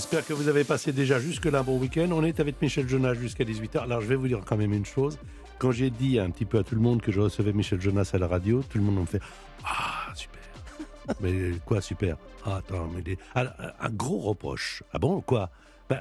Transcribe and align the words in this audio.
J'espère 0.00 0.24
que 0.24 0.32
vous 0.32 0.48
avez 0.48 0.64
passé 0.64 0.92
déjà 0.94 1.20
jusque-là 1.20 1.58
un 1.58 1.62
bon 1.62 1.78
week-end. 1.78 2.08
On 2.12 2.24
est 2.24 2.40
avec 2.40 2.62
Michel 2.62 2.88
Jonas 2.88 3.12
jusqu'à 3.12 3.44
18h. 3.44 3.80
Alors, 3.80 4.00
je 4.00 4.06
vais 4.06 4.14
vous 4.14 4.28
dire 4.28 4.40
quand 4.46 4.56
même 4.56 4.72
une 4.72 4.86
chose. 4.86 5.18
Quand 5.58 5.72
j'ai 5.72 5.90
dit 5.90 6.18
un 6.18 6.30
petit 6.30 6.46
peu 6.46 6.56
à 6.56 6.62
tout 6.62 6.74
le 6.74 6.80
monde 6.80 7.02
que 7.02 7.12
je 7.12 7.20
recevais 7.20 7.52
Michel 7.52 7.82
Jonas 7.82 8.10
à 8.14 8.16
la 8.16 8.26
radio, 8.26 8.62
tout 8.62 8.78
le 8.78 8.84
monde 8.84 9.00
me 9.00 9.04
fait 9.04 9.20
Ah, 9.62 10.10
super. 10.14 10.40
mais 11.20 11.52
quoi, 11.66 11.82
super? 11.82 12.16
Ah, 12.46 12.56
Attends, 12.56 12.88
mais 12.94 13.02
des... 13.02 13.18
Ah, 13.34 13.54
un 13.78 13.90
gros 13.90 14.20
reproche. 14.20 14.82
Ah 14.94 14.98
bon, 14.98 15.20
quoi? 15.20 15.50
Ben, 15.90 16.00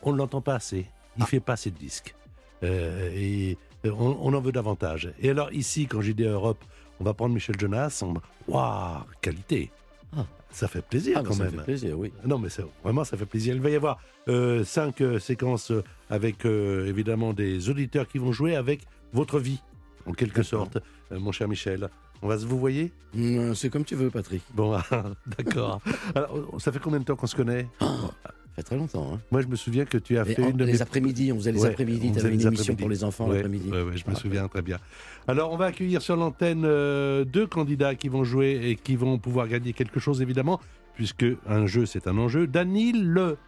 On 0.00 0.14
ne 0.14 0.16
l'entend 0.16 0.40
pas 0.40 0.54
assez. 0.54 0.86
Il 1.18 1.20
ne 1.20 1.26
fait 1.26 1.40
pas 1.40 1.52
assez 1.52 1.70
de 1.70 1.76
disques. 1.76 2.14
Euh, 2.62 3.10
et 3.14 3.58
on, 3.84 4.16
on, 4.22 4.32
en 4.32 4.40
veut 4.40 4.52
davantage. 4.52 5.12
Et 5.20 5.28
alors, 5.28 5.52
ici, 5.52 5.86
quand 5.86 6.00
j'ai 6.00 6.14
dit 6.14 6.24
à 6.24 6.30
Europe, 6.30 6.64
on 6.98 7.04
va 7.04 7.12
prendre 7.12 7.34
Michel 7.34 7.60
Jonas, 7.60 8.02
on 8.02 8.14
Waouh, 8.50 9.02
qualité 9.20 9.70
ah. 10.16 10.26
Ça 10.50 10.68
fait 10.68 10.82
plaisir 10.82 11.18
ah, 11.18 11.22
quand 11.26 11.36
même. 11.36 11.50
Ça 11.50 11.56
fait 11.58 11.64
plaisir, 11.64 11.98
oui. 11.98 12.12
Non, 12.24 12.38
mais 12.38 12.48
vraiment, 12.82 13.04
ça 13.04 13.16
fait 13.16 13.26
plaisir. 13.26 13.54
Il 13.54 13.60
va 13.60 13.70
y 13.70 13.74
avoir 13.74 13.98
euh, 14.28 14.64
cinq 14.64 15.00
euh, 15.00 15.18
séquences 15.18 15.70
euh, 15.72 15.82
avec 16.10 16.46
euh, 16.46 16.86
évidemment 16.86 17.32
des 17.32 17.68
auditeurs 17.68 18.06
qui 18.06 18.18
vont 18.18 18.32
jouer 18.32 18.54
avec 18.54 18.82
votre 19.12 19.40
vie, 19.40 19.60
en 20.06 20.12
quelque 20.12 20.42
sorte, 20.42 20.78
mon 21.10 21.32
cher 21.32 21.48
Michel. 21.48 21.88
On 22.22 22.28
va 22.28 22.38
se 22.38 22.46
vous 22.46 22.58
voyez? 22.58 22.92
Mmh, 23.14 23.54
C'est 23.54 23.68
comme 23.68 23.84
tu 23.84 23.96
veux, 23.96 24.10
Patrick. 24.10 24.42
Bon, 24.54 24.78
d'accord. 25.38 25.80
Alors, 26.14 26.54
ça 26.58 26.72
fait 26.72 26.78
combien 26.78 27.00
de 27.00 27.04
temps 27.04 27.16
qu'on 27.16 27.26
se 27.26 27.36
connaît? 27.36 27.66
Oh, 27.80 28.10
Ça 28.54 28.62
fait 28.62 28.62
très 28.62 28.76
longtemps. 28.76 29.14
Hein. 29.14 29.20
Moi, 29.32 29.40
je 29.42 29.48
me 29.48 29.56
souviens 29.56 29.84
que 29.84 29.98
tu 29.98 30.16
as 30.16 30.24
fait 30.24 30.40
en, 30.40 30.50
une 30.50 30.56
de 30.56 30.64
les 30.64 30.74
mes... 30.74 30.82
après-midi, 30.82 31.32
on 31.32 31.36
faisait 31.36 31.50
les 31.50 31.60
Ouais, 31.62 31.70
après-midi. 31.70 32.06
on 32.06 32.12
Tu 32.12 32.14
faisait 32.14 32.26
avais 32.26 32.34
une 32.36 32.40
émission 32.42 32.62
après-midi. 32.74 32.80
pour 32.82 32.88
les 32.88 33.02
enfants 33.04 33.26
Ouais, 33.26 33.34
l'après-midi. 33.36 33.68
ouais, 33.70 33.82
ouais, 33.82 33.96
je 33.96 34.08
me 34.08 34.14
souviens 34.14 34.46
très 34.46 34.62
bien. 34.62 34.78
Alors, 35.26 35.50
on 35.52 35.56
va 35.56 35.66
accueillir 35.66 36.00
sur 36.02 36.14
l'antenne 36.14 36.62
euh, 36.64 37.24
deux 37.24 37.48
candidats 37.48 37.96
qui 37.96 38.08
vont 38.08 38.22
jouer 38.22 38.60
et 38.62 38.76
qui 38.76 38.94
vont 38.94 39.18
pouvoir 39.18 39.48
gagner 39.48 39.72
quelque 39.72 39.98
chose, 39.98 40.22
évidemment, 40.22 40.60
puisque 40.94 41.26
un 41.48 41.66
jeu, 41.66 41.84
c'est 41.84 42.06
un 42.06 42.16
enjeu. 42.16 42.46
Danil 42.46 43.04
Le. 43.04 43.38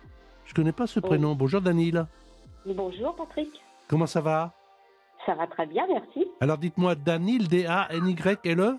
Je 0.44 0.54
connais 0.54 0.72
pas 0.72 0.88
ce 0.88 0.98
prénom. 0.98 1.36
Bonjour, 1.36 1.60
Danil. 1.60 2.04
Bonjour 2.66 3.14
Patrick, 3.14 3.48
Comment 3.86 4.06
ça 4.06 4.20
va? 4.20 4.52
Ça 5.24 5.34
va 5.36 5.46
très 5.46 5.66
bien, 5.66 5.86
merci. 5.88 6.26
Alors, 6.40 6.58
dites-moi, 6.58 6.96
Danil, 6.96 7.46
D-A-N-Y-L-E 7.46 8.76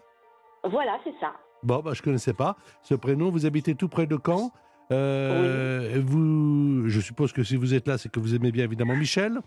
Voilà, 0.69 0.97
c'est 1.05 1.13
ça. 1.21 1.31
Bon, 1.63 1.79
bah, 1.79 1.91
je 1.93 2.01
connaissais 2.01 2.33
pas 2.33 2.57
ce 2.83 2.95
prénom. 2.95 3.31
Vous 3.31 3.45
habitez 3.45 3.75
tout 3.75 3.87
près 3.87 4.05
de 4.07 4.17
Caen? 4.23 4.51
Euh, 4.91 6.01
Vous, 6.03 6.87
je 6.87 6.99
suppose 6.99 7.33
que 7.33 7.43
si 7.43 7.55
vous 7.55 7.73
êtes 7.73 7.87
là, 7.87 7.97
c'est 7.97 8.09
que 8.09 8.19
vous 8.19 8.35
aimez 8.35 8.51
bien 8.51 8.65
évidemment 8.65 8.95
Michel. 8.95 9.39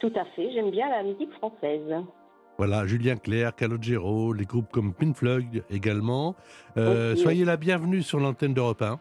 Tout 0.00 0.12
à 0.16 0.24
fait, 0.36 0.52
j'aime 0.52 0.70
bien 0.70 0.88
la 0.88 1.02
musique 1.02 1.32
française. 1.34 1.94
Voilà, 2.56 2.86
Julien 2.86 3.16
Clerc, 3.16 3.56
Calogero, 3.56 4.32
les 4.32 4.44
groupes 4.44 4.70
comme 4.70 4.92
Pink 4.94 5.16
Floyd 5.16 5.64
également. 5.70 6.36
Euh. 6.76 7.16
Soyez 7.16 7.44
la 7.44 7.56
bienvenue 7.56 8.02
sur 8.02 8.20
l'antenne 8.20 8.54
d'Europe 8.54 8.82
1. 8.82 9.00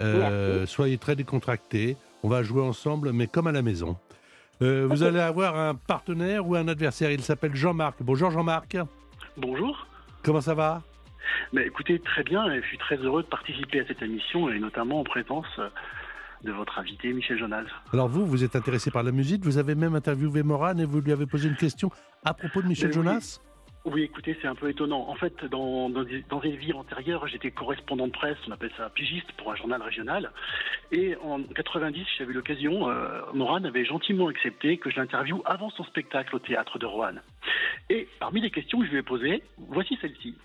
Euh, 0.00 0.66
soyez 0.66 0.96
très 0.96 1.16
décontractés. 1.16 1.96
On 2.22 2.28
va 2.28 2.42
jouer 2.42 2.62
ensemble, 2.62 3.12
mais 3.12 3.26
comme 3.26 3.46
à 3.46 3.52
la 3.52 3.62
maison. 3.62 3.96
Euh, 4.62 4.86
Vous 4.90 5.02
allez 5.02 5.20
avoir 5.20 5.56
un 5.58 5.74
partenaire 5.74 6.46
ou 6.46 6.54
un 6.56 6.66
adversaire. 6.66 7.10
Il 7.10 7.22
s'appelle 7.22 7.54
Jean-Marc. 7.54 7.96
Bonjour 8.00 8.30
Jean-Marc. 8.30 8.76
Bonjour. 9.36 9.86
Comment 10.22 10.40
ça 10.40 10.54
va? 10.54 10.82
Mais 11.52 11.66
écoutez, 11.66 11.98
très 12.00 12.22
bien, 12.22 12.54
je 12.60 12.66
suis 12.66 12.78
très 12.78 12.96
heureux 12.96 13.22
de 13.22 13.28
participer 13.28 13.80
à 13.80 13.86
cette 13.86 14.02
émission, 14.02 14.50
et 14.50 14.58
notamment 14.58 15.00
en 15.00 15.04
présence 15.04 15.46
euh, 15.58 15.68
de 16.44 16.52
votre 16.52 16.78
invité, 16.78 17.12
Michel 17.12 17.38
Jonas. 17.38 17.64
Alors 17.92 18.08
vous, 18.08 18.26
vous 18.26 18.44
êtes 18.44 18.56
intéressé 18.56 18.90
par 18.90 19.02
la 19.02 19.12
musique. 19.12 19.44
Vous 19.44 19.58
avez 19.58 19.74
même 19.74 19.94
interviewé 19.94 20.42
Morane 20.42 20.80
et 20.80 20.84
vous 20.84 21.00
lui 21.00 21.12
avez 21.12 21.26
posé 21.26 21.48
une 21.48 21.56
question 21.56 21.90
à 22.24 22.34
propos 22.34 22.62
de 22.62 22.68
Michel 22.68 22.90
Mais 22.90 22.96
oui. 22.96 23.04
Jonas. 23.04 23.40
Oui, 23.84 24.02
écoutez, 24.02 24.36
c'est 24.42 24.48
un 24.48 24.54
peu 24.54 24.68
étonnant. 24.68 25.08
En 25.08 25.14
fait, 25.14 25.44
dans, 25.46 25.88
dans, 25.88 26.04
dans 26.28 26.40
une 26.42 26.56
vie 26.56 26.72
antérieure, 26.72 27.26
j'étais 27.26 27.50
correspondant 27.50 28.06
de 28.06 28.12
presse, 28.12 28.36
on 28.46 28.52
appelle 28.52 28.72
ça 28.76 28.90
pigiste 28.90 29.32
pour 29.38 29.50
un 29.50 29.56
journal 29.56 29.80
régional. 29.80 30.30
Et 30.92 31.16
en 31.22 31.42
90, 31.42 32.04
j'avais 32.18 32.32
eu 32.32 32.34
l'occasion, 32.34 32.90
euh, 32.90 33.20
Morane 33.32 33.64
avait 33.64 33.86
gentiment 33.86 34.28
accepté 34.28 34.76
que 34.76 34.90
je 34.90 34.96
l'interviewe 34.96 35.40
avant 35.46 35.70
son 35.70 35.84
spectacle 35.84 36.36
au 36.36 36.38
théâtre 36.38 36.78
de 36.78 36.84
Roanne. 36.84 37.22
Et 37.88 38.08
parmi 38.20 38.42
les 38.42 38.50
questions 38.50 38.80
que 38.80 38.86
je 38.86 38.90
lui 38.90 38.98
ai 38.98 39.02
posées, 39.02 39.42
voici 39.56 39.96
celle-ci. 40.02 40.36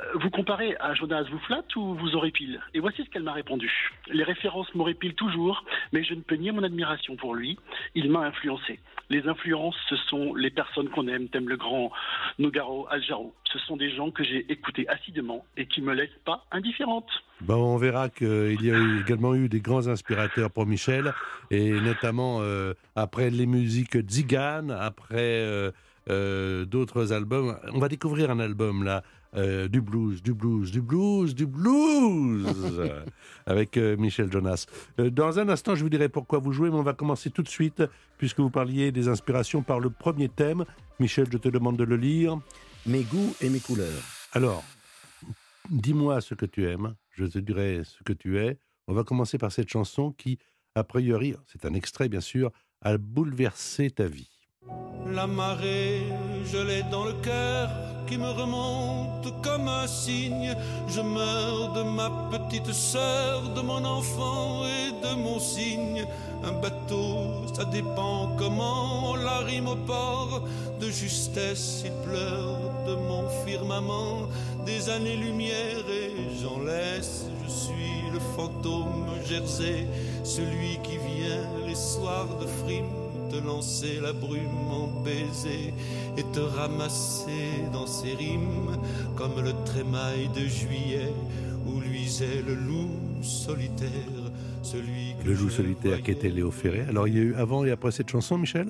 Euh, 0.00 0.04
Vous 0.20 0.30
comparez 0.30 0.76
à 0.80 0.94
Jonas 0.94 1.24
vous 1.30 1.38
flatte 1.40 1.74
ou 1.76 1.94
vous 1.94 2.14
horripile 2.16 2.60
Et 2.74 2.80
voici 2.80 3.04
ce 3.04 3.10
qu'elle 3.10 3.22
m'a 3.22 3.32
répondu. 3.32 3.70
Les 4.12 4.24
références 4.24 4.72
m'horripilent 4.74 5.14
toujours, 5.14 5.64
mais 5.92 6.02
je 6.04 6.14
ne 6.14 6.20
peux 6.20 6.36
nier 6.36 6.52
mon 6.52 6.62
admiration 6.62 7.16
pour 7.16 7.34
lui. 7.34 7.58
Il 7.94 8.10
m'a 8.10 8.20
influencé. 8.20 8.80
Les 9.10 9.28
influences, 9.28 9.76
ce 9.90 9.96
sont 9.96 10.34
les 10.34 10.50
personnes 10.50 10.88
qu'on 10.88 11.06
aime, 11.08 11.28
thème 11.28 11.48
le 11.48 11.56
grand 11.56 11.92
Nogaro, 12.38 12.86
Aljaro. 12.90 13.34
Ce 13.52 13.58
sont 13.58 13.76
des 13.76 13.90
gens 13.94 14.10
que 14.10 14.24
j'ai 14.24 14.50
écoutés 14.50 14.88
assidûment 14.88 15.44
et 15.56 15.66
qui 15.66 15.82
me 15.82 15.92
laissent 15.92 16.08
pas 16.24 16.44
indifférente. 16.50 17.10
Bon, 17.42 17.74
on 17.74 17.76
verra 17.76 18.08
qu'il 18.08 18.62
y 18.62 18.70
a 18.70 18.78
également 19.00 19.34
eu 19.34 19.48
des 19.48 19.60
grands 19.60 19.88
inspirateurs 19.88 20.50
pour 20.50 20.66
Michel, 20.66 21.12
et 21.50 21.72
notamment 21.72 22.38
euh, 22.40 22.72
après 22.96 23.28
les 23.28 23.46
musiques 23.46 23.98
Zigane, 24.08 24.70
après 24.70 25.72
euh, 26.08 26.64
d'autres 26.64 27.12
albums. 27.12 27.58
On 27.72 27.78
va 27.78 27.88
découvrir 27.88 28.30
un 28.30 28.40
album 28.40 28.84
là, 28.84 29.02
euh, 29.36 29.68
du 29.68 29.80
blues, 29.80 30.22
du 30.22 30.32
blues, 30.32 30.70
du 30.70 30.80
blues, 30.80 31.34
du 31.34 31.46
blues, 31.46 32.46
avec 33.46 33.76
euh, 33.76 33.96
Michel 33.96 34.30
Jonas. 34.30 34.66
Euh, 35.00 35.10
dans 35.10 35.38
un 35.38 35.48
instant, 35.48 35.74
je 35.74 35.82
vous 35.82 35.88
dirai 35.88 36.08
pourquoi 36.08 36.38
vous 36.38 36.52
jouez, 36.52 36.70
mais 36.70 36.76
on 36.76 36.82
va 36.82 36.94
commencer 36.94 37.30
tout 37.30 37.42
de 37.42 37.48
suite, 37.48 37.82
puisque 38.16 38.38
vous 38.38 38.50
parliez 38.50 38.92
des 38.92 39.08
inspirations 39.08 39.62
par 39.62 39.80
le 39.80 39.90
premier 39.90 40.28
thème. 40.28 40.64
Michel, 41.00 41.26
je 41.32 41.38
te 41.38 41.48
demande 41.48 41.76
de 41.76 41.84
le 41.84 41.96
lire. 41.96 42.38
Mes 42.86 43.02
goûts 43.02 43.34
et 43.40 43.48
mes 43.48 43.60
couleurs. 43.60 44.02
Alors, 44.32 44.62
dis-moi 45.70 46.20
ce 46.20 46.34
que 46.34 46.46
tu 46.46 46.68
aimes, 46.68 46.94
je 47.10 47.24
te 47.24 47.38
dirai 47.38 47.82
ce 47.84 48.02
que 48.04 48.12
tu 48.12 48.38
es. 48.38 48.58
On 48.86 48.92
va 48.92 49.02
commencer 49.02 49.38
par 49.38 49.50
cette 49.50 49.68
chanson 49.68 50.12
qui, 50.12 50.38
a 50.74 50.84
priori, 50.84 51.34
c'est 51.46 51.64
un 51.64 51.74
extrait 51.74 52.08
bien 52.08 52.20
sûr, 52.20 52.52
a 52.82 52.98
bouleversé 52.98 53.90
ta 53.90 54.06
vie. 54.06 54.33
La 55.06 55.26
marée, 55.26 56.02
je 56.44 56.58
l'ai 56.58 56.82
dans 56.90 57.04
le 57.04 57.12
cœur, 57.14 57.68
qui 58.06 58.16
me 58.16 58.30
remonte 58.30 59.32
comme 59.42 59.68
un 59.68 59.86
cygne. 59.86 60.54
Je 60.88 61.00
meurs 61.00 61.72
de 61.72 61.82
ma 61.82 62.10
petite 62.30 62.72
sœur, 62.72 63.42
de 63.54 63.60
mon 63.60 63.84
enfant 63.84 64.62
et 64.64 65.06
de 65.06 65.14
mon 65.14 65.38
cygne. 65.38 66.06
Un 66.42 66.52
bateau, 66.52 67.46
ça 67.54 67.64
dépend 67.66 68.30
comment 68.38 69.10
on 69.10 69.14
la 69.16 69.38
rime 69.38 69.68
au 69.68 69.76
port. 69.76 70.42
De 70.80 70.88
justesse, 70.90 71.82
il 71.84 71.92
pleure 72.08 72.58
de 72.86 72.94
mon 72.94 73.28
firmament. 73.44 74.28
Des 74.64 74.88
années-lumière 74.88 75.84
et 75.88 76.12
j'en 76.42 76.60
laisse. 76.64 77.26
Je 77.44 77.50
suis 77.50 78.10
le 78.12 78.20
fantôme 78.36 79.06
Jersey, 79.26 79.86
celui 80.24 80.78
qui 80.82 80.96
vient 80.96 81.46
les 81.66 81.74
soirs 81.74 82.38
de 82.40 82.46
frime 82.46 83.03
te 83.34 83.44
lancer 83.46 84.00
la 84.00 84.12
brume 84.12 84.68
en 84.70 85.02
baiser 85.02 85.72
et 86.16 86.22
te 86.32 86.40
ramasser 86.40 87.68
dans 87.72 87.86
ses 87.86 88.14
rimes 88.14 88.76
comme 89.16 89.40
le 89.42 89.52
trémail 89.64 90.28
de 90.28 90.40
juillet 90.46 91.12
où 91.66 91.80
luisait 91.80 92.42
le 92.46 92.54
loup 92.54 92.90
solitaire, 93.22 93.90
celui 94.62 95.14
que 95.20 95.26
Le 95.28 95.34
loup 95.34 95.50
solitaire 95.50 96.02
qui 96.02 96.10
était 96.12 96.28
Léo 96.28 96.50
Ferré. 96.50 96.82
Alors, 96.82 97.08
il 97.08 97.14
y 97.14 97.18
a 97.18 97.22
eu 97.22 97.34
avant 97.34 97.64
et 97.64 97.70
après 97.70 97.90
cette 97.90 98.10
chanson, 98.10 98.36
Michel? 98.38 98.68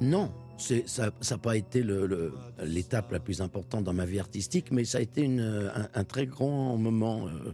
Non, 0.00 0.30
c'est, 0.56 0.88
ça 0.88 1.10
n'a 1.30 1.38
pas 1.38 1.56
été 1.56 1.82
le- 1.82 2.06
le- 2.06 2.32
l'étape 2.64 3.12
la 3.12 3.20
plus 3.20 3.40
importante 3.40 3.84
dans 3.84 3.92
ma 3.92 4.06
vie 4.06 4.18
artistique, 4.20 4.70
mais 4.72 4.84
ça 4.84 4.98
a 4.98 5.00
été 5.00 5.22
une, 5.22 5.40
un, 5.40 5.88
un 5.94 6.04
très 6.04 6.26
grand 6.26 6.76
moment 6.76 7.26
euh, 7.28 7.52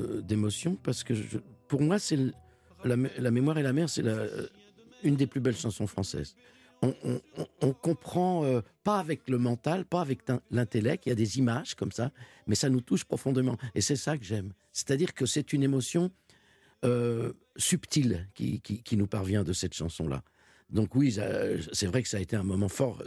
euh, 0.00 0.20
d'émotion 0.22 0.76
parce 0.82 1.02
que 1.04 1.14
je- 1.14 1.38
pour 1.68 1.80
moi, 1.80 1.98
c'est 1.98 2.16
le- 2.16 2.32
la, 2.84 2.96
mé- 2.96 3.10
la 3.18 3.30
mémoire 3.30 3.58
et 3.58 3.62
la 3.62 3.72
mer, 3.72 3.88
c'est 3.88 4.04
euh, 4.04 4.46
une 5.02 5.16
des 5.16 5.26
plus 5.26 5.40
belles 5.40 5.56
chansons 5.56 5.86
françaises. 5.86 6.34
On, 7.60 7.72
comprend 7.72 8.44
euh, 8.44 8.60
pas 8.84 9.00
avec 9.00 9.28
le 9.28 9.36
mental, 9.36 9.84
pas 9.84 10.00
avec 10.00 10.20
l'intellect. 10.52 11.06
Il 11.06 11.08
y 11.08 11.12
a 11.12 11.16
des 11.16 11.38
images 11.38 11.74
comme 11.74 11.90
ça, 11.90 12.12
mais 12.46 12.54
ça 12.54 12.68
nous 12.68 12.80
touche 12.80 13.04
profondément. 13.04 13.56
Et 13.74 13.80
c'est 13.80 13.96
ça 13.96 14.16
que 14.16 14.24
j'aime. 14.24 14.52
C'est-à-dire 14.72 15.12
que 15.12 15.26
c'est 15.26 15.52
une 15.52 15.64
émotion 15.64 16.12
euh, 16.84 17.32
subtil 17.56 18.28
qui, 18.34 18.96
nous 18.96 19.08
parvient 19.08 19.42
de 19.42 19.52
cette 19.52 19.74
chanson-là. 19.74 20.22
Donc 20.70 20.94
oui, 20.94 21.16
c'est 21.72 21.86
vrai 21.86 22.02
que 22.04 22.08
ça 22.08 22.18
a 22.18 22.20
été 22.20 22.36
un 22.36 22.44
moment 22.44 22.68
fort 22.68 23.02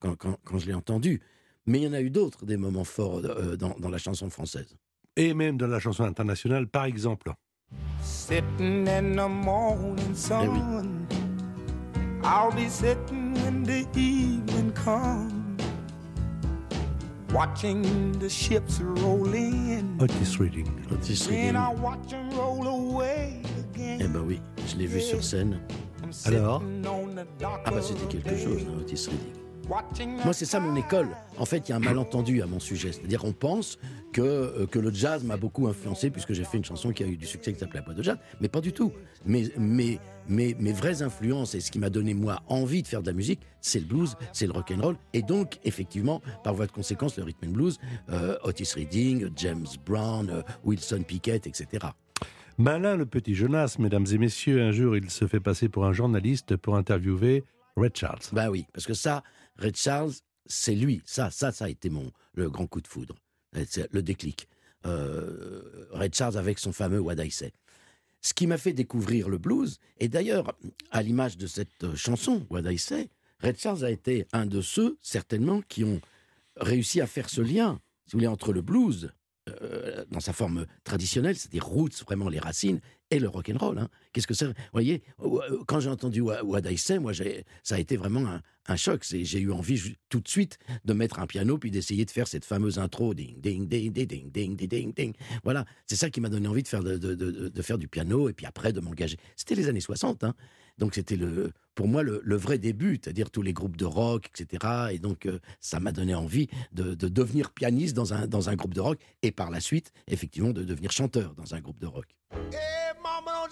quand, 0.00 0.58
je 0.58 0.66
l'ai 0.66 0.74
entendu. 0.74 1.20
Mais 1.66 1.78
il 1.78 1.84
y 1.84 1.86
en 1.86 1.92
a 1.92 2.00
eu 2.00 2.10
d'autres, 2.10 2.46
des 2.46 2.56
moments 2.56 2.82
forts 2.82 3.22
dans 3.22 3.90
la 3.90 3.98
chanson 3.98 4.28
française. 4.28 4.76
Et 5.14 5.34
même 5.34 5.56
dans 5.56 5.68
la 5.68 5.78
chanson 5.78 6.02
internationale, 6.02 6.66
par 6.66 6.86
exemple. 6.86 7.32
Sitting 8.02 8.86
in 8.86 9.16
the 9.16 9.28
morning 9.28 10.14
sun. 10.14 11.06
I'll 12.22 12.52
be 12.52 12.68
sitting 12.68 13.34
when 13.34 13.62
the 13.62 13.86
evening 13.96 14.72
comes. 14.72 15.62
Watching 17.32 18.12
the 18.18 18.28
ships 18.28 18.80
roll 18.80 19.32
in. 19.34 19.98
Otis 20.00 20.38
Reading. 20.40 20.84
Otis 20.90 21.26
Then 21.26 21.54
Redding. 21.54 21.56
I 21.56 21.74
watch 21.74 22.10
them 22.10 22.30
roll 22.30 22.66
away 22.66 23.42
again. 23.58 24.00
Eh 24.02 24.06
ben 24.08 24.24
oui, 24.26 24.40
je 24.66 24.76
l'ai 24.76 24.86
vu 24.86 25.00
sur 25.00 25.22
scène. 25.22 25.60
Alors 26.26 26.62
Ah 27.64 27.70
bah 27.70 27.82
c'était 27.82 28.06
quelque 28.06 28.36
chose, 28.36 28.66
hein, 28.68 28.78
Otis 28.80 29.06
Redding. 29.08 29.47
Watching 29.68 30.16
Moi, 30.24 30.32
c'est 30.32 30.44
ça 30.44 30.60
mon 30.60 30.74
école. 30.76 31.08
En 31.36 31.44
fait, 31.44 31.68
il 31.68 31.70
y 31.70 31.72
a 31.72 31.76
un 31.76 31.80
malentendu 31.80 32.42
à 32.42 32.46
mon 32.46 32.60
sujet. 32.60 32.92
C'est-à-dire, 32.92 33.24
on 33.24 33.32
pense 33.32 33.78
que, 34.12 34.20
euh, 34.22 34.66
que 34.66 34.78
le 34.78 34.92
jazz 34.92 35.24
m'a 35.24 35.36
beaucoup 35.36 35.68
influencé 35.68 36.10
puisque 36.10 36.32
j'ai 36.32 36.44
fait 36.44 36.58
une 36.58 36.64
chanson 36.64 36.92
qui 36.92 37.04
a 37.04 37.06
eu 37.06 37.16
du 37.16 37.26
succès 37.26 37.52
qui 37.52 37.58
s'appelait 37.58 37.80
La 37.80 37.84
Boîte 37.84 37.96
de 37.98 38.02
Jazz. 38.02 38.18
Mais 38.40 38.48
pas 38.48 38.60
du 38.60 38.72
tout. 38.72 38.92
Mes, 39.24 39.48
mes, 39.58 39.98
mes, 40.28 40.54
mes 40.54 40.72
vraies 40.72 41.02
influences 41.02 41.54
et 41.54 41.60
ce 41.60 41.70
qui 41.70 41.78
m'a 41.78 41.90
donné, 41.90 42.14
moi, 42.14 42.42
envie 42.48 42.82
de 42.82 42.88
faire 42.88 43.02
de 43.02 43.06
la 43.08 43.12
musique, 43.12 43.40
c'est 43.60 43.80
le 43.80 43.86
blues, 43.86 44.16
c'est 44.32 44.46
le 44.46 44.52
rock 44.52 44.72
and 44.76 44.82
roll. 44.82 44.96
Et 45.12 45.22
donc, 45.22 45.58
effectivement, 45.64 46.22
par 46.44 46.54
voie 46.54 46.66
de 46.66 46.72
conséquence, 46.72 47.16
le 47.16 47.24
rhythm 47.24 47.48
and 47.48 47.52
blues, 47.52 47.78
euh, 48.10 48.36
Otis 48.44 48.72
Redding, 48.74 49.30
James 49.36 49.66
Brown, 49.84 50.30
euh, 50.30 50.42
Wilson 50.64 51.02
Pickett, 51.06 51.46
etc. 51.46 51.86
Malin 52.60 52.96
le 52.96 53.06
petit 53.06 53.36
Jonas, 53.36 53.76
mesdames 53.78 54.06
et 54.10 54.18
messieurs, 54.18 54.60
un 54.62 54.72
jour 54.72 54.96
il 54.96 55.10
se 55.10 55.28
fait 55.28 55.38
passer 55.38 55.68
pour 55.68 55.84
un 55.84 55.92
journaliste 55.92 56.56
pour 56.56 56.74
interviewer 56.76 57.44
Red 57.76 57.96
Charles. 57.96 58.18
Bah 58.32 58.50
oui, 58.50 58.66
parce 58.72 58.84
que 58.84 58.94
ça, 58.94 59.22
Red 59.58 59.76
Charles, 59.76 60.12
c'est 60.46 60.74
lui. 60.74 61.02
Ça, 61.04 61.30
ça, 61.30 61.52
ça 61.52 61.66
a 61.66 61.68
été 61.68 61.90
mon 61.90 62.10
le 62.34 62.48
grand 62.50 62.66
coup 62.66 62.80
de 62.80 62.86
foudre, 62.86 63.16
le 63.52 64.00
déclic. 64.00 64.48
Euh, 64.86 65.88
Red 65.90 66.14
Charles 66.14 66.38
avec 66.38 66.58
son 66.58 66.72
fameux 66.72 67.00
What 67.00 67.16
I 67.24 67.30
Say. 67.30 67.52
Ce 68.20 68.34
qui 68.34 68.46
m'a 68.46 68.58
fait 68.58 68.72
découvrir 68.72 69.28
le 69.28 69.38
blues, 69.38 69.78
et 69.98 70.08
d'ailleurs, 70.08 70.56
à 70.90 71.02
l'image 71.02 71.36
de 71.36 71.46
cette 71.46 71.84
euh, 71.84 71.94
chanson, 71.94 72.46
What 72.50 72.70
I 72.70 72.78
Say, 72.78 73.08
Red 73.42 73.58
Charles 73.58 73.84
a 73.84 73.90
été 73.90 74.26
un 74.32 74.46
de 74.46 74.60
ceux, 74.60 74.98
certainement, 75.02 75.62
qui 75.62 75.84
ont 75.84 76.00
réussi 76.56 77.00
à 77.00 77.06
faire 77.06 77.30
ce 77.30 77.40
lien, 77.40 77.80
si 78.06 78.12
vous 78.12 78.18
voulez, 78.18 78.26
entre 78.26 78.52
le 78.52 78.62
blues, 78.62 79.12
euh, 79.48 80.04
dans 80.10 80.20
sa 80.20 80.32
forme 80.32 80.66
traditionnelle, 80.84 81.36
c'est-à-dire 81.36 81.64
roots, 81.64 82.02
vraiment 82.04 82.28
les 82.28 82.40
racines, 82.40 82.80
et 83.10 83.18
le 83.18 83.28
rock 83.28 83.50
and 83.50 83.58
roll. 83.58 83.78
hein. 83.78 83.88
Qu'est-ce 84.12 84.26
que 84.26 84.34
c'est 84.34 84.46
Vous 84.46 84.52
voyez, 84.72 85.02
euh, 85.22 85.62
quand 85.66 85.80
j'ai 85.80 85.90
entendu 85.90 86.20
What 86.20 86.60
I 86.70 86.76
Say, 86.76 86.98
moi, 86.98 87.12
ça 87.62 87.74
a 87.74 87.78
été 87.78 87.96
vraiment 87.96 88.26
un, 88.66 88.76
choc. 88.76 89.02
J'ai 89.08 89.40
eu 89.40 89.50
envie 89.50 89.96
tout 90.10 90.20
de 90.20 90.28
suite 90.28 90.58
de 90.84 90.92
mettre 90.92 91.18
un 91.20 91.26
piano 91.26 91.56
puis 91.56 91.70
d'essayer 91.70 92.04
de 92.04 92.10
faire 92.10 92.28
cette 92.28 92.44
fameuse 92.44 92.78
intro 92.78 93.14
ding 93.14 93.40
ding 93.40 93.66
ding 93.66 93.90
ding 93.92 94.06
ding 94.06 94.30
ding 94.30 94.56
ding 94.56 94.68
ding 94.68 94.94
ding. 94.94 95.14
Voilà, 95.42 95.64
c'est 95.86 95.96
ça 95.96 96.10
qui 96.10 96.20
m'a 96.20 96.28
donné 96.28 96.48
envie 96.48 96.62
de 96.62 96.68
faire 97.62 97.78
du 97.78 97.88
piano 97.88 98.28
et 98.28 98.34
puis 98.34 98.44
après 98.44 98.72
de 98.72 98.80
m'engager. 98.80 99.16
C'était 99.36 99.54
les 99.54 99.68
années 99.68 99.80
60, 99.80 100.24
hein. 100.24 100.34
Donc 100.78 100.94
c'était 100.94 101.16
le 101.16 101.52
pour 101.74 101.86
moi 101.86 102.02
le, 102.02 102.20
le 102.24 102.36
vrai 102.36 102.58
début, 102.58 102.98
c'est-à-dire 103.02 103.30
tous 103.30 103.42
les 103.42 103.52
groupes 103.52 103.76
de 103.76 103.84
rock, 103.84 104.28
etc. 104.28 104.88
Et 104.92 104.98
donc 104.98 105.26
euh, 105.26 105.38
ça 105.60 105.78
m'a 105.78 105.92
donné 105.92 106.14
envie 106.14 106.48
de, 106.72 106.94
de 106.94 107.08
devenir 107.08 107.50
pianiste 107.52 107.94
dans 107.94 108.14
un 108.14 108.26
dans 108.26 108.48
un 108.48 108.56
groupe 108.56 108.74
de 108.74 108.80
rock 108.80 108.98
et 109.22 109.30
par 109.30 109.50
la 109.50 109.60
suite 109.60 109.92
effectivement 110.06 110.50
de 110.50 110.64
devenir 110.64 110.90
chanteur 110.90 111.34
dans 111.34 111.54
un 111.54 111.60
groupe 111.60 111.78
de 111.78 111.86
rock. 111.86 112.06
Hey, 112.52 112.94
mama, 113.02 113.46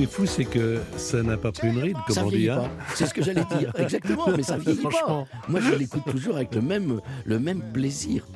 qui 0.00 0.04
est 0.04 0.10
fou, 0.10 0.24
c'est 0.24 0.44
que 0.46 0.80
ça 0.96 1.22
n'a 1.22 1.36
pas 1.36 1.52
pris 1.52 1.68
une 1.68 1.78
ride, 1.78 1.96
comme 2.06 2.14
ça 2.14 2.24
on 2.24 2.30
dit. 2.30 2.48
hein. 2.48 2.56
pas. 2.62 2.70
C'est 2.94 3.04
ce 3.06 3.12
que 3.12 3.22
j'allais 3.22 3.44
dire. 3.58 3.70
Exactement, 3.78 4.28
mais 4.34 4.42
ça 4.42 4.56
vieillit 4.56 4.82
pas. 4.82 5.26
Moi, 5.48 5.60
je 5.60 5.74
l'écoute 5.74 6.04
toujours 6.10 6.36
avec 6.36 6.54
le 6.54 6.62
même, 6.62 7.00
le 7.26 7.38
même 7.38 7.60
plaisir. 7.72 8.26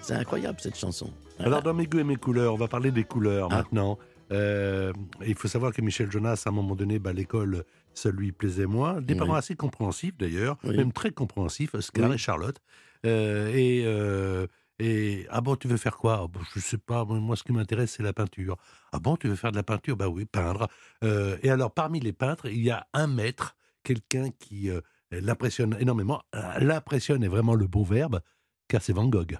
C'est 0.00 0.14
incroyable 0.14 0.58
cette 0.60 0.76
chanson. 0.78 1.10
Alors, 1.40 1.62
dans 1.62 1.74
mes 1.74 1.86
goûts 1.86 1.98
et 1.98 2.04
mes 2.04 2.16
couleurs, 2.16 2.54
on 2.54 2.56
va 2.56 2.68
parler 2.68 2.90
des 2.92 3.02
couleurs 3.04 3.48
Ah. 3.50 3.56
maintenant. 3.56 3.98
Euh, 4.32 4.92
il 5.26 5.34
faut 5.34 5.48
savoir 5.48 5.72
que 5.72 5.82
Michel 5.82 6.10
Jonas, 6.12 6.44
à 6.46 6.50
un 6.50 6.52
moment 6.52 6.76
donné, 6.76 7.00
bah, 7.00 7.12
l'école, 7.12 7.64
ça 7.92 8.10
lui 8.12 8.30
plaisait 8.30 8.66
moins. 8.66 9.00
Des 9.00 9.14
Oui. 9.14 9.18
parents 9.18 9.34
assez 9.34 9.56
compréhensifs 9.56 10.16
d'ailleurs, 10.16 10.56
Oui. 10.62 10.76
même 10.76 10.92
très 10.92 11.10
compréhensifs, 11.10 11.74
Oscar 11.74 12.08
Oui. 12.08 12.14
et 12.14 12.18
Charlotte. 12.18 12.56
Euh, 13.04 13.50
et, 13.52 13.82
euh, 13.84 14.46
et 14.80 15.26
ah 15.28 15.40
bon, 15.42 15.56
tu 15.56 15.68
veux 15.68 15.76
faire 15.76 15.96
quoi? 15.96 16.20
Ah 16.22 16.26
bon, 16.26 16.40
Je 16.54 16.60
sais 16.60 16.78
pas. 16.78 17.04
Moi, 17.04 17.36
ce 17.36 17.42
qui 17.44 17.52
m'intéresse, 17.52 17.92
c'est 17.96 18.02
la 18.02 18.12
peinture. 18.14 18.56
Ah 18.92 18.98
bon, 18.98 19.16
tu 19.16 19.28
veux 19.28 19.36
faire 19.36 19.52
de 19.52 19.56
la 19.56 19.62
peinture? 19.62 19.96
Bah 19.96 20.08
oui, 20.08 20.24
peindre. 20.24 20.68
Euh, 21.04 21.36
et 21.42 21.50
alors, 21.50 21.72
parmi 21.72 22.00
les 22.00 22.12
peintres, 22.14 22.46
il 22.46 22.62
y 22.62 22.70
a 22.70 22.86
un 22.94 23.06
maître, 23.06 23.56
quelqu'un 23.84 24.30
qui 24.30 24.70
euh, 24.70 24.80
l'impressionne 25.10 25.76
énormément. 25.78 26.22
Euh, 26.34 26.58
L'impressionne 26.60 27.22
est 27.22 27.28
vraiment 27.28 27.54
le 27.54 27.66
bon 27.66 27.82
verbe, 27.82 28.20
car 28.68 28.80
c'est 28.82 28.94
Van 28.94 29.06
Gogh. 29.06 29.38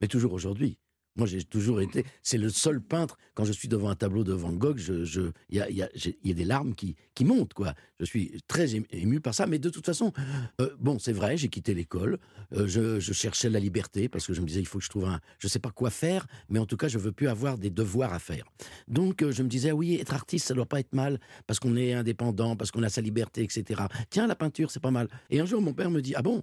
Mais 0.00 0.08
toujours 0.08 0.32
aujourd'hui. 0.32 0.78
Moi, 1.16 1.26
j'ai 1.26 1.42
toujours 1.42 1.80
été. 1.80 2.04
C'est 2.22 2.38
le 2.38 2.48
seul 2.48 2.80
peintre. 2.80 3.16
Quand 3.34 3.44
je 3.44 3.52
suis 3.52 3.68
devant 3.68 3.88
un 3.88 3.94
tableau 3.94 4.24
de 4.24 4.32
Van 4.32 4.52
Gogh, 4.52 4.78
je, 4.78 5.04
je, 5.04 5.22
il 5.48 5.56
y 5.56 5.60
a, 5.60 5.68
il 5.70 5.88
il 6.22 6.34
des 6.34 6.44
larmes 6.44 6.74
qui, 6.74 6.96
montent, 7.24 7.54
quoi. 7.54 7.74
Je 7.98 8.04
suis 8.04 8.42
très 8.46 8.66
ému- 8.74 9.20
par 9.20 9.34
ça. 9.34 9.46
Mais 9.46 9.58
de 9.58 9.70
toute 9.70 9.86
façon, 9.86 10.12
euh, 10.60 10.70
bon, 10.78 10.98
c'est 10.98 11.12
vrai, 11.12 11.36
j'ai 11.36 11.48
quitté 11.48 11.74
l'école. 11.74 12.18
Euh, 12.52 12.66
je, 12.66 13.00
cherchais 13.12 13.48
la 13.48 13.58
liberté 13.58 14.08
parce 14.08 14.26
que 14.26 14.34
je 14.34 14.40
me 14.40 14.46
disais, 14.46 14.60
il 14.60 14.66
faut 14.66 14.78
que 14.78 14.84
je 14.84 14.90
trouve 14.90 15.06
un. 15.06 15.20
Je 15.38 15.48
sais 15.48 15.58
pas 15.58 15.70
quoi 15.70 15.90
faire, 15.90 16.26
mais 16.48 16.58
en 16.58 16.66
tout 16.66 16.76
cas, 16.76 16.88
je 16.88 16.98
veux 16.98 17.12
plus 17.12 17.28
avoir 17.28 17.58
des 17.58 17.70
devoirs 17.70 18.12
à 18.12 18.18
faire. 18.18 18.44
Donc, 18.86 19.22
euh, 19.22 19.32
je 19.32 19.42
me 19.42 19.48
disais, 19.48 19.72
oui, 19.72 19.94
être 19.94 20.14
artiste, 20.14 20.46
ça 20.48 20.54
doit 20.54 20.66
pas 20.66 20.80
être 20.80 20.94
mal 20.94 21.18
parce 21.46 21.58
qu'on 21.58 21.76
est 21.76 21.94
indépendant, 21.94 22.56
parce 22.56 22.70
qu'on 22.70 22.82
a 22.82 22.88
sa 22.90 23.00
liberté, 23.00 23.42
etc. 23.42 23.82
Tiens, 24.10 24.26
la 24.26 24.36
peinture, 24.36 24.70
c'est 24.70 24.80
pas 24.80 24.90
mal. 24.90 25.08
Et 25.30 25.40
un 25.40 25.46
jour, 25.46 25.62
mon 25.62 25.72
père 25.72 25.90
me 25.90 26.02
dit, 26.02 26.14
ah 26.14 26.22
bon, 26.22 26.42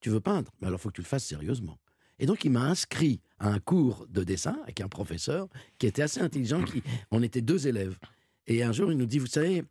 tu 0.00 0.10
veux 0.10 0.20
peindre? 0.20 0.50
Mais 0.60 0.68
alors, 0.68 0.80
faut 0.80 0.90
que 0.90 0.94
tu 0.94 1.00
le 1.00 1.06
fasses 1.06 1.24
sérieusement. 1.24 1.78
Et 2.18 2.26
donc, 2.26 2.44
il 2.44 2.50
m'a 2.50 2.64
inscrit 2.64 3.20
à 3.38 3.48
un 3.48 3.58
cours 3.58 4.06
de 4.08 4.22
dessin 4.22 4.58
avec 4.62 4.80
un 4.80 4.88
professeur 4.88 5.48
qui 5.78 5.86
était 5.86 6.02
assez 6.02 6.20
intelligent. 6.20 6.62
Qui, 6.62 6.82
on 7.10 7.22
était 7.22 7.40
deux 7.40 7.66
élèves. 7.66 7.98
Et 8.46 8.62
un 8.62 8.72
jour, 8.72 8.92
il 8.92 8.98
nous 8.98 9.06
dit, 9.06 9.18
vous 9.18 9.26
savez, 9.26 9.64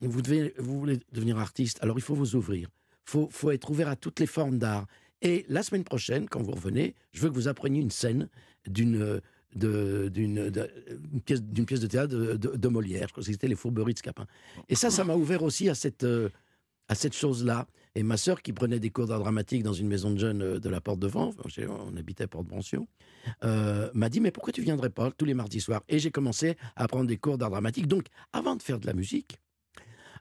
vous, 0.00 0.10
voulez 0.10 1.00
devenir 1.12 1.38
artiste, 1.38 1.78
alors 1.82 1.98
il 1.98 2.02
faut 2.02 2.14
vous 2.14 2.36
ouvrir. 2.36 2.68
Il 3.14 3.28
faut, 3.30 3.50
être 3.50 3.70
ouvert 3.70 3.88
à 3.88 3.96
toutes 3.96 4.20
les 4.20 4.26
formes 4.26 4.58
d'art. 4.58 4.86
Et 5.22 5.44
la 5.48 5.62
semaine 5.62 5.84
prochaine, 5.84 6.28
quand 6.28 6.42
vous 6.42 6.52
revenez, 6.52 6.94
je 7.12 7.20
veux 7.22 7.28
que 7.30 7.34
vous 7.34 7.48
appreniez 7.48 7.80
une 7.80 7.90
scène 7.90 8.28
d'une 8.66 9.20
d'une 9.54 10.50
pièce, 11.24 11.40
de 11.40 11.86
théâtre 11.86 12.14
de, 12.14 12.36
de- 12.36 12.56
de 12.56 12.68
Molière. 12.68 13.08
Je 13.08 13.12
crois 13.12 13.24
que 13.24 13.30
c'était 13.30 13.48
Les 13.48 13.54
Fourberies 13.54 13.94
de 13.94 13.98
Scapin. 13.98 14.26
Et 14.68 14.74
ça, 14.74 14.90
ça 14.90 15.04
m'a 15.04 15.14
ouvert 15.16 15.42
aussi 15.42 15.68
à 15.70 15.74
cette, 15.74 16.04
euh, 16.04 16.28
à 16.88 16.94
cette 16.94 17.14
chose-là. 17.14 17.66
Et 17.94 18.02
ma 18.02 18.16
sœur, 18.16 18.42
qui 18.42 18.52
prenait 18.52 18.78
des 18.78 18.90
cours 18.90 19.06
d'art 19.06 19.18
dramatique 19.18 19.62
dans 19.62 19.72
une 19.72 19.88
maison 19.88 20.10
de 20.10 20.18
jeunes 20.18 20.42
euh, 20.42 20.60
de 20.60 20.68
la 20.68 20.80
Porte 20.80 21.00
de 21.00 21.08
Vent, 21.08 21.34
on 21.68 21.96
habitait 21.96 22.24
à 22.24 22.28
Porte-Brantion, 22.28 22.86
euh, 23.44 23.90
m'a 23.94 24.08
dit 24.08 24.20
Mais 24.20 24.30
pourquoi 24.30 24.52
tu 24.52 24.62
viendrais 24.62 24.90
pas 24.90 25.10
tous 25.10 25.24
les 25.24 25.34
mardis 25.34 25.60
soirs? 25.60 25.82
Et 25.88 25.98
j'ai 25.98 26.10
commencé 26.10 26.56
à 26.76 26.86
prendre 26.86 27.06
des 27.06 27.16
cours 27.16 27.38
d'art 27.38 27.50
dramatique. 27.50 27.86
Donc, 27.86 28.06
avant 28.32 28.56
de 28.56 28.62
faire 28.62 28.78
de 28.78 28.86
la 28.86 28.94
musique, 28.94 29.38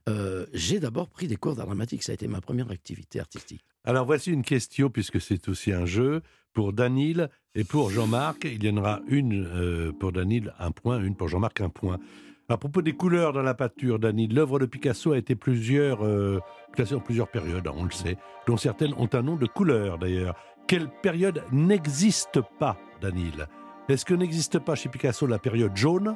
euh, 0.10 0.46
j'ai 0.54 0.80
d'abord 0.80 1.10
pris 1.10 1.28
des 1.28 1.36
cours 1.36 1.56
d'art 1.56 1.66
dramatique. 1.66 2.04
Ça 2.04 2.14
a 2.14 2.16
été 2.16 2.28
ma 2.28 2.42
première 2.42 2.72
activité 2.72 3.20
artistique. 3.20 3.64
Alors 3.84 4.06
voici 4.06 4.32
une 4.32 4.44
question, 4.44 4.90
puisque 4.90 5.22
c'est 5.22 5.48
aussi 5.48 5.72
un 5.72 5.86
jeu, 5.86 6.22
pour 6.58 6.74
Danil 6.74 7.30
et 7.54 7.64
pour 7.64 7.92
Jean-Marc. 7.92 8.46
Il 8.46 8.64
y 8.64 8.70
en 8.72 8.78
aura 8.78 9.02
une 9.08 9.46
euh, 9.46 9.92
pour 9.92 10.12
Danil, 10.12 10.56
un 10.58 10.72
point, 10.72 11.00
une 11.04 11.16
pour 11.16 11.28
Jean-Marc, 11.28 11.62
un 11.62 11.70
point. 11.70 12.00
À 12.50 12.56
propos 12.56 12.82
des 12.82 12.94
couleurs 12.94 13.34
dans 13.34 13.42
la 13.42 13.54
peinture, 13.54 14.00
Danil, 14.00 14.34
l'œuvre 14.34 14.58
de 14.58 14.66
Picasso 14.66 15.12
a 15.12 15.18
été 15.18 15.36
plusieurs, 15.36 16.06
euh, 16.06 16.40
classée 16.72 16.96
en 16.96 17.02
plusieurs 17.02 17.28
périodes, 17.28 17.68
on 17.68 17.84
le 17.84 17.92
sait, 17.92 18.16
dont 18.48 18.56
certaines 18.56 18.94
ont 18.94 19.10
un 19.12 19.22
nom 19.22 19.36
de 19.36 19.46
couleur 19.48 19.98
d'ailleurs. 19.98 20.34
Quelle 20.66 20.88
période 20.88 21.44
n'existe 21.52 22.40
pas, 22.58 22.78
Danil 23.02 23.48
Est-ce 23.90 24.06
que 24.06 24.14
n'existe 24.14 24.60
pas 24.60 24.76
chez 24.76 24.88
Picasso 24.88 25.28
la 25.28 25.40
période 25.40 25.76
jaune? 25.76 26.16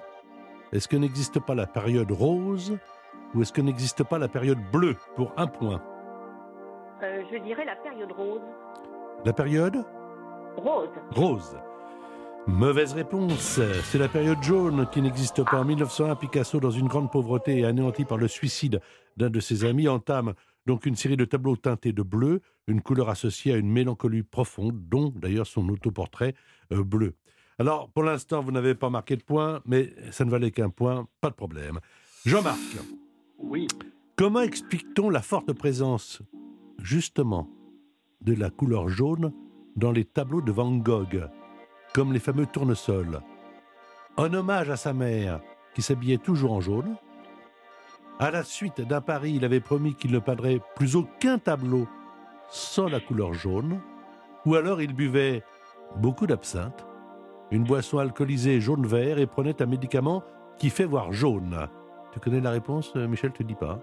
Est-ce 0.71 0.88
que 0.88 0.95
n'existe 0.95 1.41
pas 1.41 1.53
la 1.53 1.67
période 1.67 2.09
rose? 2.13 2.77
Ou 3.35 3.41
est-ce 3.41 3.51
que 3.51 3.61
n'existe 3.61 4.05
pas 4.05 4.17
la 4.17 4.29
période 4.29 4.59
bleue 4.71 4.95
pour 5.17 5.33
un 5.35 5.47
point? 5.47 5.83
Euh, 7.03 7.23
je 7.29 7.43
dirais 7.43 7.65
la 7.65 7.75
période 7.75 8.11
rose. 8.13 8.41
La 9.25 9.33
période? 9.33 9.83
Rose. 10.55 10.89
Rose. 11.13 11.57
Mauvaise 12.48 12.93
réponse. 12.93 13.60
C'est 13.83 14.00
la 14.00 14.07
période 14.07 14.41
jaune 14.41 14.88
qui 14.91 15.01
n'existe 15.01 15.43
pas. 15.43 15.60
En 15.60 15.65
1901, 15.65 16.15
Picasso, 16.15 16.60
dans 16.60 16.71
une 16.71 16.88
grande 16.88 17.12
pauvreté 17.12 17.60
et 17.60 17.65
anéanti 17.65 18.03
par 18.03 18.17
le 18.17 18.27
suicide 18.27 18.81
d'un 19.15 19.29
de 19.29 19.39
ses 19.39 19.63
amis, 19.63 19.88
entame 19.88 20.33
donc 20.65 20.86
une 20.86 20.95
série 20.95 21.17
de 21.17 21.25
tableaux 21.25 21.55
teintés 21.55 21.93
de 21.93 22.01
bleu, 22.01 22.41
une 22.67 22.81
couleur 22.81 23.10
associée 23.10 23.53
à 23.53 23.57
une 23.57 23.71
mélancolie 23.71 24.24
profonde, 24.24 24.79
dont 24.89 25.13
d'ailleurs 25.15 25.48
son 25.48 25.69
autoportrait 25.69 26.33
euh, 26.71 26.83
bleu. 26.83 27.13
Alors, 27.60 27.89
pour 27.91 28.03
l'instant, 28.03 28.41
vous 28.41 28.51
n'avez 28.51 28.74
pas 28.74 28.89
marqué 28.89 29.15
de 29.15 29.24
point, 29.24 29.62
mais 29.65 29.93
ça 30.12 30.25
ne 30.25 30.31
valait 30.31 30.51
qu'un 30.51 30.69
point, 30.69 31.07
pas 31.21 31.29
de 31.29 31.36
problème. 31.36 31.79
Jean-Marc. 32.25 32.60
Oui. 33.38 33.67
Comment 34.15 34.41
explique-t-on 34.41 35.10
la 35.10 35.21
forte 35.21 35.53
présence, 35.53 36.21
justement, 36.81 37.50
de 38.21 38.33
la 38.33 38.50
couleur 38.50 38.88
jaune 38.88 39.31
dans 39.75 39.91
les 39.91 40.05
tableaux 40.05 40.41
de 40.41 40.51
Van 40.51 40.71
Gogh, 40.71 41.27
comme 41.93 42.13
les 42.13 42.19
fameux 42.19 42.45
tournesols. 42.45 43.21
En 44.17 44.33
hommage 44.33 44.69
à 44.69 44.77
sa 44.77 44.93
mère, 44.93 45.39
qui 45.74 45.81
s'habillait 45.81 46.17
toujours 46.17 46.53
en 46.53 46.62
jaune, 46.62 46.95
à 48.19 48.29
la 48.29 48.43
suite 48.43 48.81
d'un 48.81 49.01
pari, 49.01 49.33
il 49.33 49.45
avait 49.45 49.62
promis 49.62 49.95
qu'il 49.95 50.12
ne 50.12 50.19
peindrait 50.19 50.62
plus 50.75 50.95
aucun 50.95 51.39
tableau 51.39 51.88
sans 52.50 52.88
la 52.88 53.00
couleur 53.00 53.33
jaune, 53.33 53.79
ou 54.45 54.55
alors 54.55 54.81
il 54.81 54.93
buvait 54.93 55.43
beaucoup 55.95 56.27
d'absinthe, 56.27 56.86
une 57.50 57.63
boisson 57.63 57.98
alcoolisée 57.98 58.62
jaune-vert 58.62 59.17
et 59.17 59.27
prenait 59.27 59.62
un 59.62 59.65
médicament 59.65 60.24
qui 60.57 60.69
fait 60.69 60.86
voir 60.86 61.12
jaune. 61.12 61.67
Tu 62.12 62.19
connais 62.19 62.41
la 62.41 62.51
réponse, 62.51 62.93
euh, 62.95 63.07
Michel? 63.07 63.31
Tu 63.31 63.43
ne 63.43 63.48
dis 63.48 63.55
pas 63.55 63.79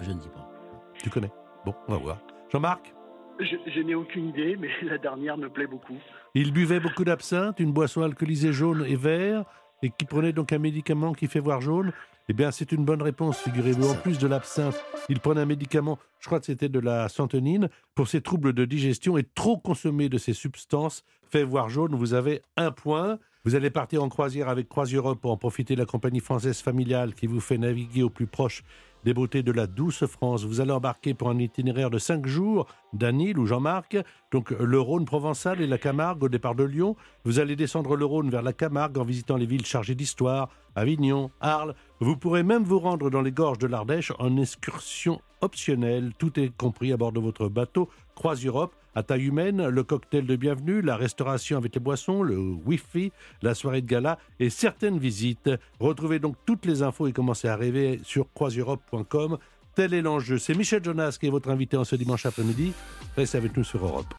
Je 0.00 0.10
ne 0.10 0.18
dis 0.18 0.28
pas. 0.28 0.48
Tu 0.94 1.10
connais? 1.10 1.32
Bon, 1.64 1.74
on 1.88 1.92
va 1.92 1.98
voir. 1.98 2.18
Jean-Marc? 2.50 2.94
Je, 3.40 3.80
n'ai 3.80 3.94
aucune 3.94 4.28
idée, 4.28 4.56
mais 4.58 4.68
la 4.82 4.98
dernière 4.98 5.36
me 5.36 5.48
plaît 5.48 5.66
beaucoup. 5.66 5.96
Il 6.34 6.52
buvait 6.52 6.80
beaucoup 6.80 7.04
d'absinthe, 7.04 7.60
une 7.60 7.72
boisson 7.72 8.02
alcoolisée 8.02 8.52
jaune 8.52 8.84
et 8.86 8.96
vert, 8.96 9.44
et 9.82 9.90
qui 9.90 10.04
prenait 10.04 10.32
donc 10.32 10.52
un 10.52 10.58
médicament 10.58 11.12
qui 11.12 11.26
fait 11.26 11.40
voir 11.40 11.60
jaune. 11.60 11.92
Eh 12.28 12.34
bien, 12.34 12.52
c'est 12.52 12.70
une 12.70 12.84
bonne 12.84 13.02
réponse, 13.02 13.38
figurez-vous. 13.40 13.90
En 13.90 13.94
plus 13.94 14.18
de 14.18 14.28
l'absinthe, 14.28 14.80
il 15.08 15.18
prenait 15.18 15.40
un 15.40 15.46
médicament, 15.46 15.98
je 16.20 16.26
crois 16.26 16.38
que 16.38 16.46
c'était 16.46 16.68
de 16.68 16.78
la 16.78 17.08
santonine, 17.08 17.68
pour 17.94 18.06
ses 18.06 18.20
troubles 18.20 18.52
de 18.52 18.64
digestion 18.64 19.18
et 19.18 19.24
trop 19.24 19.58
consommer 19.58 20.08
de 20.08 20.18
ces 20.18 20.32
substances 20.32 21.04
fait 21.30 21.42
voir 21.42 21.68
jaune. 21.68 21.94
Vous 21.96 22.14
avez 22.14 22.42
un 22.56 22.70
point. 22.70 23.18
Vous 23.44 23.56
allez 23.56 23.70
partir 23.70 24.04
en 24.04 24.08
croisière 24.08 24.48
avec 24.48 24.68
CroisiEurope 24.68 25.20
pour 25.20 25.32
en 25.32 25.36
profiter 25.36 25.74
de 25.74 25.80
la 25.80 25.86
compagnie 25.86 26.20
française 26.20 26.60
familiale 26.60 27.14
qui 27.14 27.26
vous 27.26 27.40
fait 27.40 27.58
naviguer 27.58 28.04
au 28.04 28.10
plus 28.10 28.28
proche 28.28 28.62
des 29.04 29.14
beautés 29.14 29.42
de 29.42 29.52
la 29.52 29.66
douce 29.66 30.06
France. 30.06 30.44
Vous 30.44 30.60
allez 30.60 30.72
embarquer 30.72 31.14
pour 31.14 31.30
un 31.30 31.38
itinéraire 31.38 31.90
de 31.90 31.98
cinq 31.98 32.26
jours 32.26 32.66
d'Anil 32.92 33.38
ou 33.38 33.46
Jean-Marc, 33.46 33.96
donc 34.30 34.50
le 34.50 34.80
Rhône 34.80 35.04
provençal 35.04 35.60
et 35.60 35.66
la 35.66 35.78
Camargue 35.78 36.24
au 36.24 36.28
départ 36.28 36.54
de 36.54 36.64
Lyon. 36.64 36.96
Vous 37.24 37.38
allez 37.38 37.56
descendre 37.56 37.96
le 37.96 38.04
Rhône 38.04 38.30
vers 38.30 38.42
la 38.42 38.52
Camargue 38.52 38.98
en 38.98 39.04
visitant 39.04 39.36
les 39.36 39.46
villes 39.46 39.66
chargées 39.66 39.94
d'histoire, 39.94 40.48
Avignon, 40.74 41.30
Arles. 41.40 41.74
Vous 42.00 42.16
pourrez 42.16 42.42
même 42.42 42.64
vous 42.64 42.78
rendre 42.78 43.10
dans 43.10 43.22
les 43.22 43.32
gorges 43.32 43.58
de 43.58 43.66
l'Ardèche 43.66 44.12
en 44.18 44.36
excursion 44.36 45.20
optionnelle. 45.40 46.12
Tout 46.18 46.38
est 46.38 46.56
compris 46.56 46.92
à 46.92 46.96
bord 46.96 47.12
de 47.12 47.20
votre 47.20 47.48
bateau 47.48 47.88
CroisiEurope 48.14 48.74
à 48.94 49.02
taille 49.02 49.24
humaine, 49.24 49.68
le 49.68 49.82
cocktail 49.84 50.26
de 50.26 50.36
bienvenue, 50.36 50.82
la 50.82 50.96
restauration 50.96 51.56
avec 51.56 51.74
les 51.74 51.80
boissons, 51.80 52.22
le 52.22 52.38
Wi-Fi, 52.38 53.12
la 53.42 53.54
soirée 53.54 53.80
de 53.82 53.86
gala 53.86 54.18
et 54.38 54.50
certaines 54.50 54.98
visites. 54.98 55.50
Retrouvez 55.80 56.18
donc 56.18 56.36
toutes 56.46 56.66
les 56.66 56.82
infos 56.82 57.06
et 57.06 57.12
commencez 57.12 57.48
à 57.48 57.56
rêver 57.56 58.00
sur 58.04 58.26
croisieurope.com. 58.34 59.38
Tel 59.74 59.94
est 59.94 60.02
l'enjeu. 60.02 60.38
C'est 60.38 60.54
Michel 60.54 60.84
Jonas 60.84 61.16
qui 61.18 61.26
est 61.26 61.30
votre 61.30 61.48
invité 61.50 61.76
en 61.76 61.84
ce 61.84 61.96
dimanche 61.96 62.26
après-midi. 62.26 62.72
Restez 63.16 63.38
avec 63.38 63.56
nous 63.56 63.64
sur 63.64 63.84
Europe. 63.84 64.12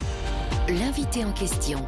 L'invité 0.67 1.23
en 1.25 1.33
question, 1.33 1.79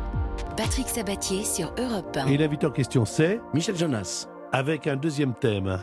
Patrick 0.57 0.87
Sabatier 0.87 1.43
sur 1.43 1.73
Europe 1.79 2.15
1. 2.15 2.27
Et 2.27 2.37
l'invité 2.37 2.67
en 2.67 2.71
question, 2.71 3.05
c'est 3.05 3.39
Michel 3.53 3.75
Jonas, 3.75 4.27
avec 4.51 4.85
un 4.85 4.95
deuxième 4.95 5.33
thème. 5.33 5.79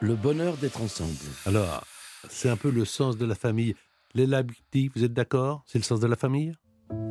le 0.00 0.14
bonheur 0.16 0.56
d'être 0.56 0.82
ensemble. 0.82 1.14
Alors, 1.46 1.84
c'est 2.28 2.48
un 2.48 2.56
peu 2.56 2.70
le 2.70 2.84
sens 2.84 3.16
de 3.16 3.24
la 3.24 3.34
famille. 3.34 3.74
Les 4.14 4.26
Labiti, 4.26 4.90
vous 4.94 5.04
êtes 5.04 5.14
d'accord? 5.14 5.62
C'est 5.66 5.78
le 5.78 5.84
sens 5.84 5.98
de 5.98 6.06
la 6.06 6.16
famille? 6.16 6.52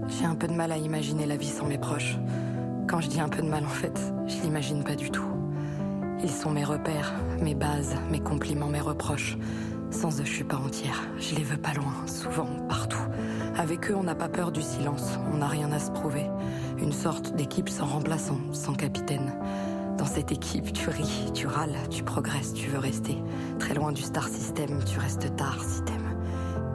J'ai 0.07 0.25
un 0.25 0.35
peu 0.35 0.47
de 0.47 0.53
mal 0.53 0.71
à 0.71 0.77
imaginer 0.77 1.25
la 1.25 1.35
vie 1.35 1.49
sans 1.49 1.65
mes 1.65 1.79
proches. 1.79 2.17
Quand 2.87 3.01
je 3.01 3.07
dis 3.09 3.19
un 3.19 3.27
peu 3.27 3.41
de 3.41 3.47
mal, 3.47 3.65
en 3.65 3.69
fait, 3.69 3.99
je 4.27 4.39
l'imagine 4.43 4.83
pas 4.83 4.95
du 4.95 5.09
tout. 5.09 5.25
Ils 6.21 6.29
sont 6.29 6.51
mes 6.51 6.63
repères, 6.63 7.11
mes 7.41 7.55
bases, 7.55 7.95
mes 8.11 8.19
compliments, 8.19 8.69
mes 8.69 8.81
reproches. 8.81 9.35
Sans 9.89 10.21
eux, 10.21 10.25
je 10.25 10.31
suis 10.31 10.43
pas 10.43 10.57
entière. 10.57 11.01
Je 11.17 11.33
les 11.33 11.43
veux 11.43 11.57
pas 11.57 11.73
loin, 11.73 12.05
souvent, 12.05 12.45
partout. 12.69 13.01
Avec 13.57 13.89
eux, 13.89 13.95
on 13.95 14.03
n'a 14.03 14.13
pas 14.13 14.29
peur 14.29 14.51
du 14.51 14.61
silence. 14.61 15.17
On 15.33 15.37
n'a 15.37 15.47
rien 15.47 15.71
à 15.71 15.79
se 15.79 15.89
prouver. 15.89 16.27
Une 16.77 16.93
sorte 16.93 17.35
d'équipe 17.35 17.69
sans 17.69 17.87
remplaçant, 17.87 18.37
sans 18.53 18.75
capitaine. 18.75 19.33
Dans 19.97 20.05
cette 20.05 20.31
équipe, 20.31 20.71
tu 20.71 20.87
ris, 20.91 21.31
tu 21.33 21.47
râles, 21.47 21.77
tu 21.89 22.03
progresses, 22.03 22.53
tu 22.53 22.69
veux 22.69 22.79
rester. 22.79 23.17
Très 23.57 23.73
loin 23.73 23.91
du 23.91 24.03
star 24.03 24.27
system, 24.27 24.83
tu 24.85 24.99
restes 24.99 25.35
tard 25.35 25.63
si 25.63 25.81
t'aimes. 25.83 26.10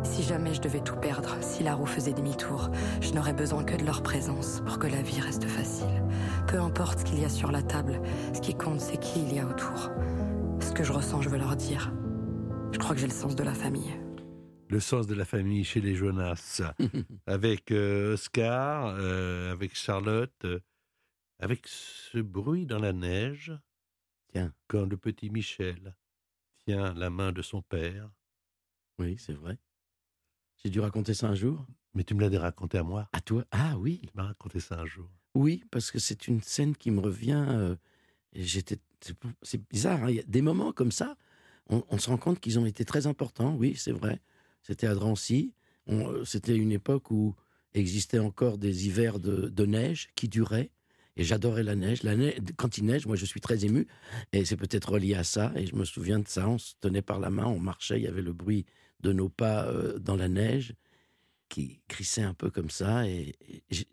Si 0.06 0.22
jamais 0.22 0.54
je 0.54 0.62
devais 0.62 0.80
tout 0.80 0.96
perdre, 0.96 1.36
si 1.42 1.62
la 1.62 1.74
roue 1.74 1.84
faisait 1.84 2.14
demi-tour, 2.14 2.70
je 3.02 3.12
n'aurais 3.12 3.34
besoin 3.34 3.64
que 3.64 3.76
de 3.76 3.84
leur 3.84 4.02
présence 4.02 4.62
pour 4.64 4.78
que 4.78 4.86
la 4.86 5.02
vie 5.02 5.20
reste 5.20 5.44
facile. 5.44 6.02
Peu 6.46 6.58
importe 6.58 7.00
ce 7.00 7.04
qu'il 7.04 7.20
y 7.20 7.24
a 7.24 7.28
sur 7.28 7.50
la 7.50 7.60
table, 7.60 8.00
ce 8.32 8.40
qui 8.40 8.56
compte, 8.56 8.80
c'est 8.80 8.98
qui 8.98 9.20
il 9.20 9.34
y 9.34 9.40
a 9.40 9.46
autour. 9.46 9.90
Ce 10.60 10.72
que 10.72 10.84
je 10.84 10.92
ressens, 10.92 11.20
je 11.20 11.28
veux 11.28 11.36
leur 11.36 11.54
dire. 11.56 11.92
Je 12.72 12.78
crois 12.78 12.94
que 12.94 13.00
j'ai 13.00 13.08
le 13.08 13.12
sens 13.12 13.36
de 13.36 13.42
la 13.42 13.52
famille. 13.52 13.92
Le 14.70 14.80
sens 14.80 15.06
de 15.06 15.14
la 15.14 15.26
famille 15.26 15.64
chez 15.64 15.80
les 15.80 15.94
Jonas. 15.94 16.62
avec 17.26 17.70
euh, 17.70 18.14
Oscar, 18.14 18.94
euh, 18.98 19.52
avec 19.52 19.76
Charlotte, 19.76 20.44
euh, 20.44 20.60
avec 21.40 21.66
ce 21.66 22.18
bruit 22.18 22.64
dans 22.64 22.78
la 22.78 22.92
neige. 22.92 23.52
Tiens. 24.32 24.52
Quand 24.68 24.86
le 24.86 24.96
petit 24.96 25.28
Michel 25.28 25.94
tient 26.64 26.94
la 26.94 27.10
main 27.10 27.32
de 27.32 27.42
son 27.42 27.60
père. 27.60 28.08
Oui, 28.98 29.16
c'est 29.18 29.34
vrai. 29.34 29.58
J'ai 30.66 30.70
dû 30.70 30.80
raconter 30.80 31.14
ça 31.14 31.28
un 31.28 31.36
jour. 31.36 31.64
Mais 31.94 32.02
tu 32.02 32.14
me 32.14 32.28
l'as 32.28 32.40
raconté 32.40 32.76
à 32.76 32.82
moi. 32.82 33.08
À 33.12 33.20
toi? 33.20 33.44
Ah 33.52 33.76
oui. 33.78 34.00
Tu 34.02 34.08
m'as 34.16 34.24
raconté 34.24 34.58
ça 34.58 34.80
un 34.80 34.84
jour. 34.84 35.08
Oui, 35.36 35.62
parce 35.70 35.92
que 35.92 36.00
c'est 36.00 36.26
une 36.26 36.42
scène 36.42 36.74
qui 36.76 36.90
me 36.90 36.98
revient. 36.98 37.44
euh, 37.48 37.76
j'étais. 38.34 38.78
c'est- 39.42 39.62
bizarre. 39.70 40.02
hein, 40.02 40.10
Il 40.10 40.16
y 40.16 40.18
a 40.18 40.24
des 40.24 40.42
moments 40.42 40.72
comme 40.72 40.90
ça, 40.90 41.16
on, 41.70 41.84
on 41.88 41.98
se 41.98 42.10
rend 42.10 42.16
compte 42.16 42.40
qu'ils 42.40 42.58
ont 42.58 42.66
été 42.66 42.84
très 42.84 43.06
importants. 43.06 43.54
Oui, 43.54 43.76
c'est 43.76 43.92
vrai. 43.92 44.20
C'était 44.62 44.88
à 44.88 44.94
Drancy. 44.94 45.54
Euh, 45.88 46.24
C'était 46.24 46.56
une 46.56 46.72
époque 46.72 47.12
où 47.12 47.36
existaient 47.72 48.18
encore 48.18 48.58
des 48.58 48.88
hivers 48.88 49.20
de, 49.20 49.48
de 49.48 49.66
neige 49.66 50.08
qui 50.16 50.26
duraient. 50.28 50.72
Et 51.14 51.22
j'adorais 51.22 51.62
la 51.62 51.76
neige. 51.76 52.02
La 52.02 52.16
neige. 52.16 52.40
Quand 52.56 52.76
il 52.76 52.86
neige, 52.86 53.06
moi, 53.06 53.14
je 53.14 53.24
suis 53.24 53.40
très 53.40 53.64
ému. 53.64 53.86
Et 54.32 54.44
c'est 54.44 54.56
peut-être 54.56 54.90
relié 54.90 55.14
à 55.14 55.22
ça. 55.22 55.52
Et 55.54 55.64
je 55.64 55.76
me 55.76 55.84
souviens 55.84 56.18
de 56.18 56.26
ça. 56.26 56.48
On 56.48 56.58
se 56.58 56.74
tenait 56.80 57.02
par 57.02 57.20
la 57.20 57.30
main, 57.30 57.46
on 57.46 57.60
marchait. 57.60 58.00
Il 58.00 58.02
y 58.02 58.08
avait 58.08 58.20
le 58.20 58.32
bruit 58.32 58.66
de 59.00 59.12
nos 59.12 59.28
pas 59.28 59.66
euh, 59.66 59.98
dans 59.98 60.16
la 60.16 60.28
neige 60.28 60.74
qui 61.48 61.80
crissait 61.88 62.22
un 62.22 62.34
peu 62.34 62.50
comme 62.50 62.70
ça. 62.70 63.08
Et, 63.08 63.36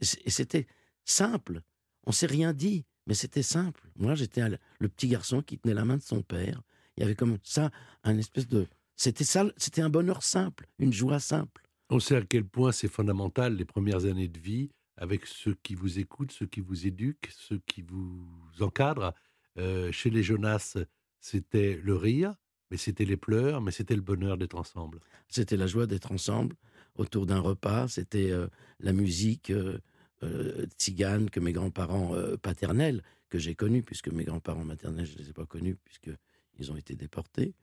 c'était 0.02 0.68
simple. 1.06 1.62
On 2.06 2.12
s'est 2.12 2.28
rien 2.28 2.54
dit, 2.54 2.86
mais 3.08 3.14
c'était 3.14 3.44
simple. 3.44 3.90
Moi, 3.96 4.16
j'étais 4.16 4.42
le 4.80 4.90
petit 4.90 5.08
garçon 5.08 5.42
qui 5.42 5.60
tenait 5.60 5.74
la 5.74 5.86
main 5.86 5.98
de 5.98 6.02
son 6.02 6.22
père. 6.22 6.62
Il 6.98 7.02
y 7.02 7.04
avait 7.04 7.16
comme 7.16 7.38
ça 7.44 7.72
un 8.04 8.18
espèce 8.18 8.48
de. 8.48 8.68
C'était 8.96 9.24
ça, 9.24 9.46
c'était 9.58 9.82
un 9.82 9.90
bonheur 9.90 10.24
simple, 10.24 10.68
une 10.80 10.94
joie 10.94 11.20
simple. 11.20 11.64
On 11.90 12.00
sait 12.00 12.16
à 12.16 12.22
quel 12.22 12.46
point 12.46 12.72
c'est 12.72 12.88
fondamental 12.88 13.56
les 13.56 13.66
premières 13.66 14.06
années 14.06 14.28
de 14.28 14.40
vie 14.40 14.70
avec 14.98 15.26
ceux 15.26 15.56
qui 15.64 15.76
vous 15.76 16.00
écoutent, 16.00 16.32
ceux 16.32 16.46
qui 16.46 16.62
vous 16.62 16.88
éduquent, 16.88 17.30
ceux 17.32 17.60
qui 17.66 17.82
vous 17.82 18.28
encadrent. 18.60 19.14
Euh, 19.58 19.92
chez 19.92 20.10
les 20.10 20.24
Jonas, 20.24 20.78
c'était 21.20 21.80
le 21.84 21.96
rire, 21.96 22.36
mais 22.74 22.78
c'était 22.78 23.06
les 23.06 23.18
pleurs, 23.18 23.62
mais 23.62 23.70
c'était 23.70 23.96
le 23.96 24.02
bonheur 24.02 24.36
d'être 24.36 24.58
ensemble. 24.58 25.00
C'était 25.30 25.58
la 25.58 25.68
joie 25.68 25.86
d'être 25.86 26.12
ensemble 26.12 26.56
autour 26.96 27.28
d'un 27.28 27.38
repas. 27.38 27.88
C'était 27.88 28.32
euh, 28.32 28.48
la 28.80 28.94
musique 28.94 29.52
euh, 29.52 29.78
euh, 30.24 30.66
tzigane 30.80 31.30
que 31.30 31.40
mes 31.40 31.52
grands-parents 31.52 32.16
paternels, 32.42 33.04
que 33.30 33.38
j'ai 33.38 33.54
connus, 33.54 33.84
puisque 33.84 34.08
mes 34.08 34.24
grands-parents 34.24 34.66
maternels, 34.66 35.06
je 35.06 35.14
ne 35.14 35.18
les 35.20 35.30
ai 35.30 35.34
pas 35.34 35.46
connus, 35.46 35.78
puisqu'ils 35.86 36.72
ont 36.72 36.76
été 36.76 36.96
déportés. 36.96 37.54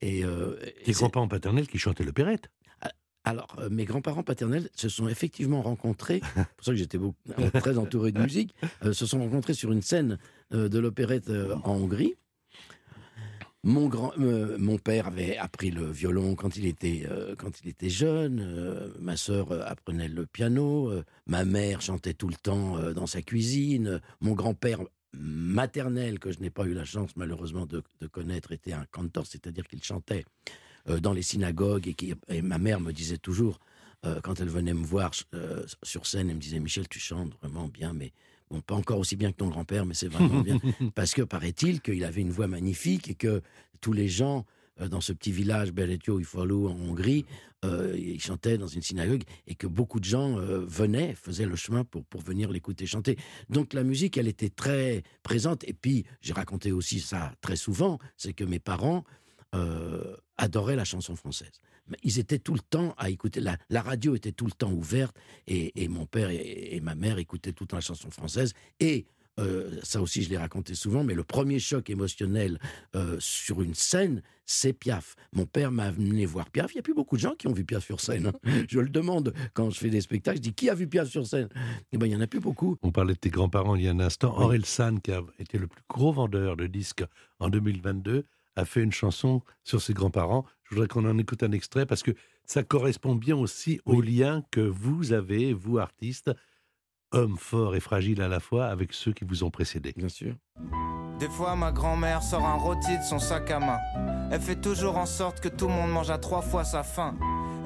Et, 0.00 0.24
Tes 0.84 0.90
grands-parents 0.90 1.28
paternels 1.28 1.68
qui 1.68 1.78
chantaient 1.78 2.02
l'opérette. 2.02 2.50
Alors, 3.28 3.54
euh, 3.58 3.68
mes 3.68 3.84
grands-parents 3.84 4.22
paternels 4.22 4.70
se 4.74 4.88
sont 4.88 5.06
effectivement 5.06 5.60
rencontrés, 5.60 6.22
c'est 6.34 6.46
pour 6.56 6.64
ça 6.64 6.72
que 6.72 6.78
j'étais 6.78 6.96
beaucoup- 6.96 7.18
très 7.60 7.76
entouré 7.76 8.10
de 8.10 8.22
musique, 8.22 8.54
euh, 8.84 8.94
se 8.94 9.04
sont 9.04 9.18
rencontrés 9.18 9.52
sur 9.52 9.70
une 9.70 9.82
scène 9.82 10.18
euh, 10.54 10.70
de 10.70 10.78
l'opérette 10.78 11.30
en 11.62 11.74
Hongrie. 11.74 12.14
Mon, 13.64 13.88
grand, 13.88 14.12
euh, 14.20 14.56
mon 14.56 14.78
père 14.78 15.08
avait 15.08 15.36
appris 15.36 15.72
le 15.72 15.90
violon 15.90 16.36
quand 16.36 16.56
il 16.56 16.64
était, 16.66 17.04
euh, 17.10 17.34
quand 17.36 17.60
il 17.60 17.68
était 17.68 17.90
jeune, 17.90 18.40
euh, 18.40 18.92
ma 19.00 19.16
sœur 19.16 19.50
apprenait 19.68 20.06
le 20.06 20.26
piano, 20.26 20.92
ma 21.26 21.44
mère 21.44 21.80
chantait 21.80 22.14
tout 22.14 22.28
le 22.28 22.36
temps 22.36 22.78
dans 22.92 23.06
sa 23.06 23.20
cuisine, 23.20 24.00
mon 24.20 24.32
grand-père 24.32 24.80
maternel, 25.12 26.20
que 26.20 26.30
je 26.30 26.38
n'ai 26.38 26.50
pas 26.50 26.66
eu 26.66 26.72
la 26.72 26.84
chance 26.84 27.16
malheureusement 27.16 27.66
de, 27.66 27.82
de 28.00 28.06
connaître, 28.06 28.52
était 28.52 28.72
un 28.72 28.86
cantor, 28.92 29.26
c'est-à-dire 29.26 29.66
qu'il 29.66 29.82
chantait 29.82 30.24
dans 30.86 31.12
les 31.12 31.22
synagogues 31.22 31.88
et, 31.88 31.94
qui, 31.94 32.14
et 32.28 32.42
ma 32.42 32.58
mère 32.58 32.80
me 32.80 32.92
disait 32.92 33.18
toujours, 33.18 33.58
quand 34.22 34.40
elle 34.40 34.48
venait 34.48 34.74
me 34.74 34.84
voir 34.84 35.12
sur 35.82 36.06
scène, 36.06 36.30
elle 36.30 36.36
me 36.36 36.40
disait 36.40 36.60
Michel, 36.60 36.88
tu 36.88 37.00
chantes 37.00 37.34
vraiment 37.42 37.66
bien, 37.66 37.92
mais 37.92 38.12
Bon, 38.50 38.60
pas 38.60 38.74
encore 38.74 38.98
aussi 38.98 39.16
bien 39.16 39.30
que 39.30 39.36
ton 39.36 39.48
grand-père, 39.48 39.86
mais 39.86 39.94
c'est 39.94 40.08
vraiment 40.08 40.40
bien. 40.40 40.58
Parce 40.94 41.12
que 41.14 41.22
paraît-il 41.22 41.80
qu'il 41.80 42.04
avait 42.04 42.22
une 42.22 42.30
voix 42.30 42.46
magnifique 42.46 43.08
et 43.08 43.14
que 43.14 43.42
tous 43.80 43.92
les 43.92 44.08
gens 44.08 44.46
euh, 44.80 44.88
dans 44.88 45.00
ce 45.00 45.12
petit 45.12 45.32
village 45.32 45.72
Beretio 45.72 46.18
Ifalo 46.20 46.68
en 46.68 46.76
Hongrie, 46.76 47.24
euh, 47.64 47.96
il 47.98 48.20
chantait 48.20 48.56
dans 48.56 48.68
une 48.68 48.82
synagogue 48.82 49.22
et 49.48 49.56
que 49.56 49.66
beaucoup 49.66 49.98
de 49.98 50.04
gens 50.04 50.38
euh, 50.38 50.64
venaient, 50.64 51.14
faisaient 51.14 51.46
le 51.46 51.56
chemin 51.56 51.84
pour, 51.84 52.04
pour 52.04 52.20
venir 52.20 52.50
l'écouter 52.50 52.86
chanter. 52.86 53.18
Donc 53.48 53.72
la 53.72 53.82
musique, 53.82 54.16
elle 54.16 54.28
était 54.28 54.50
très 54.50 55.02
présente. 55.24 55.64
Et 55.64 55.72
puis, 55.72 56.04
j'ai 56.20 56.32
raconté 56.32 56.70
aussi 56.70 57.00
ça 57.00 57.32
très 57.40 57.56
souvent, 57.56 57.98
c'est 58.16 58.32
que 58.32 58.44
mes 58.44 58.60
parents 58.60 59.04
euh, 59.54 60.14
adoraient 60.36 60.76
la 60.76 60.84
chanson 60.84 61.16
française. 61.16 61.60
Ils 62.02 62.18
étaient 62.18 62.38
tout 62.38 62.54
le 62.54 62.60
temps 62.60 62.94
à 62.98 63.10
écouter, 63.10 63.40
la, 63.40 63.56
la 63.70 63.82
radio 63.82 64.14
était 64.14 64.32
tout 64.32 64.46
le 64.46 64.52
temps 64.52 64.72
ouverte 64.72 65.16
et, 65.46 65.82
et 65.82 65.88
mon 65.88 66.06
père 66.06 66.30
et, 66.30 66.76
et 66.76 66.80
ma 66.80 66.94
mère 66.94 67.18
écoutaient 67.18 67.52
tout 67.52 67.64
le 67.64 67.68
temps 67.68 67.76
la 67.76 67.80
chanson 67.82 68.10
française. 68.10 68.52
Et 68.80 69.06
euh, 69.38 69.78
ça 69.84 70.02
aussi, 70.02 70.22
je 70.24 70.30
l'ai 70.30 70.36
raconté 70.36 70.74
souvent, 70.74 71.04
mais 71.04 71.14
le 71.14 71.22
premier 71.22 71.60
choc 71.60 71.90
émotionnel 71.90 72.58
euh, 72.96 73.16
sur 73.20 73.62
une 73.62 73.74
scène, 73.74 74.20
c'est 74.46 74.72
Piaf. 74.72 75.14
Mon 75.32 75.46
père 75.46 75.70
m'a 75.70 75.84
amené 75.84 76.26
voir 76.26 76.50
Piaf. 76.50 76.72
Il 76.72 76.76
n'y 76.76 76.80
a 76.80 76.82
plus 76.82 76.94
beaucoup 76.94 77.14
de 77.16 77.20
gens 77.20 77.36
qui 77.36 77.46
ont 77.46 77.52
vu 77.52 77.64
Piaf 77.64 77.84
sur 77.84 78.00
scène. 78.00 78.26
hein. 78.26 78.32
Je 78.68 78.80
le 78.80 78.88
demande 78.88 79.32
quand 79.54 79.70
je 79.70 79.78
fais 79.78 79.90
des 79.90 80.00
spectacles. 80.00 80.38
Je 80.38 80.42
dis 80.42 80.54
qui 80.54 80.68
a 80.68 80.74
vu 80.74 80.88
Piaf 80.88 81.08
sur 81.08 81.24
scène? 81.24 81.48
Eh 81.92 81.98
ben, 81.98 82.06
il 82.06 82.12
y 82.12 82.16
en 82.16 82.20
a 82.20 82.26
plus 82.26 82.40
beaucoup. 82.40 82.76
On 82.82 82.90
parlait 82.90 83.14
de 83.14 83.18
tes 83.20 83.30
grands-parents 83.30 83.76
il 83.76 83.84
y 83.84 83.88
a 83.88 83.92
un 83.92 84.00
instant. 84.00 84.34
Oui. 84.36 84.44
Aurel 84.44 84.64
San, 84.66 85.00
qui 85.00 85.12
a 85.12 85.22
été 85.38 85.56
le 85.56 85.68
plus 85.68 85.82
gros 85.88 86.12
vendeur 86.12 86.56
de 86.56 86.66
disques 86.66 87.04
en 87.38 87.48
2022, 87.48 88.24
a 88.58 88.64
fait 88.64 88.82
une 88.82 88.92
chanson 88.92 89.42
sur 89.62 89.80
ses 89.80 89.94
grands-parents. 89.94 90.44
Je 90.64 90.74
voudrais 90.74 90.88
qu'on 90.88 91.08
en 91.08 91.16
écoute 91.16 91.42
un 91.42 91.52
extrait 91.52 91.86
parce 91.86 92.02
que 92.02 92.10
ça 92.44 92.62
correspond 92.62 93.14
bien 93.14 93.36
aussi 93.36 93.80
au 93.86 94.00
lien 94.00 94.42
que 94.50 94.60
vous 94.60 95.12
avez, 95.12 95.52
vous 95.52 95.78
artistes, 95.78 96.30
hommes 97.12 97.38
forts 97.38 97.76
et 97.76 97.80
fragiles 97.80 98.20
à 98.20 98.28
la 98.28 98.40
fois, 98.40 98.66
avec 98.66 98.92
ceux 98.92 99.12
qui 99.12 99.24
vous 99.24 99.44
ont 99.44 99.50
précédés. 99.50 99.94
Bien 99.96 100.08
sûr. 100.08 100.34
Des 101.20 101.28
fois, 101.28 101.56
ma 101.56 101.72
grand-mère 101.72 102.22
sort 102.22 102.44
un 102.44 102.54
rôti 102.54 102.96
de 102.98 103.02
son 103.02 103.18
sac 103.18 103.50
à 103.50 103.60
main. 103.60 103.78
Elle 104.30 104.40
fait 104.40 104.60
toujours 104.60 104.98
en 104.98 105.06
sorte 105.06 105.40
que 105.40 105.48
tout 105.48 105.66
le 105.66 105.72
monde 105.72 105.90
mange 105.90 106.10
à 106.10 106.18
trois 106.18 106.42
fois 106.42 106.64
sa 106.64 106.82
faim. 106.82 107.14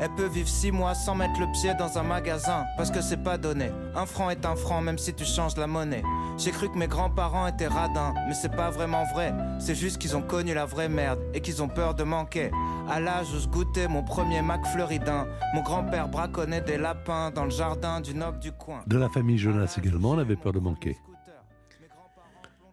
Elle 0.04 0.11
peut 0.16 0.26
vivre 0.26 0.49
six 0.49 0.73
mois 0.73 0.97
sans 0.97 1.14
mettre 1.14 1.38
le 1.38 1.47
pied 1.52 1.75
dans 1.78 1.97
un 1.97 2.02
magasin, 2.02 2.66
parce 2.76 2.90
que 2.90 3.00
c'est 3.00 3.23
pas 3.23 3.38
donné. 3.38 3.71
Un 3.94 4.04
franc 4.04 4.30
est 4.30 4.44
un 4.44 4.56
franc, 4.56 4.80
même 4.80 4.99
si 4.99 5.14
tu 5.14 5.25
changes 5.25 5.56
la 5.56 5.68
monnaie. 5.68 6.02
J'ai 6.38 6.50
cru 6.50 6.68
que 6.68 6.76
mes 6.76 6.88
grands-parents 6.88 7.47
étaient 7.47 7.68
radins, 7.68 8.12
mais 8.26 8.35
c'est 8.35 8.49
pas 8.49 8.71
vraiment 8.71 9.04
vrai. 9.14 9.32
C'est 9.61 9.76
juste 9.76 9.99
qu'ils 9.99 10.16
ont 10.16 10.23
connu 10.23 10.54
la 10.54 10.66
vraie 10.66 10.88
merde 10.88 11.21
et 11.35 11.40
qu'ils 11.40 11.62
ont 11.62 11.68
peur 11.68 11.94
de 11.94 12.02
manquer. 12.02 12.50
À 12.88 12.99
l'âge 12.99 13.32
où 13.32 13.38
je 13.38 13.47
goûtais 13.47 13.87
mon 13.87 14.02
premier 14.02 14.42
Mac 14.42 14.66
Fleuridin, 14.66 15.28
mon 15.54 15.62
grand-père 15.62 16.09
braconnait 16.09 16.62
des 16.62 16.78
lapins 16.78 17.30
dans 17.30 17.44
le 17.44 17.50
jardin 17.50 18.00
du 18.00 18.12
noble 18.12 18.40
du 18.40 18.50
coin. 18.50 18.82
De 18.88 18.99
la 18.99 19.09
famille 19.09 19.38
Jonas 19.38 19.76
également, 19.78 20.11
on 20.11 20.18
avait 20.18 20.35
peur 20.35 20.52
de 20.52 20.59
manquer. 20.59 20.99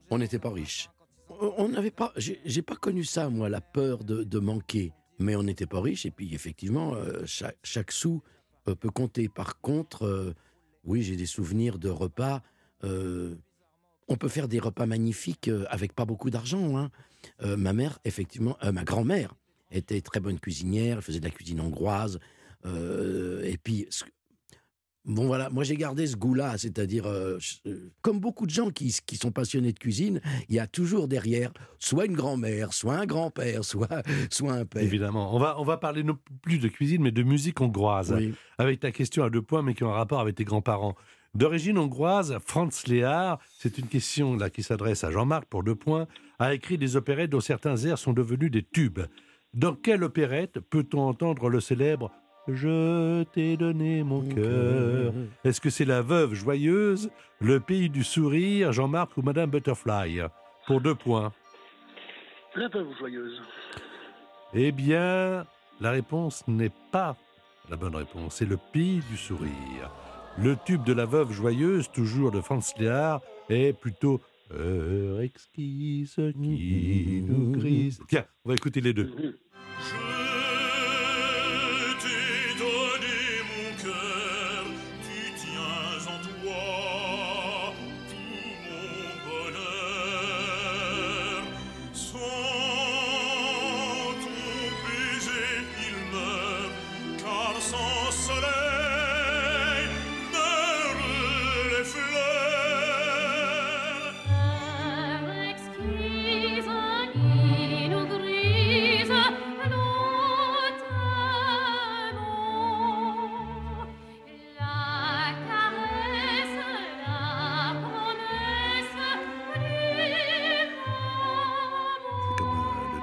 On 0.09 0.17
n'était 0.17 0.39
pas 0.39 0.50
riches. 0.50 0.89
On 1.29 1.53
on 1.59 1.69
n'avait 1.69 1.91
pas. 1.91 2.12
J'ai 2.17 2.41
j'ai 2.43 2.63
pas 2.63 2.75
connu 2.75 3.03
ça, 3.03 3.29
moi, 3.29 3.50
la 3.50 3.62
peur 3.62 4.03
de, 4.03 4.24
de 4.24 4.39
manquer. 4.39 4.93
Mais 5.19 5.35
on 5.35 5.43
n'était 5.43 5.65
pas 5.65 5.81
riches. 5.81 6.05
Et 6.05 6.11
puis, 6.11 6.33
effectivement, 6.33 6.95
euh, 6.95 7.23
chaque, 7.25 7.91
sou 7.91 8.21
euh, 8.67 8.75
peut 8.75 8.89
compter. 8.89 9.29
Par 9.29 9.59
contre, 9.59 10.03
euh, 10.05 10.33
oui, 10.85 11.01
j'ai 11.01 11.15
des 11.15 11.25
souvenirs 11.25 11.77
de 11.77 11.89
repas. 11.89 12.41
on 12.83 14.15
peut 14.17 14.29
faire 14.29 14.47
des 14.47 14.59
repas 14.59 14.85
magnifiques 14.85 15.51
avec 15.69 15.93
pas 15.93 16.05
beaucoup 16.05 16.29
d'argent. 16.29 16.77
hein. 16.77 16.89
Ma 17.41 17.73
mère, 17.73 17.99
effectivement, 18.05 18.57
ma 18.63 18.83
grand-mère 18.83 19.35
était 19.71 20.01
très 20.01 20.19
bonne 20.19 20.39
cuisinière. 20.39 20.97
Elle 20.97 21.03
faisait 21.03 21.19
de 21.19 21.25
la 21.25 21.31
cuisine 21.31 21.59
hongroise. 21.59 22.19
Et 22.65 23.57
puis, 23.61 23.88
Bon 25.06 25.27
voilà, 25.27 25.50
moi 25.50 25.63
j'ai 25.63 25.75
gardé 25.75 26.06
ce 26.08 26.15
goût-là, 26.18 26.58
c'est-à-dire, 26.58 27.06
euh, 27.08 27.39
euh, 27.65 27.91
comme 28.01 28.20
beaucoup 28.20 28.46
de 28.46 28.51
gens 28.51 28.70
qui, 28.70 28.96
qui 29.06 29.15
sont 29.15 29.32
passionnés 29.32 29.72
de 29.72 29.79
cuisine, 29.79 30.20
il 30.50 30.56
y 30.56 30.60
a 30.60 30.68
toujours 30.68 31.08
derrière 31.08 31.51
soit 31.79 32.06
une 32.06 32.15
grand-mère, 32.15 32.74
soit 32.74 32.96
un 32.96 33.06
grand-père, 33.06 33.63
soit, 33.63 34.03
soit 34.29 34.53
un 34.53 34.65
père. 34.65 34.84
Évidemment. 34.84 35.34
On 35.34 35.39
va, 35.39 35.60
on 35.60 35.63
va 35.63 35.77
parler 35.77 36.03
non 36.03 36.18
plus 36.41 36.60
de 36.60 36.68
cuisine, 36.68 37.01
mais 37.01 37.12
de 37.12 37.24
musique 37.24 37.62
hongroise. 37.62 38.13
Oui. 38.13 38.34
avec 38.58 38.82
ta 38.82 38.91
question 38.91 39.23
à 39.23 39.30
deux 39.30 39.41
points, 39.41 39.63
mais 39.63 39.73
qui 39.73 39.84
ont 39.84 39.91
un 39.91 39.95
rapport 39.95 40.19
avec 40.19 40.36
tes 40.36 40.43
grands-parents. 40.43 40.95
D'origine 41.34 41.78
hongroise, 41.78 42.38
Franz 42.45 42.88
Léard, 42.88 43.39
c'est 43.60 43.78
une 43.78 43.88
question 43.88 44.36
là 44.36 44.50
qui 44.50 44.63
s'adresse 44.63 45.04
à 45.04 45.12
Jean-Marc 45.12 45.45
pour 45.45 45.63
deux 45.63 45.76
points, 45.76 46.08
a 46.39 46.54
écrit 46.54 46.78
des 46.78 46.95
opérettes 46.95 47.30
dont 47.30 47.39
certains 47.39 47.78
airs 47.78 48.00
sont 48.00 48.13
devenus 48.13 48.52
des 48.52 48.63
tubes. 48.63 49.02
Dans 49.54 49.76
quelle 49.76 50.04
opérette 50.04 50.60
peut-on 50.60 51.02
entendre 51.02 51.50
le 51.50 51.60
célèbre 51.60 52.12
Je 52.53 53.23
t'ai 53.23 53.57
donné 53.57 54.03
mon 54.03 54.21
cœur 54.21 55.13
Est-ce 55.43 55.62
que 55.62 55.69
c'est 55.69 55.85
La 55.85 56.01
Veuve 56.01 56.33
Joyeuse, 56.33 57.09
Le 57.39 57.59
Pays 57.59 57.89
du 57.89 58.03
Sourire, 58.03 58.71
Jean-Marc 58.71 59.17
ou 59.17 59.21
Madame 59.21 59.49
Butterfly? 59.49 60.21
Pour 60.67 60.81
deux 60.81 60.95
points. 60.95 61.31
La 62.55 62.67
veuve 62.67 62.88
joyeuse. 62.97 63.41
Eh 64.53 64.71
bien, 64.71 65.45
la 65.79 65.91
réponse 65.91 66.43
n'est 66.47 66.71
pas 66.91 67.15
la 67.69 67.75
bonne 67.75 67.95
réponse. 67.95 68.35
C'est 68.35 68.45
le 68.45 68.57
pays 68.73 69.01
du 69.09 69.17
sourire. 69.17 69.91
Le 70.38 70.55
tube 70.65 70.83
de 70.83 70.93
la 70.93 71.05
veuve 71.05 71.31
joyeuse, 71.31 71.91
toujours 71.91 72.31
de 72.31 72.41
Franz 72.41 72.73
Léard, 72.79 73.21
est 73.49 73.73
plutôt 73.73 74.19
Heure 74.51 75.21
exquise 75.21 76.15
qui 76.15 77.23
nous 77.23 77.51
grise. 77.51 78.01
Tiens, 78.07 78.25
on 78.43 78.49
va 78.49 78.55
écouter 78.55 78.81
les 78.81 78.93
deux. 78.93 79.38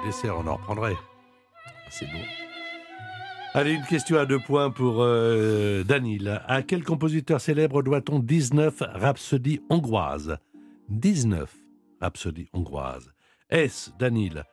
Dessert, 0.07 0.39
on 0.39 0.47
en 0.47 0.55
reprendrait. 0.55 0.97
C'est 1.91 2.07
bon. 2.07 2.21
Allez, 3.55 3.73
une 3.73 3.85
question 3.85 4.19
à 4.19 4.27
deux 4.27 4.39
points 4.39 4.71
pour 4.71 5.03
euh, 5.03 5.83
Danil. 5.83 6.41
À 6.47 6.63
quel 6.63 6.85
compositeur 6.85 7.41
célèbre 7.41 7.83
doit-on 7.83 8.21
19 8.21 8.83
rhapsodies 8.95 9.61
hongroises? 9.69 10.39
19 10.91 11.53
rhapsodies 12.01 12.49
hongroises. 12.53 13.13
Est-ce, 13.51 13.91
Danil, 13.99 14.45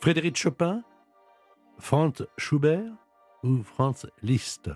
Frédéric 0.00 0.36
Chopin, 0.36 0.82
Franz 1.78 2.26
Schubert 2.36 2.92
ou 3.44 3.62
Franz 3.62 4.06
Liszt? 4.22 4.70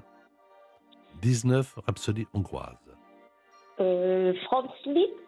19 1.21 1.75
rhapsodies 1.87 2.27
hongroises. 2.33 2.97
Euh, 3.81 4.33
Franz 4.47 4.71
Liszt 4.87 5.21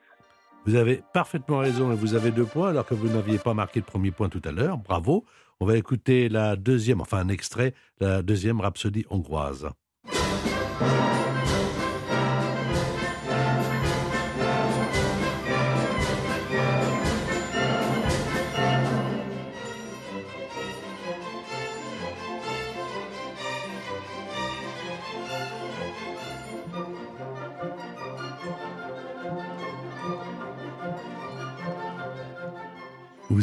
Vous 0.66 0.76
avez 0.76 1.02
parfaitement 1.12 1.58
raison 1.58 1.92
et 1.92 1.94
vous 1.94 2.14
avez 2.14 2.30
deux 2.30 2.46
points 2.46 2.70
alors 2.70 2.86
que 2.86 2.94
vous 2.94 3.08
n'aviez 3.08 3.36
pas 3.36 3.52
marqué 3.52 3.80
le 3.80 3.84
premier 3.84 4.10
point 4.10 4.30
tout 4.30 4.40
à 4.44 4.50
l'heure. 4.50 4.78
Bravo. 4.78 5.26
On 5.60 5.66
va 5.66 5.76
écouter 5.76 6.28
la 6.30 6.56
deuxième, 6.56 7.02
enfin 7.02 7.18
un 7.18 7.28
extrait, 7.28 7.74
la 8.00 8.22
deuxième 8.22 8.60
rhapsodie 8.60 9.04
hongroise. 9.10 9.68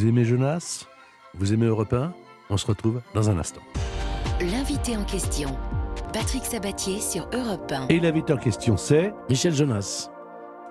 Vous 0.02 0.08
aimez 0.08 0.26
Jonas? 0.26 0.88
Vous 1.36 1.54
aimez 1.54 1.68
Europe 1.68 1.94
1 1.94 2.12
On 2.50 2.58
se 2.58 2.66
retrouve 2.66 3.04
dans 3.14 3.30
un 3.30 3.38
instant. 3.38 3.62
L'invité 4.40 4.98
en 4.98 5.06
question, 5.06 5.56
Patrick 6.12 6.44
Sabatier 6.44 7.00
sur 7.00 7.30
Europe 7.32 7.72
1. 7.72 7.88
Et 7.90 8.00
l'invité 8.00 8.34
en 8.34 8.38
question, 8.38 8.78
c'est 8.78 9.14
Michel 9.30 9.54
Jonas. 9.54 10.10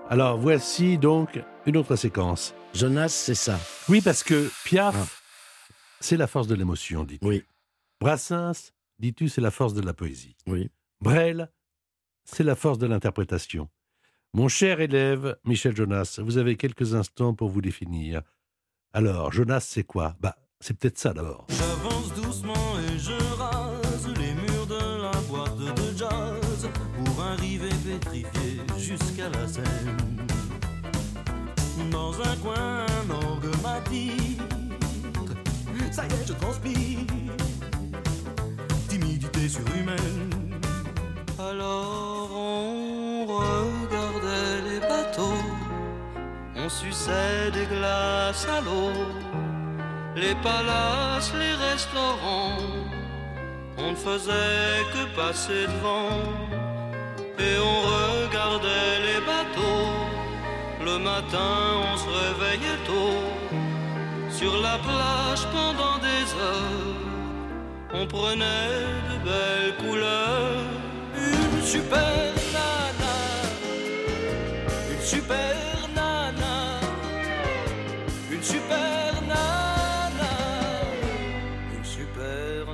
Alors 0.08 0.36
voici 0.36 0.98
donc 0.98 1.40
une 1.64 1.76
autre 1.76 1.94
séquence. 1.94 2.56
Jonas, 2.74 3.10
c'est 3.10 3.36
ça. 3.36 3.56
Oui, 3.88 4.00
parce 4.00 4.24
que 4.24 4.50
Piaf, 4.64 4.96
Ah. 4.98 5.74
c'est 6.00 6.16
la 6.16 6.26
force 6.26 6.48
de 6.48 6.56
l'émotion, 6.56 7.04
dit 7.04 7.20
Oui, 7.22 7.44
Brassens, 8.00 8.72
dis-tu, 8.98 9.28
c'est 9.28 9.40
la 9.40 9.52
force 9.52 9.74
de 9.74 9.80
la 9.82 9.94
poésie. 9.94 10.34
oui. 10.48 10.72
Brel, 11.00 11.48
c'est 12.24 12.42
la 12.42 12.56
force 12.56 12.78
de 12.78 12.88
l'interprétation. 12.88 13.68
Mon 14.34 14.48
cher 14.48 14.80
élève 14.80 15.36
Michel 15.44 15.76
Jonas, 15.76 16.18
vous 16.20 16.36
avez 16.36 16.56
quelques 16.56 16.94
instants 16.96 17.32
pour 17.32 17.48
vous 17.48 17.60
définir. 17.60 18.22
Alors, 18.92 19.32
Jonas, 19.32 19.60
c'est 19.60 19.84
quoi? 19.84 20.14
Bah, 20.20 20.36
c'est 20.58 20.76
peut-être 20.76 20.98
ça 20.98 21.12
d'abord. 21.12 21.46
J'avance 21.48 22.12
doucement 22.14 22.76
et 22.88 22.98
je 22.98 23.12
rase 23.38 24.08
les 24.18 24.34
murs 24.34 24.66
de 24.66 25.02
la 25.02 25.12
boîte 25.28 25.58
de 25.58 25.96
jazz 25.96 26.68
pour 26.96 27.22
arriver 27.22 27.70
pétrifié 27.84 28.60
jusqu'à 28.76 29.28
la 29.28 29.46
scène. 29.46 29.96
Dans 31.90 32.12
un 32.20 32.36
coin, 32.36 32.86
un 32.86 33.10
orgue 33.10 33.50
Ça 35.92 36.04
y 36.04 36.06
est, 36.06 36.26
je 36.26 36.32
transpire. 36.32 36.98
Timidité 38.88 39.48
surhumaine. 39.48 40.30
Alors 41.38 42.30
on 42.32 42.89
suçait 46.70 47.50
des 47.52 47.66
glaces 47.66 48.46
à 48.46 48.60
l'eau 48.60 48.92
les 50.16 50.34
palaces, 50.42 51.32
les 51.34 51.54
restaurants, 51.70 52.58
on 53.78 53.90
ne 53.92 53.96
faisait 53.96 54.84
que 54.92 55.16
passer 55.16 55.66
devant 55.66 56.20
et 57.38 57.54
on 57.70 57.78
regardait 58.24 58.96
les 59.08 59.20
bateaux. 59.24 59.92
Le 60.84 60.98
matin, 60.98 61.54
on 61.92 61.96
se 61.96 62.08
réveillait 62.08 62.82
tôt 62.86 63.22
sur 64.30 64.52
la 64.60 64.78
plage 64.78 65.46
pendant 65.52 65.98
des 65.98 66.24
heures. 66.42 66.96
On 67.92 68.06
prenait 68.06 68.84
de 69.10 69.16
belles 69.24 69.76
couleurs, 69.84 70.64
une 71.16 71.62
super 71.62 72.32
nana, 72.52 73.16
une 74.90 75.02
super 75.02 75.69
super 78.50 79.22
nana, 79.28 80.32
une 81.76 81.84
super. 81.84 82.66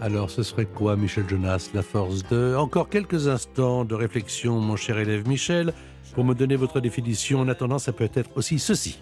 Alors, 0.00 0.30
ce 0.30 0.42
serait 0.42 0.64
quoi, 0.64 0.96
Michel 0.96 1.28
Jonas, 1.28 1.70
la 1.74 1.82
force 1.82 2.26
de... 2.30 2.54
Encore 2.56 2.88
quelques 2.88 3.28
instants 3.28 3.84
de 3.84 3.94
réflexion, 3.94 4.58
mon 4.58 4.76
cher 4.76 4.98
élève 4.98 5.28
Michel, 5.28 5.74
pour 6.14 6.24
me 6.24 6.34
donner 6.34 6.56
votre 6.56 6.80
définition. 6.80 7.40
En 7.40 7.48
attendant, 7.48 7.78
ça 7.78 7.92
peut 7.92 8.08
être 8.14 8.30
aussi 8.34 8.58
ceci. 8.58 8.98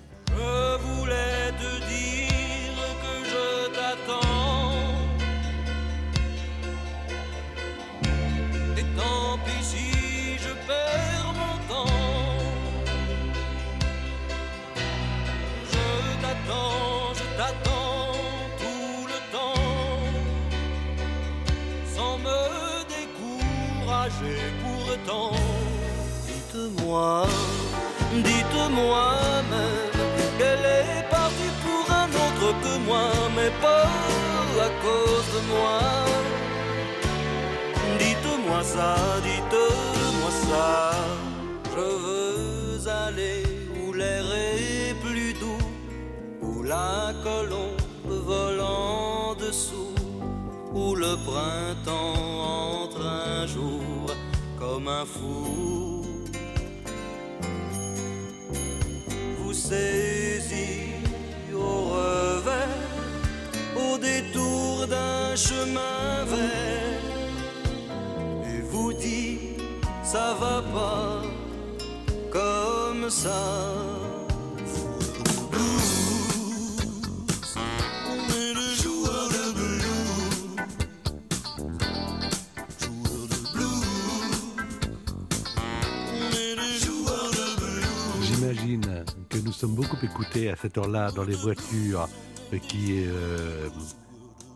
Sommes 89.58 89.74
beaucoup 89.74 89.96
écoutés 90.02 90.50
à 90.50 90.56
cette 90.56 90.78
heure-là 90.78 91.10
dans 91.12 91.24
les 91.24 91.34
voitures 91.34 92.08
euh, 92.52 92.58
qui, 92.58 93.04
euh, 93.06 93.68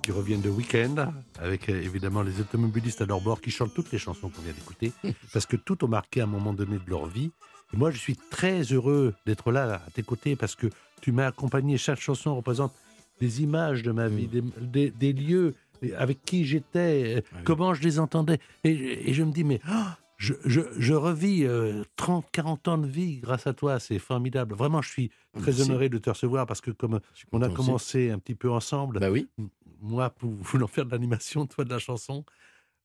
qui 0.02 0.12
reviennent 0.12 0.40
de 0.40 0.48
week-end, 0.50 1.12
avec 1.38 1.68
euh, 1.68 1.80
évidemment 1.80 2.22
les 2.22 2.40
automobilistes 2.40 3.00
à 3.02 3.06
leur 3.06 3.20
bord 3.20 3.40
qui 3.40 3.50
chantent 3.50 3.74
toutes 3.74 3.90
les 3.92 3.98
chansons 3.98 4.28
qu'on 4.28 4.42
vient 4.42 4.52
d'écouter, 4.52 4.92
parce 5.32 5.46
que 5.46 5.56
tout 5.56 5.84
ont 5.84 5.88
marqué 5.88 6.20
à 6.20 6.24
un 6.24 6.28
moment 6.28 6.52
donné 6.52 6.76
de 6.76 6.88
leur 6.90 7.06
vie. 7.06 7.30
Et 7.74 7.76
moi, 7.76 7.90
je 7.90 7.98
suis 7.98 8.16
très 8.30 8.62
heureux 8.62 9.14
d'être 9.26 9.50
là 9.50 9.82
à 9.86 9.90
tes 9.90 10.02
côtés, 10.02 10.36
parce 10.36 10.54
que 10.54 10.66
tu 11.00 11.10
m'as 11.12 11.26
accompagné. 11.26 11.78
Chaque 11.78 12.00
chanson 12.00 12.36
représente 12.36 12.72
des 13.20 13.42
images 13.42 13.82
de 13.82 13.92
ma 13.92 14.08
vie, 14.08 14.26
des, 14.26 14.42
des- 14.60 14.90
des 14.90 15.12
lieux 15.12 15.54
avec 15.98 16.24
qui 16.24 16.44
j'étais, 16.44 17.16
euh, 17.16 17.20
comment 17.44 17.74
je 17.74 17.82
les 17.82 17.98
entendais. 17.98 18.38
Et, 18.62 19.10
et 19.10 19.14
je 19.14 19.24
me 19.24 19.32
dis, 19.32 19.42
mais 19.42 19.60
ah, 19.66 19.96
je, 20.22 20.34
je, 20.44 20.60
je 20.78 20.94
revis 20.94 21.44
euh, 21.44 21.82
30, 21.96 22.26
40 22.30 22.68
ans 22.68 22.78
de 22.78 22.86
vie 22.86 23.18
grâce 23.18 23.46
à 23.46 23.54
toi, 23.54 23.80
c'est 23.80 23.98
formidable. 23.98 24.54
Vraiment, 24.54 24.80
je 24.82 24.88
suis 24.90 25.08
très 25.32 25.46
Merci. 25.52 25.62
honoré 25.62 25.88
de 25.88 25.98
te 25.98 26.10
recevoir 26.10 26.46
parce 26.46 26.60
que 26.60 26.70
comme 26.70 27.00
on 27.32 27.42
a 27.42 27.48
commencé 27.50 28.10
un 28.10 28.18
petit 28.18 28.34
peu 28.36 28.50
ensemble, 28.50 29.00
Bah 29.00 29.10
oui. 29.10 29.28
moi, 29.80 30.10
pour 30.10 30.30
voulant 30.40 30.66
faire 30.68 30.86
de 30.86 30.90
l'animation, 30.92 31.46
toi 31.46 31.64
de 31.64 31.70
la 31.70 31.78
chanson, 31.78 32.24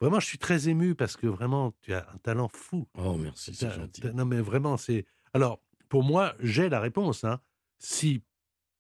vraiment, 0.02 0.20
je 0.20 0.26
suis 0.26 0.38
très 0.40 0.68
ému 0.70 0.96
parce 0.96 1.16
que 1.16 1.28
vraiment, 1.28 1.74
tu 1.82 1.94
as 1.94 2.08
un 2.14 2.18
talent 2.18 2.48
fou. 2.48 2.88
Oh, 2.98 3.16
merci, 3.18 3.54
c'est 3.54 3.72
gentil. 3.72 4.02
Non, 4.14 4.26
mais 4.26 4.42
vraiment, 4.42 4.78
c'est. 4.78 5.06
Alors, 5.34 5.62
pour 5.90 6.04
moi, 6.04 6.34
j'ai 6.40 6.70
la 6.70 6.80
réponse. 6.80 7.24
hein. 7.24 7.40
Si 7.80 8.24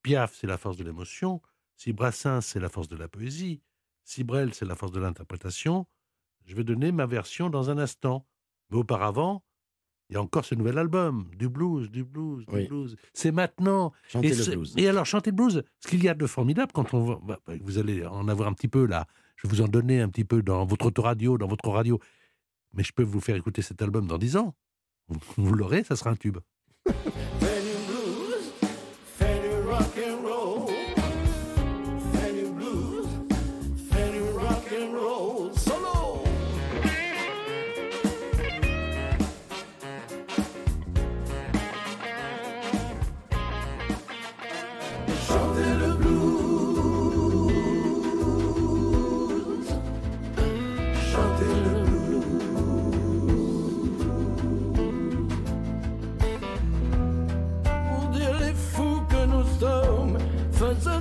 Piaf, 0.01 0.35
c'est 0.35 0.47
la 0.47 0.57
force 0.57 0.77
de 0.77 0.83
l'émotion, 0.83 1.41
si 1.75 1.93
Brassens, 1.93 2.41
c'est 2.41 2.59
la 2.59 2.69
force 2.69 2.87
de 2.87 2.95
la 2.97 3.07
poésie, 3.07 3.61
si 4.03 4.23
Brel, 4.23 4.53
c'est 4.53 4.65
la 4.65 4.75
force 4.75 4.91
de 4.93 4.99
l'interprétation, 4.99 5.85
je 6.45 6.55
vais 6.55 6.63
donner 6.63 6.91
ma 6.91 7.05
version 7.05 7.49
dans 7.49 7.69
un 7.69 7.77
instant. 7.77 8.25
Mais 8.69 8.77
auparavant, 8.77 9.43
il 10.10 10.13
y 10.13 10.15
a 10.17 10.21
encore 10.21 10.45
ce 10.45 10.56
nouvel 10.56 10.77
album, 10.77 11.30
du 11.38 11.49
blues, 11.49 11.89
du 11.89 12.03
blues, 12.03 12.45
du 12.45 12.56
Oui. 12.56 12.67
blues. 12.67 12.95
C'est 13.13 13.32
maintenant. 13.32 13.91
Et, 14.21 14.30
le 14.30 14.34
c'est- 14.36 14.56
blues. 14.56 14.73
et 14.77 14.88
alors, 14.88 15.06
chanter 15.06 15.32
le 15.32 15.36
blues, 15.36 15.63
ce 15.80 15.88
qu'il 15.89 16.03
y 16.03 16.10
a 16.10 16.13
de 16.13 16.25
formidable 16.27 16.71
quand 16.73 16.93
on 16.93 17.03
va. 17.06 17.19
bah, 17.23 17.39
bah, 17.45 17.53
vous 17.62 17.77
allez 17.77 18.06
en 18.06 18.27
avoir 18.27 18.47
un 18.47 18.53
petit 18.53 18.67
peu 18.69 18.86
là. 18.86 19.06
Je 19.36 19.47
vais 19.47 19.56
vous 19.56 19.62
en 19.62 19.67
donner 19.67 20.01
un 20.01 20.10
petit 20.10 20.23
peu 20.25 20.41
dans 20.41 20.65
votre 20.65 20.86
autoradio, 20.88 21.38
dans 21.38 21.47
votre 21.47 21.69
radio. 21.69 21.99
Mais 22.73 22.84
je 22.84 22.91
peux 22.93 23.03
vous 23.03 23.21
faire 23.21 23.36
écouter 23.36 23.62
cet 23.62 23.82
album 23.82 24.08
dans 24.08 24.17
10 24.17 24.38
ans. 24.38 24.56
Vous, 25.08 25.19
vous 25.38 25.53
l'aurez, 25.53 25.84
ça 25.84 25.95
sera 25.95 26.10
un 26.10 26.15
tube. 26.15 26.38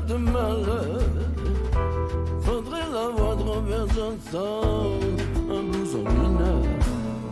de 0.06 0.14
malheur. 0.14 1.00
Faudrait 2.40 2.88
l'avoir 2.92 3.36
traversé 3.36 4.00
ensemble, 4.00 5.22
un 5.50 5.62
blues 5.70 5.94
en 5.96 6.04
mineur, 6.10 6.62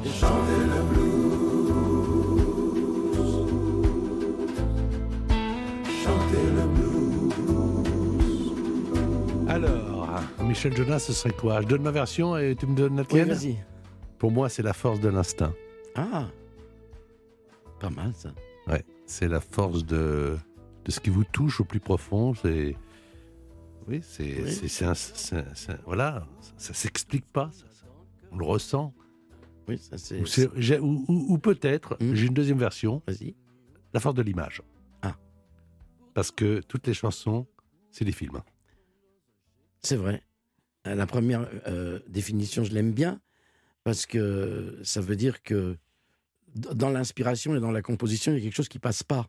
et 0.05 0.09
chanter 0.09 0.61
le 0.73 0.83
blues. 0.91 1.15
Chanter 6.03 6.47
le 6.57 6.65
blues. 6.75 7.33
Alors, 9.49 10.09
Michel 10.43 10.77
Jonas, 10.77 10.99
ce 11.01 11.13
serait 11.13 11.33
quoi? 11.35 11.61
Je 11.63 11.67
donne 11.69 11.83
ma 11.83 11.91
version 11.93 12.37
et 12.37 12.57
tu 12.57 12.67
me 12.67 12.75
donnes 12.75 12.97
la 12.97 13.03
Oui, 13.03 13.09
tienne 13.09 13.29
vas-y. 13.29 13.57
Pour 14.19 14.31
moi, 14.33 14.49
c'est 14.49 14.63
la 14.63 14.73
force 14.73 15.01
de 15.01 15.09
l'instinct. 15.09 15.53
Ah, 15.97 16.27
Pas 17.79 17.91
mal 17.91 18.13
ça. 18.15 18.31
Ouais, 18.67 18.83
c'est 19.07 19.29
la 19.29 19.41
force 19.41 19.85
de, 19.85 20.37
de 20.85 20.91
ce 20.91 21.01
qui 21.01 21.11
vous 21.11 21.25
touche 21.25 21.61
au 21.61 21.65
plus 21.65 21.81
profond. 21.81 22.35
C'est 22.35 22.77
oui, 23.87 24.01
c'est 24.03 24.43
Oui. 24.43 24.85
un- 24.87 24.93
un- 25.39 25.79
voilà, 25.85 26.27
ça, 26.41 26.53
ça 26.59 26.75
s'explique 26.75 27.27
pas. 27.27 27.51
ça, 27.53 27.67
ça. 27.71 27.87
on 28.33 28.39
le 28.39 28.45
ressent. 28.47 28.95
Oui, 29.69 29.79
ça 29.79 29.97
c'est. 29.99 30.21
Ou, 30.81 31.39
peut-être, 31.39 31.97
Mm. 32.01 32.15
j'ai 32.15 32.27
une 32.27 32.35
deuxième 32.35 32.59
version, 32.59 33.03
Vas-y. 33.07 33.35
la 33.93 34.01
force 34.01 34.15
de 34.15 34.23
l'image. 34.23 34.63
Ah. 35.03 35.17
Parce 36.15 36.31
que 36.31 36.61
toutes 36.61 36.87
les 36.87 36.95
chansons, 36.95 37.47
c'est 37.91 38.05
des 38.05 38.13
films. 38.13 38.41
C'est 39.83 39.97
vrai. 39.97 40.23
La 40.87 41.07
première 41.07 41.49
euh, 41.67 42.01
définition, 42.09 42.63
je 42.65 42.73
l'aime 42.73 42.93
bien 42.93 43.21
parce 43.85 44.05
que 44.07 44.79
ça 44.83 45.01
veut 45.01 45.17
dire 45.17 45.43
que 45.43 45.77
dans 46.55 46.91
l'inspiration 46.91 47.55
et 47.57 47.61
dans 47.61 47.71
la 47.71 47.81
composition, 47.83 48.33
il 48.33 48.37
y 48.37 48.41
a 48.41 48.45
quelque 48.45 48.55
chose 48.57 48.69
qui 48.69 48.79
passe 48.79 49.03
pas 49.03 49.29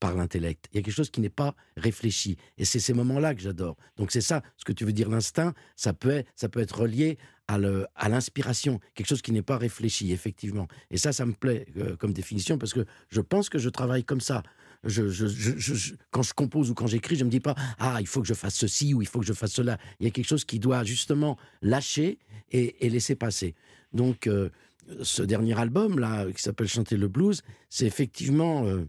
par 0.00 0.14
l'intellect. 0.14 0.66
Il 0.72 0.76
y 0.76 0.78
a 0.80 0.82
quelque 0.82 0.94
chose 0.94 1.10
qui 1.10 1.20
n'est 1.20 1.28
pas 1.28 1.54
réfléchi. 1.76 2.36
Et 2.56 2.64
c'est 2.64 2.80
ces 2.80 2.92
moments-là 2.94 3.34
que 3.34 3.40
j'adore. 3.40 3.76
Donc 3.96 4.10
c'est 4.10 4.20
ça, 4.20 4.42
ce 4.56 4.64
que 4.64 4.72
tu 4.72 4.84
veux 4.84 4.92
dire, 4.92 5.08
l'instinct, 5.08 5.54
ça 5.76 5.92
peut 5.92 6.10
être, 6.10 6.30
ça 6.34 6.48
peut 6.48 6.60
être 6.60 6.80
relié 6.80 7.18
à 7.48 8.08
l'inspiration, 8.08 8.78
quelque 8.94 9.06
chose 9.06 9.22
qui 9.22 9.32
n'est 9.32 9.42
pas 9.42 9.56
réfléchi, 9.56 10.12
effectivement. 10.12 10.68
Et 10.90 10.98
ça, 10.98 11.12
ça 11.12 11.24
me 11.24 11.32
plaît 11.32 11.66
euh, 11.78 11.96
comme 11.96 12.12
définition 12.12 12.58
parce 12.58 12.74
que 12.74 12.84
je 13.08 13.22
pense 13.22 13.48
que 13.48 13.58
je 13.58 13.70
travaille 13.70 14.04
comme 14.04 14.20
ça. 14.20 14.42
Je, 14.84 15.02
quand 16.10 16.22
je 16.22 16.34
compose 16.34 16.70
ou 16.70 16.74
quand 16.74 16.86
j'écris, 16.86 17.16
je 17.16 17.24
me 17.24 17.30
dis 17.30 17.40
pas 17.40 17.56
ah 17.78 17.96
il 18.00 18.06
faut 18.06 18.20
que 18.20 18.28
je 18.28 18.34
fasse 18.34 18.54
ceci 18.54 18.94
ou 18.94 19.02
il 19.02 19.08
faut 19.08 19.18
que 19.18 19.26
je 19.26 19.32
fasse 19.32 19.52
cela. 19.52 19.78
Il 19.98 20.04
y 20.04 20.06
a 20.06 20.10
quelque 20.10 20.28
chose 20.28 20.44
qui 20.44 20.60
doit 20.60 20.84
justement 20.84 21.36
lâcher 21.62 22.18
et, 22.52 22.86
et 22.86 22.90
laisser 22.90 23.16
passer. 23.16 23.54
Donc 23.92 24.26
euh, 24.26 24.50
ce 25.02 25.22
dernier 25.22 25.58
album 25.58 25.98
là 25.98 26.30
qui 26.30 26.42
s'appelle 26.42 26.68
Chanter 26.68 26.96
le 26.96 27.08
blues, 27.08 27.42
c'est 27.70 27.86
effectivement 27.86 28.66
euh, 28.66 28.86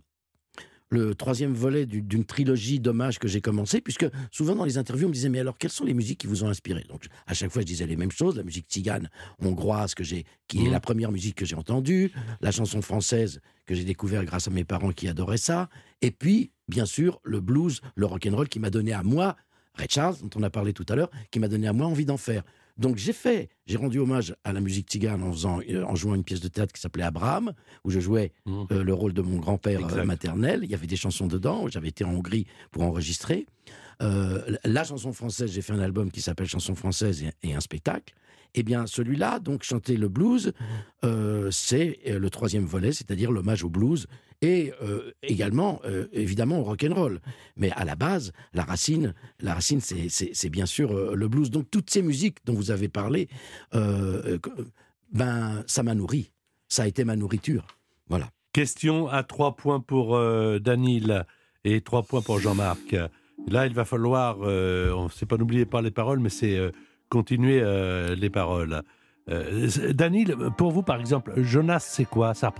le 0.89 1.13
troisième 1.13 1.54
volet 1.54 1.86
du- 1.86 2.02
d'une 2.02 2.25
trilogie 2.25 2.80
d'hommages 2.80 3.19
que 3.19 3.28
j'ai 3.28 3.41
commencé, 3.41 3.80
puisque 3.82 4.08
souvent 4.32 4.56
dans 4.56 4.65
les 4.65 4.78
interviews, 4.78 5.06
on 5.06 5.10
me 5.10 5.13
disait, 5.13 5.30
mais 5.30 5.39
alors, 5.39 5.58
quelles 5.58 5.71
sont 5.71 5.86
les 5.86 5.93
musiques 5.93 6.19
qui 6.19 6.28
vous 6.28 6.43
ont 6.43 6.47
inspiré? 6.47 6.84
Donc, 6.89 7.06
à 7.28 7.34
chaque 7.34 7.52
fois, 7.52 7.62
je 7.62 7.67
disais 7.67 7.86
les 7.86 7.95
mêmes 7.95 8.12
choses. 8.12 8.36
La 8.36 8.43
musique 8.43 8.65
tzigane 8.67 9.10
hongroise, 9.39 9.93
que 9.93 10.04
j'ai, 10.04 10.25
qui 10.47 10.62
est 10.62 10.65
Mhm. 10.65 10.71
la 10.71 10.80
première 10.80 11.12
musique 11.12 11.36
que 11.36 11.45
j'ai 11.45 11.56
entendue, 11.56 12.12
la 12.41 12.52
chanson 12.52 12.82
française 12.82 13.39
que 13.65 13.75
j'ai 13.75 13.84
découvert 13.84 14.25
grâce 14.25 14.47
à 14.47 14.52
mes 14.52 14.63
parents 14.63 14.91
qui 14.91 15.08
adoraient 15.08 15.38
ça, 15.38 15.69
et 16.02 16.10
puis, 16.12 16.52
bien 16.67 16.86
sûr, 16.88 17.19
le 17.23 17.39
blues, 17.39 17.82
le 17.95 18.06
rock'n'roll 18.08 18.49
qui 18.49 18.60
m'a 18.60 18.71
donné 18.71 18.93
à 18.93 19.04
moi, 19.04 19.36
Ray 19.75 19.88
Charles, 19.89 20.15
dont 20.21 20.30
on 20.36 20.43
a 20.43 20.49
parlé 20.49 20.73
tout 20.73 20.86
à 20.89 20.95
l'heure, 20.95 21.12
qui 21.30 21.39
m'a 21.39 21.47
donné 21.47 21.67
à 21.67 21.73
moi 21.73 21.86
envie 21.86 22.06
d'en 22.06 22.17
faire. 22.17 22.43
Donc 22.80 22.96
j'ai 22.98 23.13
fait, 23.13 23.50
j'ai 23.68 23.78
rendu 23.78 24.00
hommage 24.00 24.34
à 24.44 24.54
la 24.54 24.62
musique 24.62 24.88
tzigane 24.89 25.22
en, 25.22 25.32
faisant, 25.32 25.60
euh, 25.70 25.84
en 25.84 25.96
jouant 25.96 26.15
une 26.15 26.24
pièce 26.24 26.39
de 26.39 26.48
théâtre 26.48 26.74
qui 26.74 26.82
s'appelait 26.82 27.04
Abraham, 27.04 27.54
où 27.84 27.92
je 27.92 28.00
jouais 28.00 28.32
Mhm. 28.46 28.65
euh, 28.72 28.84
le 28.84 28.94
rôle 28.94 29.13
de 29.13 29.22
mon 29.22 29.38
grand-père 29.38 29.86
euh, 29.86 30.04
maternel. 30.06 30.62
Il 30.63 30.72
y 30.72 30.74
avait 30.74 30.88
des 30.88 30.96
chansons 30.96 31.28
dedans. 31.28 31.68
J'avais 31.68 31.89
été 31.89 32.04
en 32.06 32.12
Hongrie 32.15 32.48
pour 32.72 32.84
enregistrer. 32.84 33.46
Euh, 34.02 34.56
la 34.63 34.84
chanson 34.86 35.12
française, 35.13 35.52
j'ai 35.52 35.62
fait 35.62 35.74
un 35.74 35.80
album 35.80 36.10
qui 36.10 36.22
s'appelle 36.22 36.48
Chanson 36.48 36.74
française 36.74 37.22
et, 37.22 37.32
et 37.44 37.54
un 37.54 37.60
spectacle. 37.60 38.13
Eh 38.56 38.63
bien, 38.63 38.88
celui-là, 38.88 39.39
donc 39.39 39.62
chanter 39.63 39.96
le 39.98 40.08
blues, 40.08 40.54
euh, 41.04 41.52
c'est 41.52 42.00
le 42.08 42.30
troisième 42.32 42.65
volet, 42.65 42.92
c'est-à-dire 42.94 43.30
l'hommage 43.32 43.63
au 43.63 43.70
blues 43.70 44.08
et 44.41 44.71
euh, 44.82 45.12
également, 45.21 45.82
euh, 45.86 46.08
évidemment, 46.13 46.60
au 46.60 46.63
rock 46.63 46.86
and 46.89 46.93
roll. 46.93 47.19
Mais 47.58 47.71
à 47.71 47.84
la 47.84 47.95
base, 47.95 48.32
la 48.54 48.63
racine, 48.63 49.13
la 49.41 49.54
racine, 49.56 49.82
c'est- 49.82 50.49
bien 50.49 50.65
sûr 50.65 50.91
euh, 50.95 51.13
le 51.15 51.28
blues. 51.28 51.49
Donc 51.52 51.69
toutes 51.69 51.89
ces 51.89 52.02
musiques 52.02 52.38
dont 52.45 52.54
vous 52.54 52.71
avez 52.71 52.88
parlé, 52.88 53.28
ben 55.12 55.63
ça 55.67 55.84
m'a 55.84 55.95
nourri. 55.95 56.32
Ça 56.67 56.84
a 56.84 56.88
été 56.88 57.04
ma 57.04 57.15
nourriture. 57.15 57.65
Voilà. 58.08 58.30
Question 58.54 59.08
à 59.08 59.23
trois 59.23 59.56
points 59.56 59.80
pour 59.80 60.17
Danil 60.60 61.25
et 61.63 61.82
trois 61.82 62.04
points 62.04 62.21
pour 62.21 62.39
Jean-Marc. 62.39 62.95
Là, 63.47 63.67
il 63.67 63.73
va 63.73 63.86
falloir, 63.86 64.39
on 64.39 65.10
sait 65.10 65.25
pas, 65.25 65.38
n'oubliez 65.38 65.65
pas 65.65 65.82
les 65.82 65.91
paroles, 65.91 66.19
mais 66.19 66.30
c'est 66.30 66.60
continuer 67.10 67.63
les 68.15 68.30
paroles. 68.30 68.82
Euh, 69.32 69.68
c'est- 69.68 69.94
Danil, 69.94 70.36
pour 70.58 70.72
vous, 70.72 70.82
par 70.82 71.00
exemple, 71.00 71.34
Jonas, 71.38 71.80
c'est 71.80 72.06
quoi? 72.06 72.34
Ça 72.34 72.52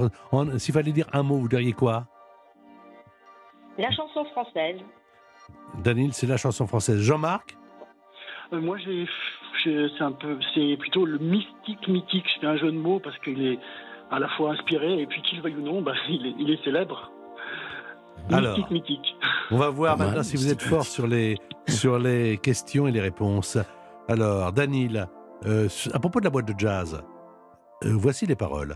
S'il 0.58 0.74
fallait 0.74 0.92
dire 0.92 1.08
un 1.14 1.24
mot, 1.24 1.38
vous 1.38 1.48
diriez 1.48 1.74
quoi? 1.74 2.06
La 3.78 3.92
chanson 3.92 4.26
française. 4.26 4.80
Danil, 5.84 6.14
c'est 6.14 6.28
la 6.28 6.38
chanson 6.38 6.68
française. 6.68 7.02
Jean-Marc? 7.02 7.58
Euh, 8.54 8.60
moi, 8.60 8.78
c'est 9.64 10.02
un 10.02 10.12
peu, 10.12 10.38
c'est 10.54 10.78
plutôt 10.78 11.06
le 11.06 11.18
mystique 11.18 11.88
mythique. 11.88 12.26
Je 12.36 12.40
fais 12.42 12.48
un 12.48 12.58
jeu 12.58 12.72
de 12.72 12.78
mots 12.78 13.00
parce 13.00 13.18
qu'il 13.20 13.42
est 13.46 13.60
à 14.12 14.20
la 14.20 14.28
fois 14.30 14.52
inspiré 14.52 15.02
et 15.02 15.06
puis 15.08 15.22
qu'il 15.22 15.42
veuille 15.42 15.56
ou 15.56 15.62
non, 15.62 15.82
bah, 15.82 15.94
il, 16.10 16.26
est, 16.28 16.36
il 16.40 16.52
est 16.52 16.64
célèbre. 16.64 17.12
Alors. 18.32 18.58
Mystique 18.58 18.72
mythique. 18.72 19.16
On 19.52 19.58
va 19.58 19.70
voir 19.70 19.94
Pas 19.94 20.00
mal, 20.00 20.08
maintenant 20.08 20.24
si 20.24 20.36
vous 20.36 20.52
êtes 20.52 20.62
c'est 20.62 20.68
fort 20.68 20.84
sur 20.84 21.08
les, 21.08 21.38
sur 21.68 21.98
les 22.00 22.38
questions 22.38 22.88
et 22.88 22.92
les 22.92 23.02
réponses. 23.02 23.58
Alors, 24.08 24.52
Danil, 24.52 25.08
euh, 25.46 25.70
à 25.94 26.00
propos 26.00 26.20
de 26.20 26.26
la 26.26 26.30
boîte 26.30 26.48
de 26.48 26.56
jazz, 26.58 27.02
euh, 27.84 27.94
voici 27.94 28.26
les 28.26 28.36
paroles. 28.36 28.76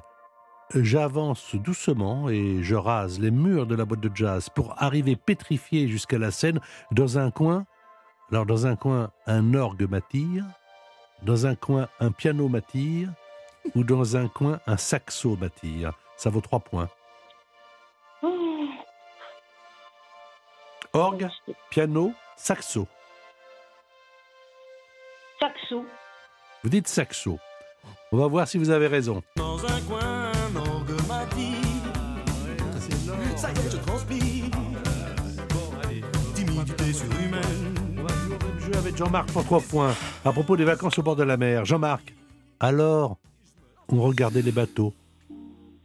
J'avance 0.74 1.56
doucement 1.56 2.30
et 2.30 2.64
je 2.64 2.76
rase 2.76 3.20
les 3.20 3.32
murs 3.32 3.68
de 3.68 3.76
la 3.76 3.86
boîte 3.86 4.00
de 4.00 4.12
jazz 4.14 4.50
pour 4.50 4.82
arriver 4.82 5.16
pétrifié 5.16 5.88
jusqu'à 5.88 6.18
la 6.18 6.32
scène 6.32 6.60
dans 6.92 7.20
un 7.20 7.32
coin. 7.32 7.66
Alors, 8.32 8.46
dans 8.46 8.66
un 8.66 8.76
coin, 8.76 9.12
un 9.28 9.54
orgue 9.54 9.88
m'attire, 9.90 10.46
dans 11.22 11.46
un 11.46 11.56
coin, 11.56 11.90
un 12.00 12.12
piano 12.12 12.48
m'attire, 12.48 13.10
ou 13.76 13.84
dans 13.84 14.16
un 14.16 14.28
coin, 14.28 14.60
un 14.66 14.78
saxo 14.78 15.38
m'attire. 15.40 15.94
Ça 16.18 16.30
vaut 16.30 16.42
trois 16.42 16.60
points. 16.60 16.90
Oh, 18.22 18.68
Orgue, 20.94 21.30
piano, 21.70 22.14
saxo. 22.36 22.88
Saxo. 25.40 25.86
Vous 26.64 26.70
dites 26.70 26.88
saxo. 26.88 27.40
On 28.14 28.18
va 28.18 28.28
voir 28.28 28.48
si 28.48 28.58
vous 28.58 28.70
avez 28.70 28.88
raison. 28.88 29.22
Dans 29.36 29.66
un 29.66 29.82
coin, 29.82 30.32
un 30.32 30.56
orgue 30.56 30.92
m'a 31.10 31.26
dit 31.36 31.56
Ça 33.36 33.50
y 33.50 33.58
est, 33.58 33.70
je 33.70 33.78
transpire. 33.78 34.46
Timidité 36.34 36.94
surhumaine. 36.94 37.98
On 37.98 38.04
va 38.04 38.14
jouer 38.16 38.36
au 38.36 38.48
même 38.48 38.60
jeu 38.60 38.78
avec 38.78 38.96
Jean-Marc 38.96 39.30
pour 39.34 39.44
trois 39.44 39.60
points. 39.60 39.94
À 40.24 40.32
propos 40.32 40.56
des 40.56 40.64
vacances 40.64 40.98
au 40.98 41.04
bord 41.04 41.18
de 41.18 41.24
la 41.24 41.36
mer. 41.36 41.66
Jean-Marc, 41.66 42.16
alors, 42.62 43.18
on 43.90 44.02
regardait 44.02 44.42
les 44.42 44.54
bateaux. 44.54 44.94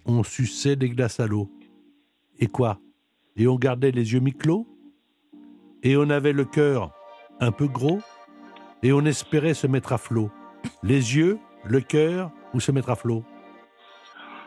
On 0.06 0.22
suçait 0.22 0.76
des 0.76 0.90
glaces 0.90 1.18
à 1.18 1.26
l'eau. 1.26 1.50
Et 2.38 2.46
quoi? 2.46 2.78
Et 3.36 3.48
on 3.48 3.56
gardait 3.56 3.90
les 3.90 4.12
yeux 4.12 4.20
mi-clos? 4.20 4.64
Et 5.82 5.96
on 5.96 6.08
avait 6.08 6.32
le 6.32 6.44
cœur 6.44 6.92
un 7.40 7.50
peu 7.50 7.66
gros? 7.66 7.98
Et 8.84 8.92
on 8.92 9.04
espérait 9.04 9.54
se 9.54 9.66
mettre 9.66 9.92
à 9.92 9.98
flot. 9.98 10.30
Les 10.82 11.16
yeux, 11.16 11.38
le 11.64 11.80
cœur 11.80 12.30
ou 12.54 12.60
se 12.60 12.72
mettre 12.72 12.90
à 12.90 12.96
flot 12.96 13.24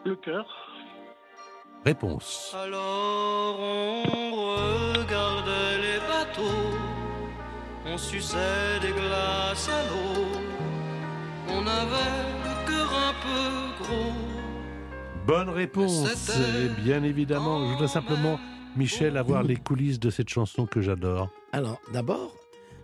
Le 0.05 0.15
cœur. 0.15 0.45
Réponse. 1.85 2.55
Alors 2.55 3.57
on 3.59 4.03
regardait 4.03 5.77
les 5.81 5.99
bateaux, 6.07 6.69
on 7.87 7.97
suçait 7.97 8.79
des 8.81 8.91
glaces 8.91 9.67
à 9.69 9.83
l'eau, 9.89 10.27
on 11.49 11.65
avait 11.65 12.21
le 12.43 12.67
cœur 12.67 12.89
un 12.93 13.13
peu 13.23 13.83
gros. 13.83 14.31
Bonne 15.25 15.49
réponse. 15.49 16.29
Et 16.37 16.69
bien 16.81 17.03
évidemment, 17.03 17.65
je 17.65 17.71
voudrais 17.71 17.87
simplement, 17.87 18.39
Michel, 18.75 19.17
avoir 19.17 19.43
les 19.43 19.55
coulisses 19.55 19.99
de 19.99 20.09
cette 20.09 20.29
chanson 20.29 20.65
que 20.65 20.81
j'adore. 20.81 21.29
Alors, 21.51 21.79
d'abord, 21.93 22.35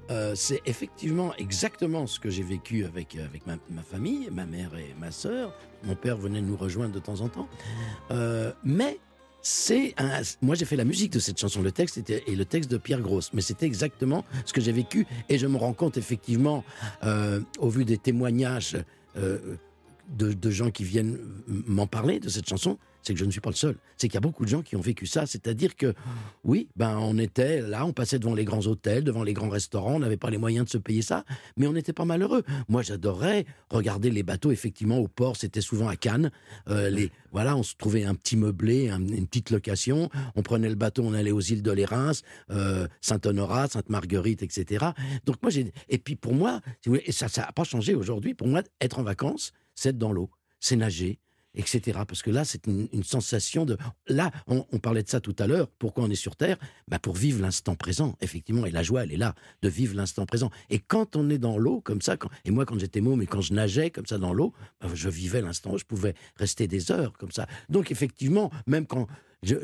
euh, 0.10 0.36
c'est 0.36 0.62
effectivement 0.66 1.34
exactement 1.38 2.08
ce 2.08 2.20
que 2.20 2.30
j'ai 2.30 2.44
vécu 2.44 2.86
avec, 2.86 3.16
euh, 3.16 3.26
avec 3.26 3.46
ma, 3.46 3.58
famille, 3.82 4.30
ma 4.32 4.46
mère 4.46 4.72
et 4.78 4.96
ma 5.00 5.12
sœur. 5.12 5.54
Mon 5.84 5.96
père 5.96 6.18
venait 6.18 6.42
nous 6.42 6.56
rejoindre 6.56 6.94
de 6.94 7.00
temps 7.00 7.22
en 7.22 7.30
temps. 7.30 7.48
Euh, 8.12 8.52
mais 8.64 9.00
c'est. 9.42 9.96
Moi, 10.42 10.56
j'ai 10.56 10.66
fait 10.66 10.76
la 10.76 10.86
musique 10.86 11.12
de 11.12 11.20
cette 11.20 11.40
chanson. 11.40 11.62
Le 11.62 11.72
texte 11.72 11.98
était, 11.98 12.24
et 12.28 12.36
le 12.36 12.46
texte 12.46 12.72
de 12.72 12.78
Pierre 12.78 13.02
Grosse. 13.02 13.32
Mais 13.34 13.42
c'était 13.42 13.66
exactement 13.66 14.24
ce 14.46 14.54
que 14.54 14.62
j'ai 14.62 14.72
vécu. 14.72 15.06
Et 15.30 15.38
je 15.38 15.48
me 15.48 15.58
rends 15.58 15.74
compte, 15.74 15.98
effectivement, 15.98 16.64
au 17.60 17.70
vu 17.70 17.86
des 17.86 17.98
témoignages 17.98 18.78
de 19.16 20.50
gens 20.50 20.72
qui 20.72 20.84
viennent 20.84 21.18
m'en 21.48 21.88
parler 21.88 22.20
de 22.20 22.28
cette 22.28 22.50
chanson, 22.50 22.78
c'est 23.08 23.14
que 23.14 23.20
je 23.20 23.26
ne 23.26 23.32
suis 23.32 23.40
pas 23.42 23.50
le 23.50 23.56
seul. 23.56 23.78
C'est 23.96 24.08
qu'il 24.10 24.16
y 24.16 24.18
a 24.18 24.22
beaucoup 24.22 24.44
de 24.44 24.50
gens 24.50 24.62
qui 24.62 24.76
ont 24.76 24.82
vécu 24.82 25.06
ça. 25.08 25.26
C'est-à-dire 25.26 25.76
que, 25.76 25.94
oui, 26.44 26.68
ben, 26.76 26.98
on 27.00 27.18
était 27.18 27.62
là, 27.62 27.86
on 27.86 27.94
passait 27.94 28.20
devant 28.20 28.36
les 28.36 28.44
grands 28.46 28.66
hôtels, 28.68 29.04
devant 29.04 29.24
les 29.24 29.34
grands 29.34 29.50
restaurants, 29.50 29.96
on 29.96 30.00
n'avait 30.00 30.18
pas 30.18 30.30
les 30.30 30.38
moyens 30.38 30.66
de 30.66 30.70
se 30.70 30.78
payer 30.78 31.02
ça, 31.02 31.24
mais 31.56 31.68
on 31.68 31.74
n'était 31.74 31.94
pas 31.94 32.06
malheureux. 32.06 32.44
Moi, 32.68 32.82
j'adorais 32.82 33.46
regarder 33.70 34.12
les 34.12 34.24
bateaux, 34.24 34.52
effectivement, 34.52 34.98
au 34.98 35.08
port, 35.08 35.38
c'était 35.38 35.62
souvent 35.62 35.88
à 35.88 35.96
Cannes. 35.96 36.32
Euh, 36.70 36.90
les, 36.90 37.12
voilà, 37.32 37.56
on 37.56 37.64
se 37.64 37.76
trouvait 37.76 38.04
un 38.04 38.14
petit 38.16 38.36
meublé, 38.38 38.90
un- 38.90 39.00
une 39.00 39.26
petite 39.28 39.50
location, 39.52 40.10
on 40.36 40.42
prenait 40.42 40.70
le 40.70 40.76
bateau, 40.76 41.04
on 41.04 41.14
allait 41.14 41.32
aux 41.32 41.40
îles 41.42 41.64
de 41.64 41.72
l'Érins, 41.72 42.12
euh, 42.52 42.88
Saint-Honorat, 43.02 43.68
Sainte-Marguerite, 43.70 44.44
etc. 44.44 44.88
Donc 45.26 45.42
moi, 45.42 45.50
j'ai... 45.50 45.72
Et 45.90 45.98
puis 45.98 46.16
pour 46.16 46.34
moi, 46.34 46.62
si 46.82 46.90
vous 46.90 46.96
voulez, 46.96 47.04
et 47.08 47.12
ça 47.12 47.28
n'a 47.38 47.52
pas 47.54 47.64
changé 47.64 47.96
aujourd'hui, 47.96 48.34
pour 48.34 48.48
moi, 48.48 48.62
être 48.82 49.00
en 49.00 49.04
vacances, 49.04 49.54
c'est 49.76 49.90
être 49.90 49.98
dans 49.98 50.12
l'eau, 50.12 50.30
c'est 50.60 50.76
nager, 50.76 51.20
etc. 51.58 52.00
Parce 52.08 52.22
que 52.22 52.32
là, 52.32 52.46
c'est 52.46 52.68
une, 52.68 53.04
sensation 53.04 53.66
de... 53.66 53.78
Là, 54.08 54.32
on, 54.48 54.62
parlait 54.80 55.04
de 55.04 55.10
ça 55.10 55.20
tout 55.20 55.36
à 55.40 55.48
l'heure, 55.48 55.68
pourquoi 55.80 56.06
on 56.06 56.10
est 56.10 56.16
sur 56.16 56.36
Terre? 56.36 56.58
Bah 56.88 57.00
Pour 57.00 57.16
vivre 57.16 57.42
l'instant 57.42 57.76
présent, 57.76 58.16
effectivement, 58.22 58.66
et 58.66 58.72
la 58.72 58.84
joie, 58.84 59.04
elle 59.04 59.12
est 59.12 59.18
là, 59.18 59.36
de 59.62 59.70
vivre 59.70 59.96
l'instant 59.96 60.26
présent. 60.26 60.50
Et 60.70 60.80
quand 60.80 61.16
on 61.16 61.30
est 61.30 61.38
dans 61.38 61.58
l'eau, 61.58 61.82
comme 61.82 62.02
ça, 62.02 62.16
et 62.46 62.52
moi, 62.52 62.66
quand 62.66 62.80
j'étais 62.80 63.02
môme 63.02 63.22
et 63.22 63.28
quand 63.28 63.42
je 63.42 63.54
nageais 63.54 63.90
comme 63.90 64.06
ça 64.06 64.18
dans 64.18 64.34
l'eau, 64.34 64.54
bah, 64.80 64.88
je 64.94 65.10
vivais 65.10 65.42
l'instant, 65.42 65.78
je 65.78 65.86
pouvais 65.86 66.14
rester 66.36 66.68
des 66.68 66.92
heures 66.92 67.14
comme 67.18 67.32
ça. 67.32 67.48
Donc, 67.70 67.92
effectivement, 67.92 68.52
même 68.68 68.86
quand 68.86 69.08
je- 69.44 69.56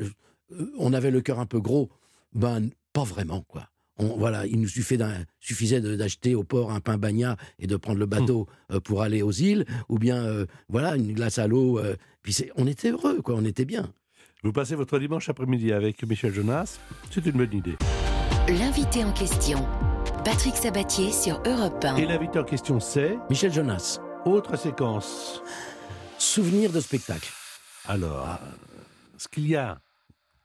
on 0.78 0.94
avait 0.94 1.12
le 1.12 1.22
cœur 1.22 1.40
un 1.40 1.46
peu 1.46 1.60
gros, 1.60 1.90
ben, 2.34 2.70
pas 2.92 3.04
vraiment, 3.04 3.42
quoi. 3.42 3.70
On, 3.98 4.18
voilà, 4.18 4.46
il 4.48 4.60
nous 4.60 4.68
suffisait 4.68 5.82
d'acheter 5.82 6.34
au 6.36 6.44
port 6.44 6.72
un 6.72 6.80
pain 6.80 6.98
bagnat 6.98 7.38
et 7.60 7.68
de 7.68 7.76
prendre 7.76 8.00
le 8.00 8.06
bateau 8.08 8.48
euh, 8.72 8.80
pour 8.80 9.02
aller 9.04 9.22
aux 9.22 9.32
îles, 9.32 9.66
ou 9.90 10.00
bien, 10.00 10.24
euh, 10.24 10.46
voilà, 10.68 10.96
une 10.96 11.14
glace 11.14 11.38
à 11.38 11.48
l'eau. 11.48 11.78
euh, 11.78 11.96
puis 12.24 12.36
on 12.56 12.66
était 12.66 12.90
heureux, 12.92 13.22
quoi, 13.22 13.36
on 13.38 13.46
était 13.46 13.66
bien. 13.66 13.92
Vous 14.44 14.52
passez 14.52 14.76
votre 14.76 14.98
dimanche 15.00 15.30
après-midi 15.30 15.72
avec 15.72 16.04
Michel 16.04 16.34
Jonas, 16.34 16.80
c'est 17.12 17.26
une 17.26 17.34
bonne 17.34 17.54
idée. 17.54 17.76
L'invité 18.48 19.04
en 19.04 19.12
question, 19.14 19.66
Patrick 20.26 20.56
Sabatier 20.56 21.12
sur 21.12 21.42
Europe 21.46 21.84
1. 21.84 21.98
Et 21.98 22.06
l'invité 22.06 22.40
en 22.40 22.44
question, 22.44 22.80
c'est 22.80 23.18
Michel 23.30 23.54
Jonas, 23.54 24.00
autre 24.26 24.58
séquence. 24.58 25.42
souvenir 26.18 26.72
de 26.72 26.80
spectacle. 26.80 27.30
Alors, 27.86 28.40
ce 29.18 29.28
qu'il 29.28 29.48
y 29.48 29.56
a, 29.56 29.80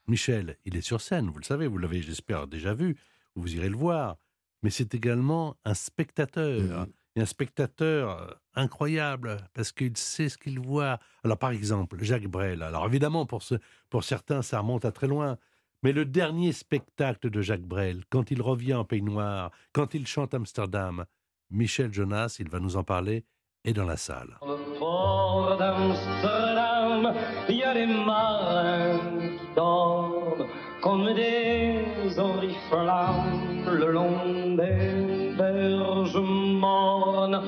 Michel, 0.06 0.56
il 0.64 0.76
est 0.76 0.80
sur 0.80 1.00
scène, 1.00 1.30
vous 1.30 1.38
le 1.38 1.44
savez, 1.44 1.66
vous 1.66 1.78
l'avez, 1.78 2.02
j'espère, 2.02 2.46
déjà 2.46 2.74
vu, 2.74 2.96
vous 3.38 3.55
irez 3.55 3.68
le 3.68 3.77
voir, 3.77 4.16
mais 4.62 4.70
c'est 4.70 4.94
également 4.94 5.57
un 5.64 5.74
spectateur. 5.74 6.61
Mhm. 6.61 6.92
Et 7.16 7.20
un 7.20 7.27
spectateur 7.27 8.11
euh, 8.11 8.27
incroyable, 8.55 9.38
parce 9.55 9.72
qu'il 9.72 9.96
sait 9.96 10.29
ce 10.29 10.38
qu'il 10.38 10.61
voit. 10.61 11.01
Alors, 11.24 11.38
par 11.38 11.51
exemple, 11.51 11.96
Jacques 12.03 12.29
Brel. 12.29 12.62
Alors, 12.62 12.87
évidemment, 12.87 13.27
pour, 13.27 13.42
ce, 13.42 13.57
pour 13.90 14.05
certains, 14.05 14.42
ça 14.42 14.61
remonte 14.61 14.85
à 14.85 14.92
très 14.92 15.09
loin. 15.09 15.37
Mais 15.83 15.92
le 15.92 16.05
dernier 16.05 16.53
spectacle 16.53 17.31
de 17.31 17.40
Jacques 17.40 17.62
Brel, 17.62 18.05
quand 18.11 18.31
il 18.31 18.42
revient 18.42 18.74
en 18.74 18.85
Pays 18.85 19.03
Noir, 19.03 19.51
quand 19.72 19.94
il 19.94 20.07
chante 20.07 20.35
Amsterdam, 20.35 21.07
Michel 21.51 21.92
Jonas, 21.92 22.37
il 22.40 22.48
va 22.48 22.61
nous 22.61 22.77
en 22.77 22.85
parler, 22.85 23.24
est 23.64 23.72
dans 23.72 23.85
la 23.85 23.96
salle. 23.96 24.37
D'Amsterdam, 25.59 27.14
il 27.48 27.57
y 27.57 27.62
a 27.62 27.74
des 27.74 27.87
marins 27.87 28.98
qui 29.38 29.55
dorment 29.55 30.46
comme 30.83 31.14
des 31.14 31.77
oriflammes 32.18 33.78
le 33.78 33.92
long 33.92 34.57
des 34.57 35.35
berges 35.37 36.16
mornes. 36.16 37.40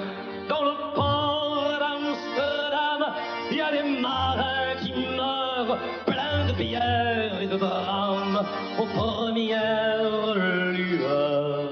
Dans 0.48 0.64
le 0.64 0.94
port 0.94 1.78
d'Amsterdam, 1.80 3.14
il 3.50 3.56
y 3.56 3.60
a 3.60 3.70
des 3.72 4.00
marins 4.00 4.74
qui 4.82 4.92
meurent 5.16 5.78
pleins 6.06 6.46
de 6.48 6.52
pierres 6.52 7.40
et 7.42 7.46
de 7.46 7.56
drames 7.56 8.44
aux 8.78 8.86
premières 8.86 10.34
lueurs. 10.72 11.70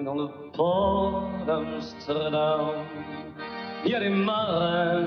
Dans 0.00 0.14
le 0.14 0.28
port 0.52 1.28
d'Amsterdam, 1.46 2.84
il 3.84 3.90
y 3.92 3.94
a 3.94 4.00
des 4.00 4.10
marins 4.10 5.06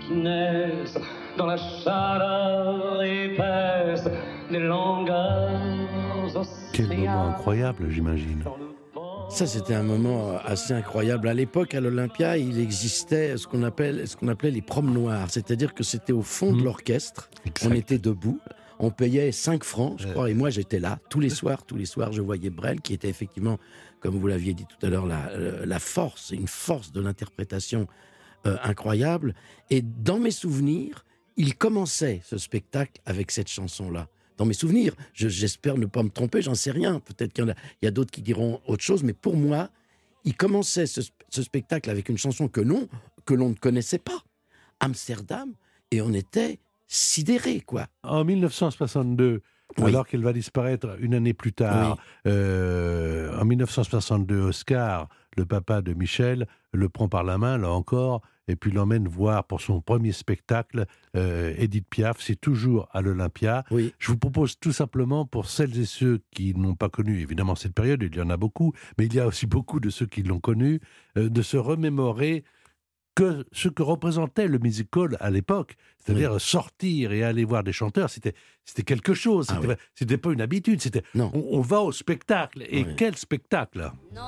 qui 0.00 0.14
naissent 0.14 0.98
dans 1.36 1.46
la 1.46 1.56
chaleur 1.56 3.02
épaisse 3.02 4.04
des 4.50 4.58
longueurs 4.58 5.60
Quel 6.72 6.88
moment 6.88 7.28
incroyable, 7.28 7.88
j'imagine. 7.90 8.42
Ça, 9.30 9.46
c'était 9.46 9.74
un 9.74 9.82
moment 9.82 10.36
assez 10.44 10.74
incroyable. 10.74 11.26
À 11.26 11.32
l'époque, 11.34 11.74
à 11.74 11.80
l'Olympia, 11.80 12.36
il 12.36 12.60
existait 12.60 13.38
ce 13.38 13.46
qu'on 13.46 13.62
appelle, 13.62 14.06
ce 14.06 14.14
qu'on 14.14 14.28
appelait 14.28 14.50
les 14.50 14.60
promes 14.60 14.92
noires, 14.92 15.28
c'est-à-dire 15.30 15.72
que 15.72 15.82
c'était 15.82 16.12
au 16.12 16.20
fond 16.20 16.52
de 16.52 16.58
Mhm. 16.58 16.64
l'orchestre. 16.64 17.30
On 17.64 17.72
était 17.72 17.98
debout. 17.98 18.38
On 18.78 18.90
payait 18.90 19.32
5 19.32 19.64
francs, 19.64 19.94
je 19.98 20.06
Ouais. 20.08 20.12
crois, 20.12 20.28
et 20.30 20.34
moi 20.34 20.50
j'étais 20.50 20.80
là 20.80 20.98
tous 21.08 21.20
les 21.20 21.28
soirs. 21.30 21.64
Tous 21.64 21.76
les 21.76 21.86
soirs, 21.86 22.12
je 22.12 22.20
voyais 22.20 22.50
Brel, 22.50 22.80
qui 22.80 22.92
était 22.92 23.08
effectivement, 23.08 23.58
comme 24.00 24.16
vous 24.18 24.26
l'aviez 24.26 24.52
dit 24.54 24.66
tout 24.66 24.84
à 24.84 24.90
l'heure, 24.90 25.06
la, 25.06 25.28
euh, 25.30 25.64
la 25.64 25.78
force, 25.78 26.30
une 26.32 26.48
force 26.48 26.90
de 26.92 27.00
l'interprétation 27.00 27.86
euh, 28.44 28.56
incroyable. 28.64 29.34
Et 29.70 29.82
dans 29.82 30.18
mes 30.18 30.32
souvenirs, 30.32 31.04
il 31.36 31.56
commençait 31.56 32.20
ce 32.24 32.38
spectacle 32.38 33.00
avec 33.06 33.30
cette 33.30 33.48
chanson-là. 33.48 34.08
Dans 34.36 34.44
mes 34.46 34.54
souvenirs, 34.54 34.94
je- 35.12 35.28
j'espère 35.28 35.76
ne 35.78 35.86
pas 35.86 36.02
me 36.02 36.08
tromper, 36.10 36.42
j'en 36.42 36.54
sais 36.54 36.70
rien. 36.70 37.00
Peut-être 37.00 37.32
qu'il 37.32 37.44
y 37.44 37.48
en 37.48 37.88
a, 37.88 37.90
d'autres 37.90 38.10
qui 38.10 38.22
diront 38.22 38.60
autre 38.66 38.82
chose, 38.82 39.02
mais 39.04 39.12
pour 39.12 39.36
moi, 39.36 39.70
il 40.24 40.34
commençait 40.36 40.86
ce, 40.86 41.00
ce 41.28 41.42
spectacle 41.42 41.90
avec 41.90 42.08
une 42.08 42.18
chanson 42.18 42.48
que 42.48 42.60
non, 42.60 42.88
que 43.24 43.34
l'on 43.34 43.50
ne 43.50 43.54
connaissait 43.54 43.98
pas, 43.98 44.22
Amsterdam, 44.80 45.52
et 45.90 46.00
on 46.00 46.12
était 46.12 46.58
sidérés, 46.88 47.60
quoi. 47.60 47.86
En 48.02 48.24
1962, 48.24 49.42
Oui. 49.78 49.88
alors 49.88 50.06
qu'elle 50.06 50.22
va 50.22 50.32
disparaître 50.32 50.96
une 51.00 51.14
année 51.14 51.32
plus 51.34 51.52
tard, 51.52 51.98
euh, 52.26 53.38
en 53.38 53.44
1962, 53.44 54.40
Oscar, 54.40 55.08
le 55.36 55.44
papa 55.46 55.82
de 55.82 55.92
Michel, 55.94 56.46
le 56.72 56.88
prend 56.88 57.08
par 57.08 57.24
la 57.24 57.38
main, 57.38 57.58
là 57.58 57.70
encore, 57.70 58.22
et 58.48 58.56
puis 58.56 58.70
l'emmène 58.72 59.06
voir 59.08 59.44
pour 59.44 59.60
son 59.60 59.80
premier 59.80 60.12
spectacle 60.12 60.86
euh, 61.16 61.54
Edith 61.56 61.86
Piaf. 61.88 62.20
C'est 62.20 62.40
toujours 62.40 62.88
à 62.92 63.00
l'Olympia. 63.00 63.64
Oui. 63.70 63.92
Je 63.98 64.08
vous 64.10 64.18
propose 64.18 64.58
tout 64.58 64.72
simplement, 64.72 65.24
pour 65.26 65.48
celles 65.48 65.78
et 65.78 65.84
ceux 65.84 66.20
qui 66.30 66.54
n'ont 66.54 66.74
pas 66.74 66.88
connu 66.88 67.20
évidemment 67.20 67.54
cette 67.54 67.74
période, 67.74 68.02
il 68.02 68.14
y 68.16 68.20
en 68.20 68.30
a 68.30 68.36
beaucoup, 68.36 68.72
mais 68.98 69.06
il 69.06 69.14
y 69.14 69.20
a 69.20 69.26
aussi 69.26 69.46
beaucoup 69.46 69.80
de 69.80 69.90
ceux 69.90 70.06
qui 70.06 70.22
l'ont 70.22 70.40
connu, 70.40 70.80
euh, 71.16 71.28
de 71.28 71.42
se 71.42 71.56
remémorer 71.56 72.44
que 73.14 73.44
ce 73.52 73.68
que 73.68 73.82
représentait 73.82 74.48
le 74.48 74.58
musical 74.58 75.18
à 75.20 75.28
l'époque, 75.30 75.76
c'est-à-dire 75.98 76.40
sortir 76.40 77.12
et 77.12 77.22
aller 77.22 77.44
voir 77.44 77.62
des 77.62 77.72
chanteurs, 77.72 78.08
c'était 78.08 78.32
c'était 78.64 78.84
quelque 78.84 79.12
chose. 79.12 79.48
Ah 79.50 79.58
C'était 79.60 79.76
c'était 79.94 80.16
pas 80.16 80.32
une 80.32 80.40
habitude. 80.40 80.80
C'était 80.80 81.02
Non. 81.14 81.30
on, 81.34 81.58
on 81.58 81.60
va 81.60 81.80
au 81.82 81.92
spectacle. 81.92 82.62
Et 82.70 82.84
Oui. 82.84 82.94
quel 82.96 83.14
spectacle? 83.18 83.92
Non, 84.14 84.22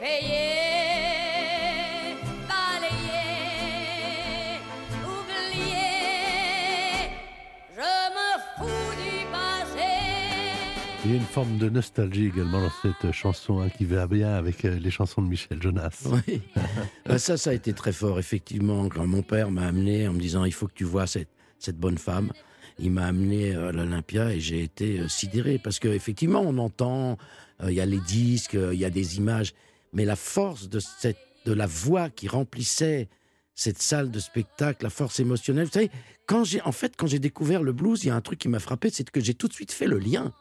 C'est 0.00 0.06
payé, 0.06 0.46
balayé, 2.48 3.20
oublié. 5.04 5.76
Je 7.76 7.80
me 8.16 8.28
fous 8.56 8.94
du 8.96 9.26
passé. 9.30 9.90
Il 11.04 11.10
y 11.10 11.14
a 11.14 11.16
une 11.16 11.22
forme 11.22 11.58
de 11.58 11.68
nostalgie 11.68 12.26
également 12.28 12.62
dans 12.62 12.70
cette 12.80 13.12
chanson 13.12 13.60
hein, 13.60 13.68
qui 13.68 13.84
va 13.84 14.06
bien 14.06 14.32
avec 14.32 14.64
euh, 14.64 14.78
les 14.78 14.90
chansons 14.90 15.20
de 15.20 15.28
Michel 15.28 15.60
Jonas. 15.60 16.06
Oui. 16.06 16.40
Euh, 17.10 17.18
ça, 17.18 17.36
ça 17.36 17.50
a 17.50 17.52
été 17.52 17.74
très 17.74 17.92
fort, 17.92 18.18
effectivement, 18.18 18.88
quand 18.88 19.06
mon 19.06 19.22
père 19.22 19.50
m'a 19.50 19.66
amené 19.66 20.08
en 20.08 20.14
me 20.14 20.20
disant 20.20 20.46
il 20.46 20.54
faut 20.54 20.66
que 20.66 20.74
tu 20.74 20.84
vois 20.84 21.06
cette, 21.06 21.28
cette 21.58 21.76
bonne 21.76 21.98
femme. 21.98 22.32
Il 22.78 22.92
m'a 22.92 23.04
amené 23.04 23.54
euh, 23.54 23.68
à 23.68 23.72
l'Olympia 23.72 24.32
et 24.32 24.40
j'ai 24.40 24.62
été 24.62 25.00
euh, 25.00 25.08
sidéré 25.08 25.60
parce 25.62 25.78
qu'effectivement, 25.78 26.40
on 26.40 26.56
entend, 26.56 27.18
euh, 27.62 27.70
il 27.70 27.74
y 27.74 27.80
a 27.80 27.86
les 27.86 28.00
disques, 28.00 28.54
euh, 28.54 28.72
il 28.72 28.80
y 28.80 28.86
a 28.86 28.90
des 28.90 29.18
images, 29.18 29.52
mais 29.92 30.04
la 30.04 30.16
force 30.16 30.68
de, 30.68 30.80
cette, 30.80 31.18
de 31.44 31.52
la 31.52 31.66
voix 31.66 32.10
qui 32.10 32.28
remplissait 32.28 33.08
cette 33.54 33.82
salle 33.82 34.10
de 34.10 34.18
spectacle, 34.18 34.84
la 34.84 34.90
force 34.90 35.20
émotionnelle. 35.20 35.66
Vous 35.66 35.72
savez, 35.72 35.90
quand 36.26 36.44
j'ai, 36.44 36.62
en 36.62 36.72
fait, 36.72 36.94
quand 36.96 37.06
j'ai 37.06 37.18
découvert 37.18 37.62
le 37.62 37.72
blues, 37.72 38.04
il 38.04 38.08
y 38.08 38.10
a 38.10 38.14
un 38.14 38.20
truc 38.20 38.38
qui 38.38 38.48
m'a 38.48 38.60
frappé, 38.60 38.90
c'est 38.90 39.08
que 39.10 39.20
j'ai 39.20 39.34
tout 39.34 39.48
de 39.48 39.52
suite 39.52 39.72
fait 39.72 39.86
le 39.86 39.98
lien 39.98 40.32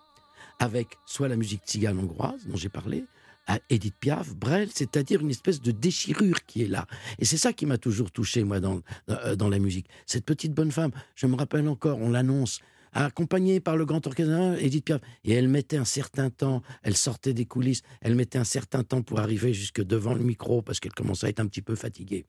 avec 0.60 0.88
soit 1.06 1.28
la 1.28 1.36
musique 1.36 1.62
tzigane 1.66 2.00
hongroise 2.00 2.46
dont 2.46 2.56
j'ai 2.56 2.70
parlé, 2.70 3.06
à 3.48 3.60
Edith 3.70 3.96
Piaf, 4.00 4.36
Brel, 4.36 4.70
c'est-à-dire 4.72 5.22
une 5.22 5.32
espèce 5.32 5.62
de 5.62 5.72
déchirure 5.72 6.46
qui 6.46 6.64
est 6.64 6.68
là. 6.68 6.86
Et 7.18 7.26
c'est 7.26 7.38
ça 7.38 7.52
qui 7.52 7.66
m'a 7.66 7.78
toujours 7.78 8.12
touché, 8.12 8.44
moi, 8.44 8.60
dans, 8.60 8.82
euh, 9.10 9.36
dans 9.36 9.50
la 9.50 9.58
musique. 9.58 9.88
Cette 10.06 10.24
petite 10.24 10.54
bonne 10.54 10.72
femme, 10.72 10.92
je 11.16 11.26
me 11.26 11.36
rappelle 11.36 11.68
encore, 11.68 11.98
on 12.00 12.12
l'annonce, 12.12 12.60
accompagnée 12.94 13.60
par 13.60 13.78
le 13.78 13.86
grand 13.86 14.06
orchestre, 14.06 14.58
Edith 14.60 14.86
Piaf. 14.86 15.02
Et 15.24 15.34
elle 15.34 15.48
mettait 15.48 15.78
un 15.78 15.86
certain 15.86 16.30
temps, 16.30 16.62
elle 16.84 16.98
sortait 16.98 17.34
des 17.34 17.46
coulisses, 17.46 17.82
elle 18.02 18.16
mettait 18.16 18.40
un 18.40 18.44
certain 18.44 18.84
temps 18.84 19.02
pour 19.02 19.20
arriver 19.20 19.54
jusque 19.54 19.84
devant 19.84 20.14
le 20.14 20.24
micro 20.24 20.62
parce 20.62 20.80
qu'elle 20.80 20.94
commençait 20.94 21.28
à 21.28 21.30
être 21.30 21.40
un 21.40 21.48
petit 21.48 21.62
peu 21.62 21.76
fatiguée. 21.76 22.26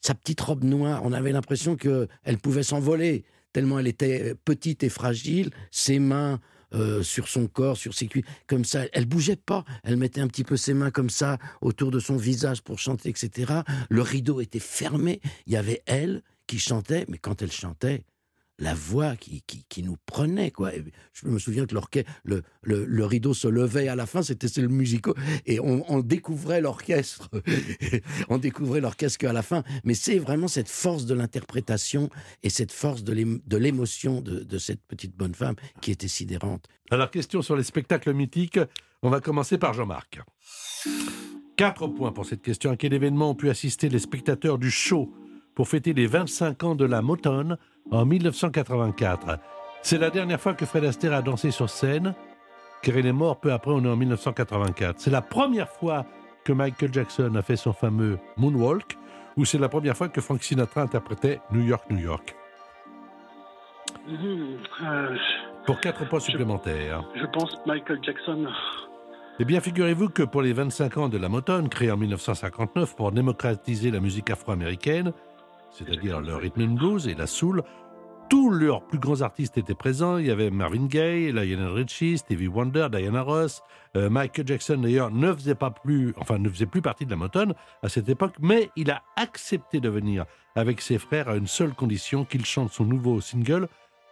Sa 0.00 0.14
petite 0.14 0.40
robe 0.40 0.64
noire, 0.64 1.02
on 1.04 1.12
avait 1.12 1.32
l'impression 1.32 1.76
qu'elle 1.76 2.38
pouvait 2.42 2.62
s'envoler, 2.62 3.24
tellement 3.52 3.78
elle 3.78 3.88
était 3.88 4.34
petite 4.44 4.82
et 4.82 4.88
fragile, 4.88 5.50
ses 5.70 5.98
mains 5.98 6.40
euh, 6.72 7.02
sur 7.02 7.26
son 7.26 7.48
corps, 7.48 7.76
sur 7.76 7.94
ses 7.94 8.06
cuisses, 8.06 8.24
comme 8.46 8.64
ça. 8.64 8.84
Elle 8.92 9.06
bougeait 9.06 9.34
pas. 9.34 9.64
Elle 9.82 9.96
mettait 9.96 10.20
un 10.20 10.28
petit 10.28 10.44
peu 10.44 10.56
ses 10.56 10.72
mains 10.72 10.92
comme 10.92 11.10
ça 11.10 11.36
autour 11.60 11.90
de 11.90 11.98
son 11.98 12.16
visage 12.16 12.62
pour 12.62 12.78
chanter, 12.78 13.08
etc. 13.08 13.52
Le 13.88 14.02
rideau 14.02 14.40
était 14.40 14.60
fermé. 14.60 15.20
Il 15.46 15.52
y 15.52 15.56
avait 15.56 15.82
elle 15.86 16.22
qui 16.46 16.60
chantait, 16.60 17.06
mais 17.08 17.18
quand 17.18 17.42
elle 17.42 17.50
chantait, 17.50 18.04
la 18.60 18.74
voix 18.74 19.16
qui, 19.16 19.42
qui, 19.68 19.82
nous 19.82 19.96
prenait. 20.06 20.50
Quoi. 20.50 20.70
Je 21.12 21.26
me 21.26 21.38
souviens 21.38 21.66
que 21.66 21.74
le, 22.24 22.42
le, 22.62 22.84
le 22.84 23.04
rideau 23.06 23.34
se 23.34 23.48
levait 23.48 23.88
à 23.88 23.96
la 23.96 24.06
fin, 24.06 24.22
c'était 24.22 24.48
le 24.60 24.68
musical, 24.68 25.14
et 25.46 25.58
on, 25.60 26.00
découvrait 26.00 26.60
l'orchestre. 26.60 27.30
on 28.28 28.38
découvrait 28.38 28.80
l'orchestre 28.80 29.18
qu'à 29.18 29.32
la 29.32 29.42
fin. 29.42 29.64
Mais 29.84 29.94
c'est 29.94 30.18
vraiment 30.18 30.48
cette 30.48 30.68
force 30.68 31.06
de 31.06 31.14
l'interprétation 31.14 32.10
et 32.42 32.50
cette 32.50 32.72
force 32.72 33.02
de 33.02 33.12
l'ém- 33.12 33.40
de 33.46 33.56
l'émotion 33.56 34.20
de, 34.20 34.40
de 34.40 34.58
cette 34.58 34.82
petite 34.86 35.16
bonne 35.16 35.34
femme 35.34 35.56
qui 35.80 35.90
était 35.90 36.08
sidérante. 36.08 36.66
Alors, 36.90 37.10
question 37.10 37.40
sur 37.42 37.56
les 37.56 37.64
spectacles 37.64 38.12
mythiques. 38.12 38.60
On 39.02 39.08
va 39.08 39.20
commencer 39.20 39.56
par 39.56 39.72
Jean-Marc. 39.72 40.20
Quatre 41.56 41.88
points 41.88 42.12
pour 42.12 42.26
cette 42.26 42.42
question. 42.42 42.70
À 42.70 42.76
quel 42.76 42.92
événement 42.92 43.30
ont 43.30 43.34
pu 43.34 43.48
assister 43.48 43.88
les 43.88 43.98
spectateurs 43.98 44.58
du 44.58 44.70
show 44.70 45.12
pour 45.54 45.68
fêter 45.68 45.92
les 45.92 46.06
25 46.06 46.64
ans 46.64 46.74
de 46.74 46.84
la 46.84 47.02
Motown 47.02 47.56
en 47.90 48.04
1984 48.04 49.38
C'est 49.82 49.98
la 49.98 50.10
dernière 50.10 50.40
fois 50.40 50.54
que 50.54 50.66
Fred 50.66 50.84
Astaire 50.84 51.12
a 51.14 51.22
dansé 51.22 51.50
sur 51.50 51.68
scène, 51.70 52.14
car 52.82 52.96
il 52.96 53.06
est 53.06 53.12
mort 53.12 53.40
peu 53.40 53.52
après, 53.52 53.72
on 53.72 53.84
est 53.84 53.88
en 53.88 53.96
1984. 53.96 54.96
C'est 54.98 55.10
la 55.10 55.22
première 55.22 55.68
fois 55.68 56.04
que 56.44 56.52
Michael 56.52 56.92
Jackson 56.92 57.34
a 57.34 57.42
fait 57.42 57.56
son 57.56 57.72
fameux 57.72 58.18
Moonwalk, 58.36 58.96
ou 59.36 59.44
c'est 59.44 59.58
la 59.58 59.68
première 59.68 59.96
fois 59.96 60.08
que 60.08 60.20
Frank 60.20 60.42
Sinatra 60.42 60.82
interprétait 60.82 61.40
New 61.52 61.62
York, 61.62 61.84
New 61.90 61.98
York. 61.98 62.34
Mhm, 64.08 64.58
euh, 64.82 65.16
Pour 65.66 65.78
quatre 65.80 66.08
points 66.08 66.20
supplémentaires. 66.20 67.04
je 67.14 67.26
pense 67.26 67.54
Michael 67.66 68.00
Jackson. 68.02 68.46
Eh 69.38 69.44
bien, 69.44 69.60
figurez-vous 69.60 70.08
que 70.10 70.22
pour 70.22 70.42
les 70.42 70.52
25 70.52 70.96
ans 70.98 71.08
de 71.08 71.16
la 71.16 71.28
Motown, 71.28 71.68
créée 71.68 71.90
en 71.90 71.96
1959 71.96 72.94
pour 72.96 73.12
démocratiser 73.12 73.90
la 73.90 74.00
musique 74.00 74.28
afro-américaine, 74.30 75.12
c'est-à-dire 75.70 76.20
le 76.20 76.36
rhythm 76.36 76.62
and 76.62 76.74
blues 76.74 77.08
et 77.08 77.14
la 77.14 77.26
soul, 77.26 77.62
tous 78.28 78.50
leurs 78.50 78.86
plus 78.86 78.98
grands 79.00 79.22
artistes 79.22 79.58
étaient 79.58 79.74
présents. 79.74 80.18
Il 80.18 80.26
y 80.26 80.30
avait 80.30 80.50
Marvin 80.50 80.86
Gaye, 80.86 81.32
Lionel 81.32 81.66
Richie, 81.72 82.18
Stevie 82.18 82.46
Wonder, 82.46 82.88
Diana 82.90 83.22
Ross. 83.22 83.60
Euh, 83.96 84.08
Michael 84.08 84.46
Jackson, 84.46 84.76
d'ailleurs, 84.78 85.10
ne 85.10 85.32
faisait 85.32 85.56
pas 85.56 85.70
plus, 85.70 86.14
enfin, 86.16 86.38
ne 86.38 86.48
faisait 86.48 86.66
plus 86.66 86.80
partie 86.82 87.04
de 87.06 87.10
la 87.10 87.16
Motown 87.16 87.54
à 87.82 87.88
cette 87.88 88.08
époque, 88.08 88.34
mais 88.40 88.70
il 88.76 88.90
a 88.92 89.02
accepté 89.16 89.80
de 89.80 89.88
venir 89.88 90.26
avec 90.54 90.80
ses 90.80 90.98
frères 90.98 91.28
à 91.28 91.36
une 91.36 91.48
seule 91.48 91.72
condition 91.74 92.24
qu'il 92.24 92.44
chante 92.46 92.70
son 92.70 92.84
nouveau 92.84 93.20
single, 93.20 93.66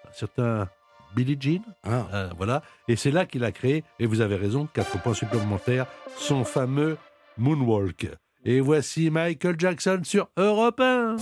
un 0.08 0.12
certain 0.12 0.68
Billie 1.14 1.36
Jean. 1.38 1.62
Ah, 1.84 2.06
Euh, 2.12 2.30
voilà. 2.36 2.62
Et 2.88 2.96
c'est 2.96 3.12
là 3.12 3.24
qu'il 3.24 3.44
a 3.44 3.52
créé, 3.52 3.84
et 4.00 4.06
vous 4.06 4.20
avez 4.20 4.34
raison, 4.36 4.66
quatre 4.72 5.00
points 5.00 5.14
supplémentaires, 5.14 5.86
son 6.16 6.42
fameux 6.44 6.96
Moonwalk. 7.36 8.08
Et 8.44 8.60
voici 8.60 9.10
Michael 9.10 9.56
Jackson 9.58 10.00
sur 10.04 10.28
Europe 10.36 10.80
1. 10.80 11.16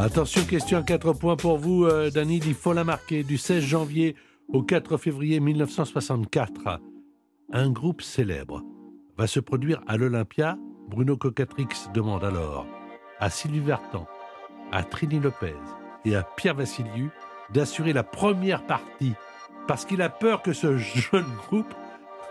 Attention, 0.00 0.44
question 0.44 0.78
à 0.78 0.82
4 0.82 1.12
points 1.12 1.36
pour 1.36 1.58
vous, 1.58 1.84
euh, 1.84 2.10
Dany, 2.10 2.38
il 2.38 2.54
faut 2.54 2.72
la 2.72 2.84
marquer. 2.84 3.22
Du 3.22 3.36
16 3.36 3.62
janvier 3.62 4.16
au 4.48 4.62
4 4.62 4.96
février 4.96 5.40
1964, 5.40 6.80
un 7.52 7.70
groupe 7.70 8.00
célèbre 8.00 8.62
va 9.18 9.26
se 9.26 9.40
produire 9.40 9.82
à 9.86 9.98
l'Olympia. 9.98 10.56
Bruno 10.88 11.18
Cocatrix 11.18 11.68
demande 11.92 12.24
alors 12.24 12.66
à 13.18 13.28
Sylvie 13.28 13.60
Vartan, 13.60 14.06
à 14.72 14.82
Trini 14.82 15.20
Lopez 15.20 15.56
et 16.04 16.16
à 16.16 16.22
Pierre 16.22 16.54
Vassiliou 16.54 17.10
d'assurer 17.50 17.92
la 17.92 18.02
première 18.02 18.64
partie 18.64 19.14
parce 19.66 19.84
qu'il 19.84 20.02
a 20.02 20.08
peur 20.08 20.42
que 20.42 20.52
ce 20.52 20.76
jeune 20.76 21.30
groupe, 21.48 21.72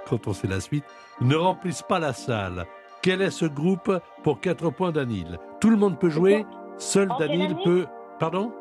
quand 0.08 0.28
on 0.28 0.34
sait 0.34 0.48
la 0.48 0.60
suite, 0.60 0.86
ne 1.22 1.36
remplisse 1.36 1.82
pas 1.82 2.00
la 2.00 2.14
salle. 2.14 2.66
Quel 3.02 3.22
est 3.22 3.32
ce 3.32 3.46
groupe 3.46 3.92
pour 4.24 4.42
4 4.42 4.72
points 4.72 4.92
d'Anil? 4.92 5.38
Tout 5.60 5.70
le 5.70 5.78
monde 5.78 6.00
peut 6.00 6.10
jouer, 6.10 6.46
seul 6.78 7.12
En 7.12 7.18
Danil 7.18 7.56
peut... 7.64 7.86
Pardon? 8.20 8.52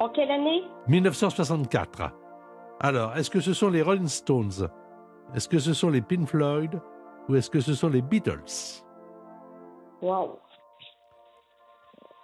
En 0.00 0.08
quelle 0.10 0.30
année? 0.30 0.62
1964. 0.88 2.10
Alors, 2.80 3.16
est-ce 3.16 3.30
que 3.30 3.40
ce 3.40 3.54
sont 3.54 3.70
les 3.70 3.80
Rolling 3.80 4.08
Stones? 4.08 4.68
Est-ce 5.34 5.48
que 5.48 5.58
ce 5.58 5.72
sont 5.72 5.88
les 5.88 6.02
Pink 6.02 6.28
Floyd? 6.28 6.80
Ou 7.28 7.36
est-ce 7.36 7.48
que 7.48 7.60
ce 7.60 7.72
sont 7.72 7.88
les 7.88 8.02
Beatles? 8.02 8.82
Waouh. 10.02 10.36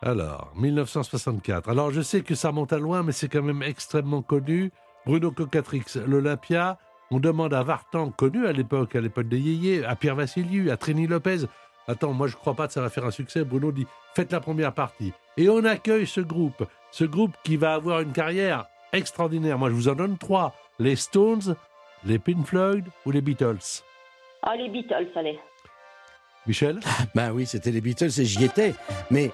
Alors, 0.03 0.53
1964. 0.57 1.69
Alors, 1.69 1.91
je 1.91 2.01
sais 2.01 2.21
que 2.21 2.35
ça 2.35 2.49
remonte 2.49 2.73
à 2.73 2.79
loin, 2.79 3.03
mais 3.03 3.13
c'est 3.13 3.29
quand 3.29 3.43
même 3.43 3.63
extrêmement 3.63 4.23
connu. 4.23 4.71
Bruno 5.07 5.31
Cocatrix, 5.31 5.85
l'Olympia. 6.07 6.79
On 7.11 7.19
demande 7.19 7.55
à 7.55 7.63
Vartan, 7.63 8.11
connu 8.11 8.47
à 8.47 8.53
l'époque, 8.53 8.95
à 8.95 9.01
l'époque 9.01 9.29
des 9.29 9.39
Yéyés, 9.39 9.85
à 9.85 9.97
Pierre 9.97 10.15
Vassiliou, 10.15 10.71
à 10.71 10.77
Trini 10.77 11.07
Lopez. 11.07 11.47
Attends, 11.87 12.13
moi 12.13 12.27
je 12.27 12.37
crois 12.37 12.55
pas 12.55 12.67
que 12.67 12.75
ça 12.75 12.83
va 12.83 12.91
faire 12.91 13.07
un 13.07 13.11
succès. 13.11 13.45
Bruno 13.45 13.73
dit, 13.73 13.87
faites 14.15 14.31
la 14.31 14.41
première 14.41 14.75
partie. 14.75 15.15
Et 15.39 15.49
on 15.49 15.65
accueille 15.65 16.07
ce 16.07 16.21
groupe. 16.21 16.67
Ce 16.91 17.05
groupe 17.05 17.33
qui 17.45 17.57
va 17.57 17.73
avoir 17.73 18.01
une 18.01 18.13
carrière 18.13 18.67
extraordinaire. 18.93 19.59
Moi 19.59 19.71
je 19.71 19.75
vous 19.75 19.89
en 19.89 19.95
donne 19.95 20.19
trois. 20.19 20.55
Les 20.79 20.97
Stones, 20.97 21.57
les 22.05 22.19
Pink 22.19 22.47
Floyd 22.47 22.85
ou 23.07 23.11
les 23.11 23.23
Beatles? 23.23 23.83
Ah, 24.43 24.55
les 24.55 24.69
Beatles, 24.69 25.09
allez. 25.17 25.39
Michel? 26.47 26.79
Ben 27.15 27.33
oui, 27.33 27.47
c'était 27.47 27.71
les 27.71 27.81
Beatles 27.81 28.21
et 28.21 28.25
j'y 28.27 28.45
étais. 28.45 28.75
Mais 29.11 29.33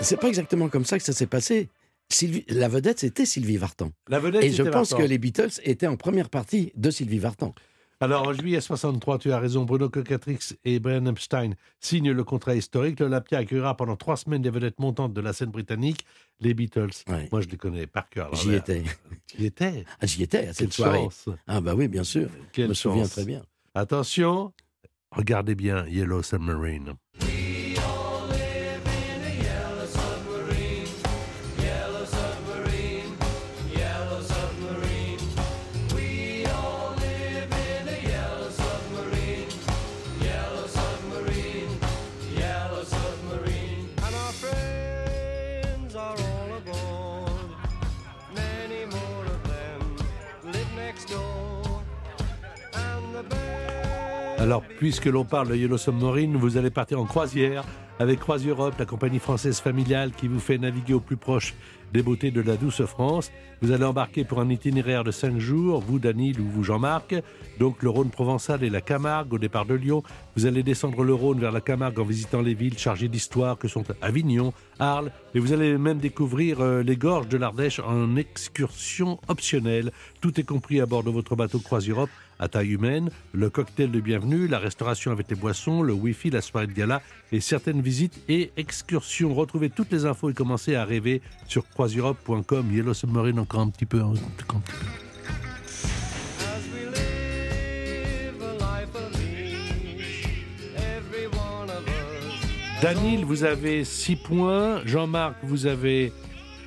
c'est 0.00 0.18
pas 0.20 0.28
exactement 0.28 0.68
comme 0.68 0.84
ça 0.84 0.98
que 0.98 1.04
ça 1.04 1.12
s'est 1.12 1.26
passé. 1.26 1.68
Sylvie, 2.10 2.44
la 2.48 2.68
vedette, 2.68 2.98
c'était 3.00 3.24
Sylvie 3.24 3.56
Vartan. 3.56 3.90
La 4.08 4.18
vedette, 4.20 4.44
Et 4.44 4.50
je 4.50 4.62
pense 4.62 4.90
Vartan. 4.90 5.04
que 5.04 5.08
les 5.08 5.18
Beatles 5.18 5.60
étaient 5.64 5.86
en 5.86 5.96
première 5.96 6.28
partie 6.28 6.70
de 6.76 6.90
Sylvie 6.90 7.18
Vartan. 7.18 7.54
Alors, 8.00 8.26
en 8.28 8.32
juillet 8.34 8.60
63, 8.60 9.18
tu 9.18 9.32
as 9.32 9.38
raison, 9.38 9.64
Bruno 9.64 9.88
Cocatrix 9.88 10.38
et 10.64 10.78
Brian 10.80 11.06
Epstein 11.06 11.52
signent 11.80 12.10
le 12.12 12.24
contrat 12.24 12.54
historique. 12.54 13.00
L'Olympia 13.00 13.38
accueillera 13.38 13.76
pendant 13.76 13.96
trois 13.96 14.16
semaines 14.18 14.42
des 14.42 14.50
vedettes 14.50 14.78
montantes 14.80 15.14
de 15.14 15.20
la 15.22 15.32
scène 15.32 15.50
britannique, 15.50 16.04
les 16.40 16.52
Beatles. 16.52 16.90
Ouais. 17.08 17.28
Moi, 17.32 17.40
je 17.40 17.48
les 17.48 17.56
connais 17.56 17.86
par 17.86 18.10
cœur. 18.10 18.26
alors 18.26 18.36
J'y 18.38 18.52
étais. 18.54 18.82
Tu 19.28 19.42
y 19.42 19.46
étais 19.46 19.84
Ah, 20.00 20.06
J'y 20.06 20.24
étais 20.24 20.38
à 20.38 20.42
Quelle 20.46 20.54
cette 20.54 20.72
soirée. 20.74 20.98
chance 20.98 21.28
Ah 21.46 21.60
bah 21.62 21.74
oui, 21.74 21.88
bien 21.88 22.04
sûr. 22.04 22.28
Quelle 22.52 22.64
je 22.64 22.68
me 22.70 22.74
souviens 22.74 23.06
très 23.08 23.24
bien. 23.24 23.42
Attention, 23.74 24.52
regardez 25.10 25.54
bien 25.54 25.86
Yellow 25.86 26.22
Submarine. 26.22 26.94
Alors, 54.44 54.62
puisque 54.76 55.06
l'on 55.06 55.24
parle 55.24 55.48
de 55.48 55.56
Yellow 55.56 55.78
Submarine, 55.78 56.36
vous 56.36 56.58
allez 56.58 56.68
partir 56.68 57.00
en 57.00 57.06
croisière 57.06 57.64
avec 57.98 58.20
Croise-Europe, 58.20 58.74
la 58.78 58.84
compagnie 58.84 59.18
française 59.18 59.58
familiale 59.58 60.12
qui 60.12 60.28
vous 60.28 60.38
fait 60.38 60.58
naviguer 60.58 60.92
au 60.92 61.00
plus 61.00 61.16
proche 61.16 61.54
des 61.94 62.02
beautés 62.02 62.30
de 62.30 62.42
la 62.42 62.56
douce 62.58 62.82
France. 62.84 63.32
Vous 63.62 63.72
allez 63.72 63.86
embarquer 63.86 64.22
pour 64.24 64.40
un 64.40 64.50
itinéraire 64.50 65.02
de 65.02 65.12
5 65.12 65.38
jours, 65.38 65.80
vous, 65.80 65.98
Danil, 65.98 66.38
ou 66.42 66.44
vous, 66.44 66.62
Jean-Marc. 66.62 67.14
Donc, 67.58 67.82
le 67.82 67.88
Rhône 67.88 68.10
provençal 68.10 68.62
et 68.62 68.68
la 68.68 68.82
Camargue 68.82 69.32
au 69.32 69.38
départ 69.38 69.64
de 69.64 69.72
Lyon. 69.72 70.02
Vous 70.36 70.44
allez 70.44 70.62
descendre 70.62 71.04
le 71.04 71.14
Rhône 71.14 71.40
vers 71.40 71.52
la 71.52 71.62
Camargue 71.62 71.98
en 71.98 72.04
visitant 72.04 72.42
les 72.42 72.52
villes 72.52 72.76
chargées 72.76 73.08
d'histoire 73.08 73.56
que 73.56 73.68
sont 73.68 73.84
Avignon, 74.02 74.52
Arles. 74.78 75.10
Et 75.34 75.38
vous 75.38 75.54
allez 75.54 75.78
même 75.78 76.00
découvrir 76.00 76.60
euh, 76.60 76.82
les 76.82 76.98
gorges 76.98 77.28
de 77.28 77.38
l'Ardèche 77.38 77.80
en 77.80 78.16
excursion 78.16 79.18
optionnelle. 79.28 79.90
Tout 80.20 80.38
est 80.38 80.44
compris 80.44 80.82
à 80.82 80.86
bord 80.86 81.02
de 81.02 81.10
votre 81.10 81.34
bateau 81.34 81.60
Croise-Europe 81.60 82.10
à 82.38 82.48
taille 82.48 82.72
humaine, 82.72 83.10
le 83.32 83.50
cocktail 83.50 83.90
de 83.90 84.00
bienvenue, 84.00 84.48
la 84.48 84.58
restauration 84.58 85.12
avec 85.12 85.28
les 85.28 85.36
boissons, 85.36 85.82
le 85.82 85.92
wifi, 85.92 86.30
la 86.30 86.40
soirée 86.40 86.66
de 86.66 86.72
gala 86.72 87.02
et 87.32 87.40
certaines 87.40 87.80
visites 87.80 88.20
et 88.28 88.50
excursions. 88.56 89.34
Retrouvez 89.34 89.70
toutes 89.70 89.92
les 89.92 90.06
infos 90.06 90.30
et 90.30 90.34
commencez 90.34 90.74
à 90.74 90.84
rêver 90.84 91.22
sur 91.46 91.68
croiseeurope.com. 91.68 92.72
Yellow 92.72 92.94
Submarine 92.94 93.38
encore 93.38 93.60
un 93.60 93.70
petit 93.70 93.86
peu. 93.86 94.02
encore 94.02 94.18
un 94.56 94.60
petit 94.60 94.74
peu. 94.78 95.04
Danil, 102.84 103.24
vous 103.24 103.44
avez 103.44 103.82
6 103.82 104.16
points. 104.16 104.84
Jean-Marc, 104.84 105.36
vous 105.42 105.64
avez 105.64 106.12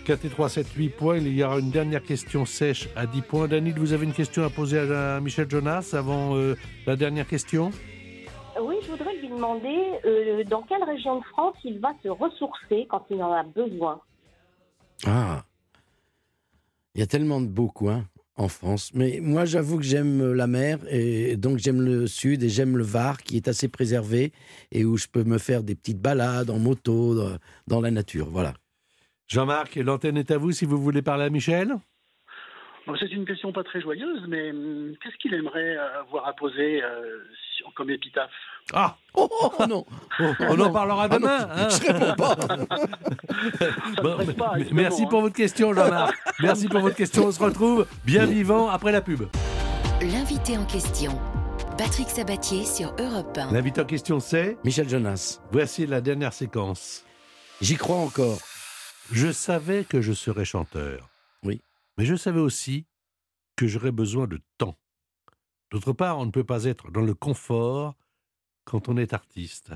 4 0.07 0.23
et 0.23 0.29
3, 0.29 0.47
7, 0.47 0.71
8 0.73 0.89
points. 0.89 1.17
Il 1.17 1.35
y 1.35 1.43
aura 1.43 1.59
une 1.59 1.69
dernière 1.69 2.01
question 2.01 2.45
sèche 2.45 2.87
à 2.95 3.05
10 3.05 3.21
points. 3.23 3.49
Danil, 3.49 3.77
vous 3.77 3.91
avez 3.91 4.05
une 4.05 4.13
question 4.13 4.45
à 4.45 4.49
poser 4.49 4.79
à 4.79 5.19
Michel 5.19 5.49
Jonas 5.49 5.89
avant 5.91 6.33
euh, 6.37 6.55
la 6.85 6.95
dernière 6.95 7.27
question? 7.27 7.71
Oui, 8.61 8.75
je 8.85 8.91
voudrais 8.91 9.17
lui 9.17 9.27
demander 9.27 9.77
euh, 10.05 10.45
dans 10.45 10.61
quelle 10.61 10.81
région 10.85 11.19
de 11.19 11.25
France 11.25 11.55
il 11.65 11.79
va 11.79 11.89
se 12.01 12.07
ressourcer 12.07 12.87
quand 12.89 13.05
il 13.11 13.21
en 13.21 13.33
a 13.33 13.43
besoin? 13.43 13.99
Ah, 15.05 15.43
il 16.95 16.99
y 17.01 17.03
a 17.03 17.07
tellement 17.07 17.41
de 17.41 17.47
beaux 17.47 17.67
coins 17.67 18.05
en 18.37 18.47
France. 18.47 18.91
Mais 18.93 19.19
moi, 19.21 19.43
j'avoue 19.43 19.75
que 19.77 19.83
j'aime 19.83 20.31
la 20.31 20.47
mer 20.47 20.79
et 20.89 21.35
donc 21.35 21.57
j'aime 21.57 21.81
le 21.81 22.07
sud 22.07 22.43
et 22.43 22.49
j'aime 22.49 22.77
le 22.77 22.85
Var 22.85 23.17
qui 23.23 23.35
est 23.35 23.49
assez 23.49 23.67
préservé 23.67 24.31
et 24.71 24.85
où 24.85 24.95
je 24.95 25.07
peux 25.11 25.25
me 25.25 25.37
faire 25.37 25.63
des 25.63 25.75
petites 25.75 25.99
balades 26.01 26.49
en 26.49 26.59
moto 26.59 27.13
dans- 27.13 27.37
dans 27.67 27.81
la 27.81 27.91
nature. 27.91 28.29
Voilà. 28.31 28.53
Jean-Marc, 29.27 29.75
l'antenne 29.75 30.17
est 30.17 30.31
à 30.31 30.37
vous 30.37 30.51
si 30.51 30.65
vous 30.65 30.77
voulez 30.81 31.01
parler 31.01 31.25
à 31.25 31.29
Michel. 31.29 31.75
Bon, 32.85 32.95
C'est 32.97 33.11
une 33.11 33.25
question 33.25 33.51
pas 33.51 33.63
très 33.65 33.81
joyeuse, 33.81 34.23
mais 34.29 34.51
hum, 34.51 34.93
qu'est-ce 35.03 35.17
qu'il 35.17 35.33
aimerait 35.33 35.75
euh, 35.77 36.03
voir 36.09 36.25
apposé 36.27 36.81
euh, 36.81 37.21
sur- 37.57 37.73
comme 37.73 37.89
épitaphe? 37.89 38.31
Ah 38.73 38.95
Oh, 39.13 39.27
oh, 39.29 39.51
oh, 39.59 39.65
non 39.67 39.85
On, 40.19 40.33
on 40.39 40.59
en 40.61 40.71
parlera 40.71 41.03
Ah 41.03 41.07
non, 41.09 41.17
demain. 41.17 41.49
hein. 41.51 41.67
je 41.69 41.91
réponds 41.91 42.15
pas. 42.15 42.35
Bon, 44.01 44.15
presse 44.15 44.33
pas, 44.33 44.51
m- 44.55 44.61
évidemment, 44.61 44.81
merci 44.81 45.03
hein. 45.03 45.07
pour 45.09 45.21
votre 45.21 45.35
question, 45.35 45.73
Jean-Marc. 45.73 46.15
merci 46.39 46.67
pour 46.69 46.79
votre 46.79 46.95
question. 46.95 47.25
On 47.25 47.31
se 47.31 47.43
retrouve 47.43 47.85
bien 48.05 48.25
vivant 48.25 48.69
après 48.69 48.91
la 48.93 49.01
pub. 49.01 49.23
L'invité 50.01 50.57
en 50.57 50.65
question. 50.65 51.11
Patrick 51.77 52.07
Sabatier 52.09 52.63
sur 52.63 52.95
Europe 52.99 53.37
1. 53.37 53.51
L'invité 53.51 53.81
en 53.81 53.85
question, 53.85 54.19
c'est 54.21 54.57
Michel 54.63 54.87
Jonas, 54.87 55.41
voici 55.51 55.85
la 55.85 55.99
dernière 56.01 56.33
séquence. 56.33 57.03
j'y 57.61 57.75
crois 57.75 57.97
encore. 57.97 58.37
Je 59.11 59.31
savais 59.31 59.85
que 59.85 60.01
je 60.01 60.13
serais 60.13 60.45
chanteur. 60.45 61.09
Oui. 61.43 61.61
Mais 61.97 62.05
je 62.05 62.15
savais 62.15 62.39
aussi 62.39 62.85
que 63.55 63.67
j'aurais 63.67 63.91
besoin 63.91 64.27
de 64.27 64.41
temps. 64.57 64.77
D'autre 65.71 65.93
part, 65.93 66.19
on 66.19 66.25
ne 66.25 66.31
peut 66.31 66.43
pas 66.43 66.65
être 66.65 66.91
dans 66.91 67.01
le 67.01 67.13
confort 67.13 67.95
quand 68.65 68.89
on 68.89 68.97
est 68.97 69.13
artiste. 69.13 69.71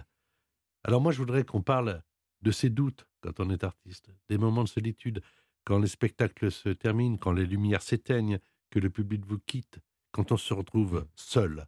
Alors 0.84 1.02
moi, 1.02 1.12
je 1.12 1.18
voudrais 1.18 1.46
qu'on 1.46 1.62
parle 1.62 2.04
de 2.42 2.52
ces 2.52 2.70
doutes 2.70 3.08
quand 3.22 3.40
on 3.40 3.50
est 3.50 3.64
artiste, 3.64 4.10
des 4.30 4.38
moments 4.38 4.64
de 4.64 4.70
solitude, 4.70 5.22
quand 5.64 5.80
les 5.80 5.88
spectacles 5.88 6.52
se 6.52 6.70
terminent, 6.70 7.18
quand 7.18 7.32
les 7.32 7.46
lumières 7.46 7.84
s'éteignent, 7.84 8.40
que 8.70 8.80
le 8.80 8.90
public 8.90 9.26
vous 9.26 9.40
quitte, 9.40 9.80
quand 10.12 10.32
on 10.32 10.38
se 10.38 10.54
retrouve 10.54 11.08
seul. 11.16 11.68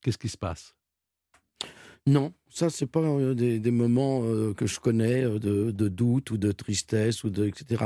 Qu'est-ce 0.00 0.18
qui 0.18 0.28
se 0.28 0.38
passe? 0.38 0.74
Non, 2.10 2.32
ça, 2.48 2.70
c'est 2.70 2.86
pas 2.88 3.00
euh, 3.00 3.34
des, 3.34 3.70
moments 3.70 4.24
euh, 4.24 4.52
que 4.52 4.66
je 4.66 4.80
connais 4.80 5.22
euh, 5.22 5.38
de, 5.38 5.88
doute 5.88 6.32
ou 6.32 6.38
de 6.38 6.50
tristesse 6.50 7.22
ou 7.22 7.30
de 7.30 7.46
etc. 7.46 7.84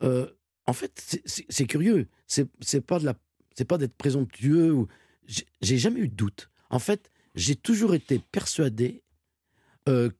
En 0.00 0.72
fait, 0.72 1.20
c'est- 1.26 1.66
curieux. 1.66 2.08
C'est 2.26 2.80
pas 2.80 2.98
de 2.98 3.04
la, 3.04 3.14
c'est 3.54 3.66
pas 3.66 3.76
d'être 3.78 3.94
présomptueux 3.94 4.86
j'ai- 5.26 5.78
jamais 5.78 6.00
eu 6.00 6.08
de 6.08 6.14
doute. 6.14 6.48
En 6.70 6.78
fait, 6.78 7.10
j'ai 7.34 7.56
toujours 7.56 7.94
été 7.94 8.18
persuadé 8.18 9.02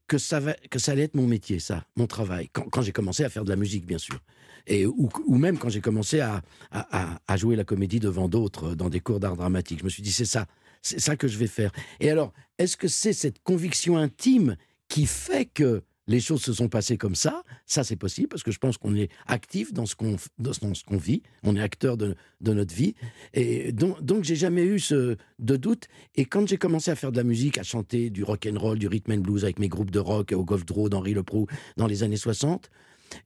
que 0.07 0.17
ça 0.17 0.41
va, 0.41 0.55
que 0.71 0.79
ça 0.79 0.93
allait 0.93 1.03
être 1.03 1.15
mon 1.15 1.27
métier, 1.27 1.59
ça, 1.59 1.85
mon 1.97 2.07
travail. 2.07 2.49
Quand, 2.49 2.81
j'ai 2.81 2.93
commencé 2.93 3.23
à 3.23 3.29
faire 3.29 3.45
de 3.45 3.51
la 3.51 3.57
musique, 3.57 3.85
bien 3.85 3.99
sûr, 3.99 4.19
et 4.67 4.87
ou, 4.87 5.11
même 5.29 5.59
quand 5.59 5.69
j'ai 5.69 5.83
commencé 5.83 6.21
à, 6.21 6.43
à, 6.71 7.37
jouer 7.37 7.55
la 7.55 7.65
comédie 7.65 8.01
devant 8.01 8.29
d'autres 8.29 8.75
dans 8.75 8.89
des 8.89 9.01
cours 9.01 9.21
d'art 9.21 9.37
dramatique, 9.37 9.81
je 9.81 9.85
me 9.85 9.91
suis 9.91 10.03
dit 10.03 10.13
c'est 10.13 10.25
ça, 10.25 10.47
c'est 10.83 11.01
ça 11.01 11.17
que 11.17 11.29
je 11.29 11.39
vais 11.39 11.47
faire. 11.47 11.73
Et 12.01 12.11
alors, 12.11 12.33
est-ce 12.59 12.77
que 12.77 12.89
c'est 12.89 13.13
cette 13.13 13.43
conviction 13.43 13.97
intime 13.97 14.57
qui 14.89 15.07
fait 15.07 15.47
que 15.47 15.83
les 16.07 16.21
choses 16.21 16.41
se 16.41 16.55
sont 16.55 16.69
passées 16.69 16.97
comme 16.97 17.15
ça? 17.15 17.45
Ça, 17.67 17.85
c'est 17.85 17.97
possible 17.97 18.29
parce 18.29 18.43
que 18.43 18.51
je 18.51 18.59
pense 18.59 18.79
qu'on 18.79 18.95
est 18.95 19.11
actif 19.27 19.73
dans 19.73 19.87
ce 19.87 19.95
qu'on 19.95 20.17
dans 20.39 20.53
ce 20.53 20.85
qu'on 20.85 20.97
vit. 20.97 21.23
On 21.43 21.55
est 21.55 21.61
acteur 21.61 21.97
de, 21.97 22.15
de 22.41 22.53
notre 22.53 22.75
vie. 22.75 22.95
Et 23.35 23.73
donc, 23.73 24.03
donc 24.03 24.25
j'ai 24.25 24.37
jamais 24.37 24.65
eu 24.65 24.81
ce 24.81 25.17
de 25.39 25.57
doute. 25.57 25.89
Et 26.17 26.25
quand 26.25 26.49
j'ai 26.49 26.57
commencé 26.57 26.91
à 26.91 26.97
faire 26.97 27.13
de 27.13 27.19
la 27.19 27.25
musique, 27.25 27.59
à 27.59 27.63
chanter 27.63 28.11
du 28.11 28.25
rock 28.25 28.49
and 28.51 28.59
roll, 28.59 28.79
du 28.79 28.89
rhythm 28.89 29.13
and 29.13 29.19
blues 29.19 29.45
avec 29.45 29.59
mes 29.59 29.69
groupes 29.69 29.91
de 29.91 29.99
rock 29.99 30.33
au 30.33 30.45
Golf 30.45 30.65
Draw, 30.65 30.89
d'Henri 30.89 31.15
Leproux 31.15 31.47
dans 31.77 31.87
les 31.87 32.03
années 32.03 32.17
60, 32.17 32.71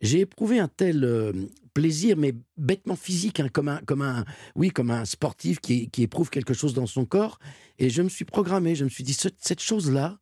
j'ai 0.00 0.20
éprouvé 0.20 0.58
un 0.58 0.68
tel 0.68 1.04
euh, 1.04 1.32
plaisir, 1.74 2.16
mais 2.16 2.34
bêtement 2.56 2.96
physique, 2.96 3.40
hein, 3.40 3.48
comme 3.52 3.68
un, 3.68 3.78
comme 3.86 4.02
un, 4.02 4.24
oui, 4.54 4.70
comme 4.70 4.90
un 4.90 5.04
sportif 5.04 5.60
qui, 5.60 5.90
éprouve 5.98 6.30
quelque 6.30 6.54
chose 6.54 6.74
dans 6.74 6.86
son 6.86 7.04
corps. 7.04 7.38
Et 7.78 7.90
je 7.90 8.02
me 8.02 8.08
suis 8.08 8.24
programmé, 8.24 8.74
je 8.74 8.84
me 8.84 8.90
suis 8.90 9.04
dit, 9.04 9.14
Ce- 9.14 9.28
cette 9.38 9.60
chose-là, 9.60 10.18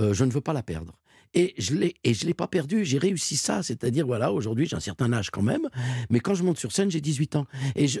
euh, 0.00 0.12
je 0.14 0.24
ne 0.24 0.30
veux 0.30 0.40
pas 0.40 0.52
la 0.52 0.62
perdre. 0.62 0.98
Et 1.34 1.54
je 1.58 1.74
je 1.74 2.24
l'ai 2.26 2.34
pas 2.34 2.46
perdu. 2.46 2.84
J'ai 2.84 2.96
réussi 2.98 3.36
ça, 3.36 3.62
c'est-à-dire 3.62 4.06
voilà, 4.06 4.32
aujourd'hui 4.32 4.64
j'ai 4.66 4.76
un 4.76 4.80
certain 4.80 5.12
âge 5.12 5.30
quand 5.30 5.42
même, 5.42 5.68
mais 6.08 6.20
quand 6.20 6.34
je 6.34 6.42
monte 6.42 6.56
sur 6.58 6.72
scène 6.72 6.90
j'ai 6.90 7.02
18 7.02 7.36
ans. 7.36 7.46
Et 7.74 7.88
je, 7.88 7.98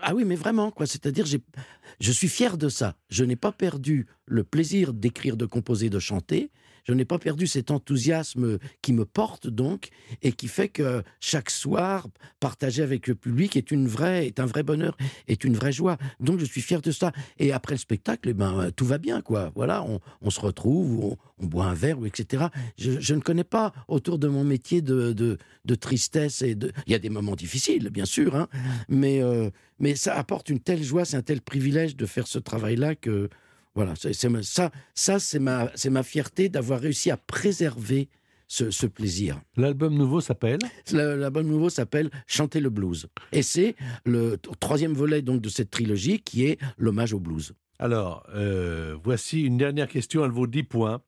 ah 0.00 0.14
oui, 0.14 0.24
mais 0.24 0.36
vraiment 0.36 0.70
quoi, 0.70 0.86
c'est-à-dire 0.86 1.26
je 1.26 2.12
suis 2.12 2.28
fier 2.28 2.56
de 2.58 2.68
ça. 2.68 2.94
Je 3.08 3.24
n'ai 3.24 3.34
pas 3.36 3.50
perdu 3.50 4.06
le 4.26 4.44
plaisir 4.44 4.92
d'écrire, 4.92 5.36
de 5.36 5.46
composer, 5.46 5.90
de 5.90 5.98
chanter. 5.98 6.50
Je 6.84 6.92
n'ai 6.92 7.04
pas 7.04 7.18
perdu 7.18 7.46
cet 7.46 7.70
enthousiasme 7.70 8.58
qui 8.80 8.92
me 8.92 9.04
porte 9.04 9.48
donc 9.48 9.88
et 10.22 10.32
qui 10.32 10.48
fait 10.48 10.68
que 10.68 11.02
chaque 11.20 11.50
soir, 11.50 12.08
partager 12.40 12.82
avec 12.82 13.06
le 13.06 13.14
public 13.14 13.56
est 13.56 13.70
une 13.70 13.86
vraie, 13.86 14.26
est 14.26 14.40
un 14.40 14.46
vrai 14.46 14.62
bonheur, 14.62 14.96
est 15.28 15.44
une 15.44 15.54
vraie 15.54 15.72
joie. 15.72 15.96
Donc 16.20 16.40
je 16.40 16.44
suis 16.44 16.60
fier 16.60 16.80
de 16.82 16.90
ça. 16.90 17.12
Et 17.38 17.52
après 17.52 17.74
le 17.74 17.78
spectacle, 17.78 18.28
eh 18.28 18.34
ben 18.34 18.70
tout 18.74 18.84
va 18.86 18.98
bien 18.98 19.20
quoi. 19.20 19.52
Voilà, 19.54 19.82
on, 19.82 20.00
on 20.20 20.30
se 20.30 20.40
retrouve, 20.40 20.92
ou 20.92 21.16
on, 21.38 21.46
boit 21.46 21.66
un 21.66 21.74
verre, 21.74 21.98
etc. 22.06 22.46
Je, 22.78 23.00
je 23.00 23.14
ne 23.14 23.20
connais 23.20 23.44
pas 23.44 23.72
autour 23.88 24.18
de 24.18 24.28
mon 24.28 24.44
métier 24.44 24.80
de, 24.80 25.12
de, 25.12 25.38
de 25.64 25.74
tristesse 25.74 26.42
et 26.42 26.54
de. 26.54 26.72
Il 26.86 26.92
y 26.92 26.94
a 26.94 26.98
des 26.98 27.10
moments 27.10 27.36
difficiles, 27.36 27.90
bien 27.90 28.04
sûr, 28.04 28.36
hein, 28.36 28.48
mais 28.88 29.22
euh, 29.22 29.50
mais 29.78 29.96
ça 29.96 30.14
apporte 30.14 30.48
une 30.48 30.60
telle 30.60 30.82
joie, 30.82 31.04
c'est 31.04 31.16
un 31.16 31.22
tel 31.22 31.40
privilège 31.40 31.96
de 31.96 32.06
faire 32.06 32.26
ce 32.26 32.38
travail-là 32.38 32.94
que 32.94 33.28
voilà, 33.74 33.94
c'est 33.96 34.12
c'est 34.12 34.28
ma- 34.28 34.42
ça, 34.42 34.70
ça 34.94 35.18
c'est 35.18 35.38
ma, 35.38 35.70
c'est 35.74 35.90
ma 35.90 36.02
fierté 36.02 36.48
d'avoir 36.48 36.80
réussi 36.80 37.10
à 37.10 37.16
préserver 37.16 38.08
ce, 38.48 38.70
ce 38.70 38.86
plaisir. 38.86 39.40
L'album 39.56 39.94
nouveau 39.94 40.20
s'appelle? 40.20 40.58
La, 40.92 41.16
la 41.16 41.30
bonne 41.30 41.46
nouveau 41.48 41.70
s'appelle 41.70 42.10
Chanter 42.26 42.60
le 42.60 42.68
blues, 42.70 43.06
et 43.32 43.42
c'est 43.42 43.74
le 44.04 44.36
troisième 44.60 44.92
volet 44.92 45.22
donc 45.22 45.40
de 45.40 45.48
cette 45.48 45.70
trilogie 45.70 46.20
qui 46.20 46.44
est 46.44 46.58
l'hommage 46.76 47.14
au 47.14 47.20
blues. 47.20 47.54
Alors, 47.78 48.24
euh, 48.34 48.96
voici 49.02 49.42
une 49.42 49.56
dernière 49.56 49.88
question, 49.88 50.24
elle 50.24 50.30
vaut 50.30 50.46
10 50.46 50.62
points. 50.64 51.02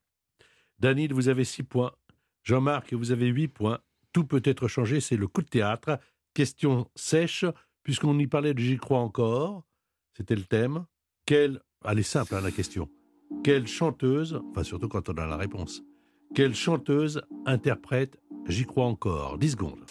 Danil, 0.79 1.13
vous 1.13 1.29
avez 1.29 1.45
6 1.45 1.63
points. 1.63 1.93
Jean-Marc, 2.43 2.93
vous 2.93 3.11
avez 3.11 3.27
8 3.27 3.47
points. 3.47 3.79
Tout 4.11 4.25
peut 4.25 4.41
être 4.43 4.67
changé, 4.67 4.99
c'est 4.99 5.15
le 5.15 5.27
coup 5.27 5.41
de 5.41 5.47
théâtre. 5.47 5.99
Question 6.33 6.89
sèche, 6.95 7.45
puisqu'on 7.83 8.17
y 8.19 8.27
parlait 8.27 8.53
de 8.53 8.59
J'y 8.59 8.77
crois 8.77 8.99
encore, 8.99 9.63
c'était 10.17 10.35
le 10.35 10.43
thème. 10.43 10.85
Quelle, 11.25 11.61
elle 11.87 11.99
est 11.99 12.03
simple 12.03 12.35
hein, 12.35 12.41
la 12.41 12.51
question. 12.51 12.89
Quelle 13.43 13.67
chanteuse, 13.67 14.41
enfin 14.51 14.63
surtout 14.63 14.87
quand 14.87 15.09
on 15.09 15.13
a 15.13 15.25
la 15.25 15.37
réponse, 15.37 15.83
quelle 16.33 16.55
chanteuse 16.55 17.21
interprète 17.45 18.17
J'y 18.47 18.65
crois 18.65 18.85
encore 18.85 19.37
10 19.37 19.51
secondes. 19.51 19.85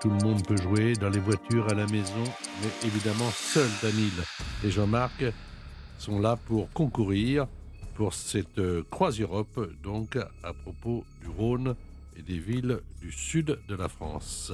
Tout 0.00 0.10
le 0.10 0.24
monde 0.24 0.46
peut 0.46 0.56
jouer 0.56 0.92
dans 0.94 1.08
les 1.08 1.18
voitures, 1.18 1.66
à 1.70 1.74
la 1.74 1.86
maison, 1.86 2.24
mais 2.62 2.88
évidemment, 2.88 3.30
seul 3.30 3.68
Danil 3.82 4.12
et 4.62 4.70
Jean-Marc 4.70 5.24
sont 5.98 6.18
là 6.18 6.36
pour 6.36 6.70
concourir 6.72 7.46
pour 7.94 8.12
cette 8.12 8.58
euh, 8.58 8.82
Croise 8.90 9.20
Europe, 9.20 9.70
donc 9.82 10.18
à 10.42 10.52
propos 10.52 11.04
du 11.22 11.28
Rhône 11.28 11.74
et 12.16 12.22
des 12.22 12.38
villes 12.38 12.80
du 13.00 13.12
sud 13.12 13.58
de 13.68 13.74
la 13.74 13.88
France. 13.88 14.52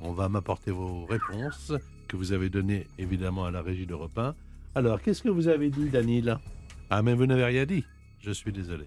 On 0.00 0.12
va 0.12 0.28
m'apporter 0.28 0.70
vos 0.70 1.06
réponses 1.06 1.72
que 2.08 2.16
vous 2.16 2.32
avez 2.32 2.50
données 2.50 2.86
évidemment 2.98 3.44
à 3.46 3.50
la 3.50 3.62
régie 3.62 3.86
d'Europe 3.86 4.18
1. 4.18 4.34
Alors, 4.74 5.00
qu'est-ce 5.00 5.22
que 5.22 5.28
vous 5.28 5.48
avez 5.48 5.70
dit, 5.70 5.88
Danil 5.88 6.38
Ah, 6.90 7.02
mais 7.02 7.14
vous 7.14 7.26
n'avez 7.26 7.44
rien 7.44 7.64
dit. 7.64 7.84
Je 8.20 8.30
suis 8.30 8.52
désolé. 8.52 8.84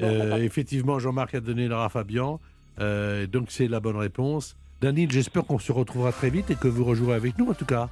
Euh, 0.00 0.36
effectivement, 0.36 0.98
Jean-Marc 0.98 1.34
a 1.34 1.40
donné 1.40 1.68
Lara 1.68 1.88
Fabian. 1.88 2.40
Euh, 2.78 3.26
donc, 3.26 3.50
c'est 3.50 3.68
la 3.68 3.80
bonne 3.80 3.96
réponse. 3.96 4.56
Danil, 4.80 5.10
j'espère 5.10 5.44
qu'on 5.44 5.58
se 5.58 5.72
retrouvera 5.72 6.12
très 6.12 6.30
vite 6.30 6.50
et 6.50 6.54
que 6.54 6.68
vous 6.68 6.84
rejouerez 6.84 7.14
avec 7.14 7.38
nous, 7.38 7.50
en 7.50 7.54
tout 7.54 7.64
cas. 7.64 7.88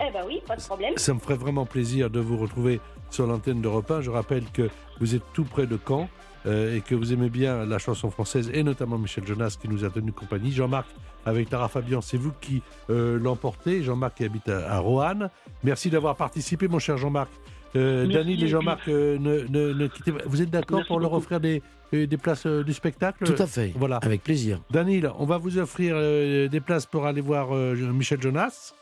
Eh 0.00 0.12
ben 0.12 0.22
oui, 0.26 0.40
pas 0.46 0.56
de 0.56 0.60
problème. 0.62 0.92
Ça 0.96 1.12
me 1.12 1.18
ferait 1.18 1.36
vraiment 1.36 1.66
plaisir 1.66 2.08
de 2.08 2.20
vous 2.20 2.36
retrouver 2.36 2.80
sur 3.10 3.26
l'antenne 3.26 3.60
d'Europe 3.60 3.90
1. 3.90 4.02
Je 4.02 4.10
rappelle 4.10 4.44
que 4.52 4.70
vous 5.00 5.14
êtes 5.14 5.24
tout 5.32 5.44
près 5.44 5.66
de 5.66 5.78
Caen 5.88 6.08
euh, 6.48 6.76
et 6.76 6.80
que 6.80 6.94
vous 6.94 7.12
aimez 7.12 7.28
bien 7.30 7.64
la 7.66 7.78
chanson 7.78 8.10
française 8.10 8.50
et 8.52 8.62
notamment 8.64 8.98
Michel 8.98 9.26
Jonas 9.26 9.56
qui 9.60 9.68
nous 9.68 9.84
a 9.84 9.90
tenu 9.90 10.10
compagnie. 10.12 10.50
Jean-Marc 10.50 10.86
avec 11.26 11.50
Lara 11.50 11.68
Fabian, 11.68 12.00
c'est 12.00 12.16
vous 12.16 12.32
qui 12.40 12.62
euh, 12.90 13.18
l'emportez. 13.18 13.82
Jean-Marc 13.82 14.16
qui 14.16 14.24
habite 14.24 14.48
à, 14.48 14.72
à 14.72 14.78
Roanne. 14.78 15.28
Merci 15.62 15.90
d'avoir 15.90 16.16
participé, 16.16 16.66
mon 16.68 16.78
cher 16.78 16.96
Jean-Marc. 16.96 17.30
Euh, 17.76 18.06
Danil 18.06 18.42
et 18.42 18.48
Jean-Marc, 18.48 18.88
euh, 18.88 19.18
ne, 19.18 19.40
ne- 19.48 19.74
ne 19.74 19.86
quittez 19.88 20.10
pas. 20.12 20.20
Vous 20.24 20.40
êtes 20.40 20.48
d'accord 20.50 20.82
pour 20.86 21.00
leur 21.00 21.12
offrir 21.12 21.38
des, 21.38 21.62
des 21.92 22.16
places 22.16 22.46
euh, 22.46 22.64
du 22.64 22.72
spectacle? 22.72 23.24
Tout 23.26 23.42
à 23.42 23.46
fait, 23.46 23.74
Voilà. 23.76 23.96
avec 23.98 24.22
plaisir. 24.22 24.60
Danil, 24.70 25.10
on 25.18 25.26
va 25.26 25.36
vous 25.36 25.58
offrir 25.58 25.94
euh, 25.96 26.48
des 26.48 26.60
places 26.60 26.86
pour 26.86 27.04
aller 27.04 27.20
voir 27.20 27.54
euh, 27.54 27.74
Michel 27.92 28.22
Jonas 28.22 28.72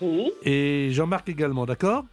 Oui, 0.00 0.30
et 0.44 0.90
Jean-Marc 0.92 1.28
également, 1.28 1.66
d'accord? 1.66 2.04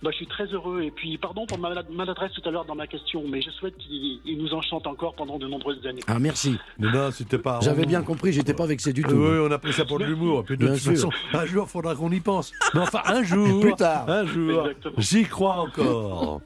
Bah, 0.00 0.10
je 0.12 0.16
suis 0.16 0.26
très 0.28 0.44
heureux. 0.46 0.82
Et 0.82 0.90
puis, 0.92 1.18
pardon 1.18 1.44
pour 1.46 1.58
ma 1.58 1.70
maladresse 1.90 2.30
tout 2.32 2.48
à 2.48 2.52
l'heure 2.52 2.64
dans 2.64 2.76
ma 2.76 2.86
question, 2.86 3.24
mais 3.28 3.42
je 3.42 3.50
souhaite 3.50 3.76
qu'il 3.78 4.20
il 4.24 4.38
nous 4.38 4.54
enchante 4.54 4.86
encore 4.86 5.14
pendant 5.14 5.38
de 5.38 5.48
nombreuses 5.48 5.84
années. 5.86 6.02
Ah, 6.06 6.18
merci. 6.20 6.56
Mais 6.78 6.90
non, 6.92 7.10
c'était 7.10 7.38
pas. 7.38 7.58
J'avais 7.62 7.84
bien 7.84 8.02
compris, 8.02 8.32
j'étais 8.32 8.54
pas 8.54 8.66
vexé 8.66 8.92
du 8.92 9.02
tout. 9.02 9.14
Oui, 9.16 9.38
on 9.40 9.50
a 9.50 9.58
pris 9.58 9.72
ça 9.72 9.84
pour 9.84 9.98
de 9.98 10.04
l'humour. 10.04 10.44
Puis 10.44 10.56
de 10.56 10.64
Bien 10.66 10.74
toute 10.74 10.82
sûr. 10.82 10.92
façon, 10.92 11.10
un 11.32 11.46
jour, 11.46 11.64
il 11.66 11.70
faudra 11.70 11.94
qu'on 11.96 12.12
y 12.12 12.20
pense. 12.20 12.52
Mais 12.74 12.80
enfin, 12.80 13.00
un 13.06 13.22
jour. 13.24 13.60
Plus 13.60 13.74
tard. 13.74 14.08
Un 14.08 14.24
jour. 14.24 14.60
Exactement. 14.60 14.94
J'y 14.98 15.24
crois 15.24 15.56
encore. 15.56 16.40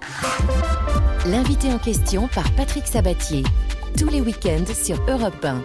L'invité 1.26 1.68
en 1.72 1.78
question 1.78 2.28
par 2.28 2.50
Patrick 2.52 2.86
Sabatier. 2.86 3.42
Tous 3.98 4.08
les 4.08 4.20
week-ends 4.22 4.64
sur 4.72 4.96
Europe 5.08 5.44
1. 5.44 5.60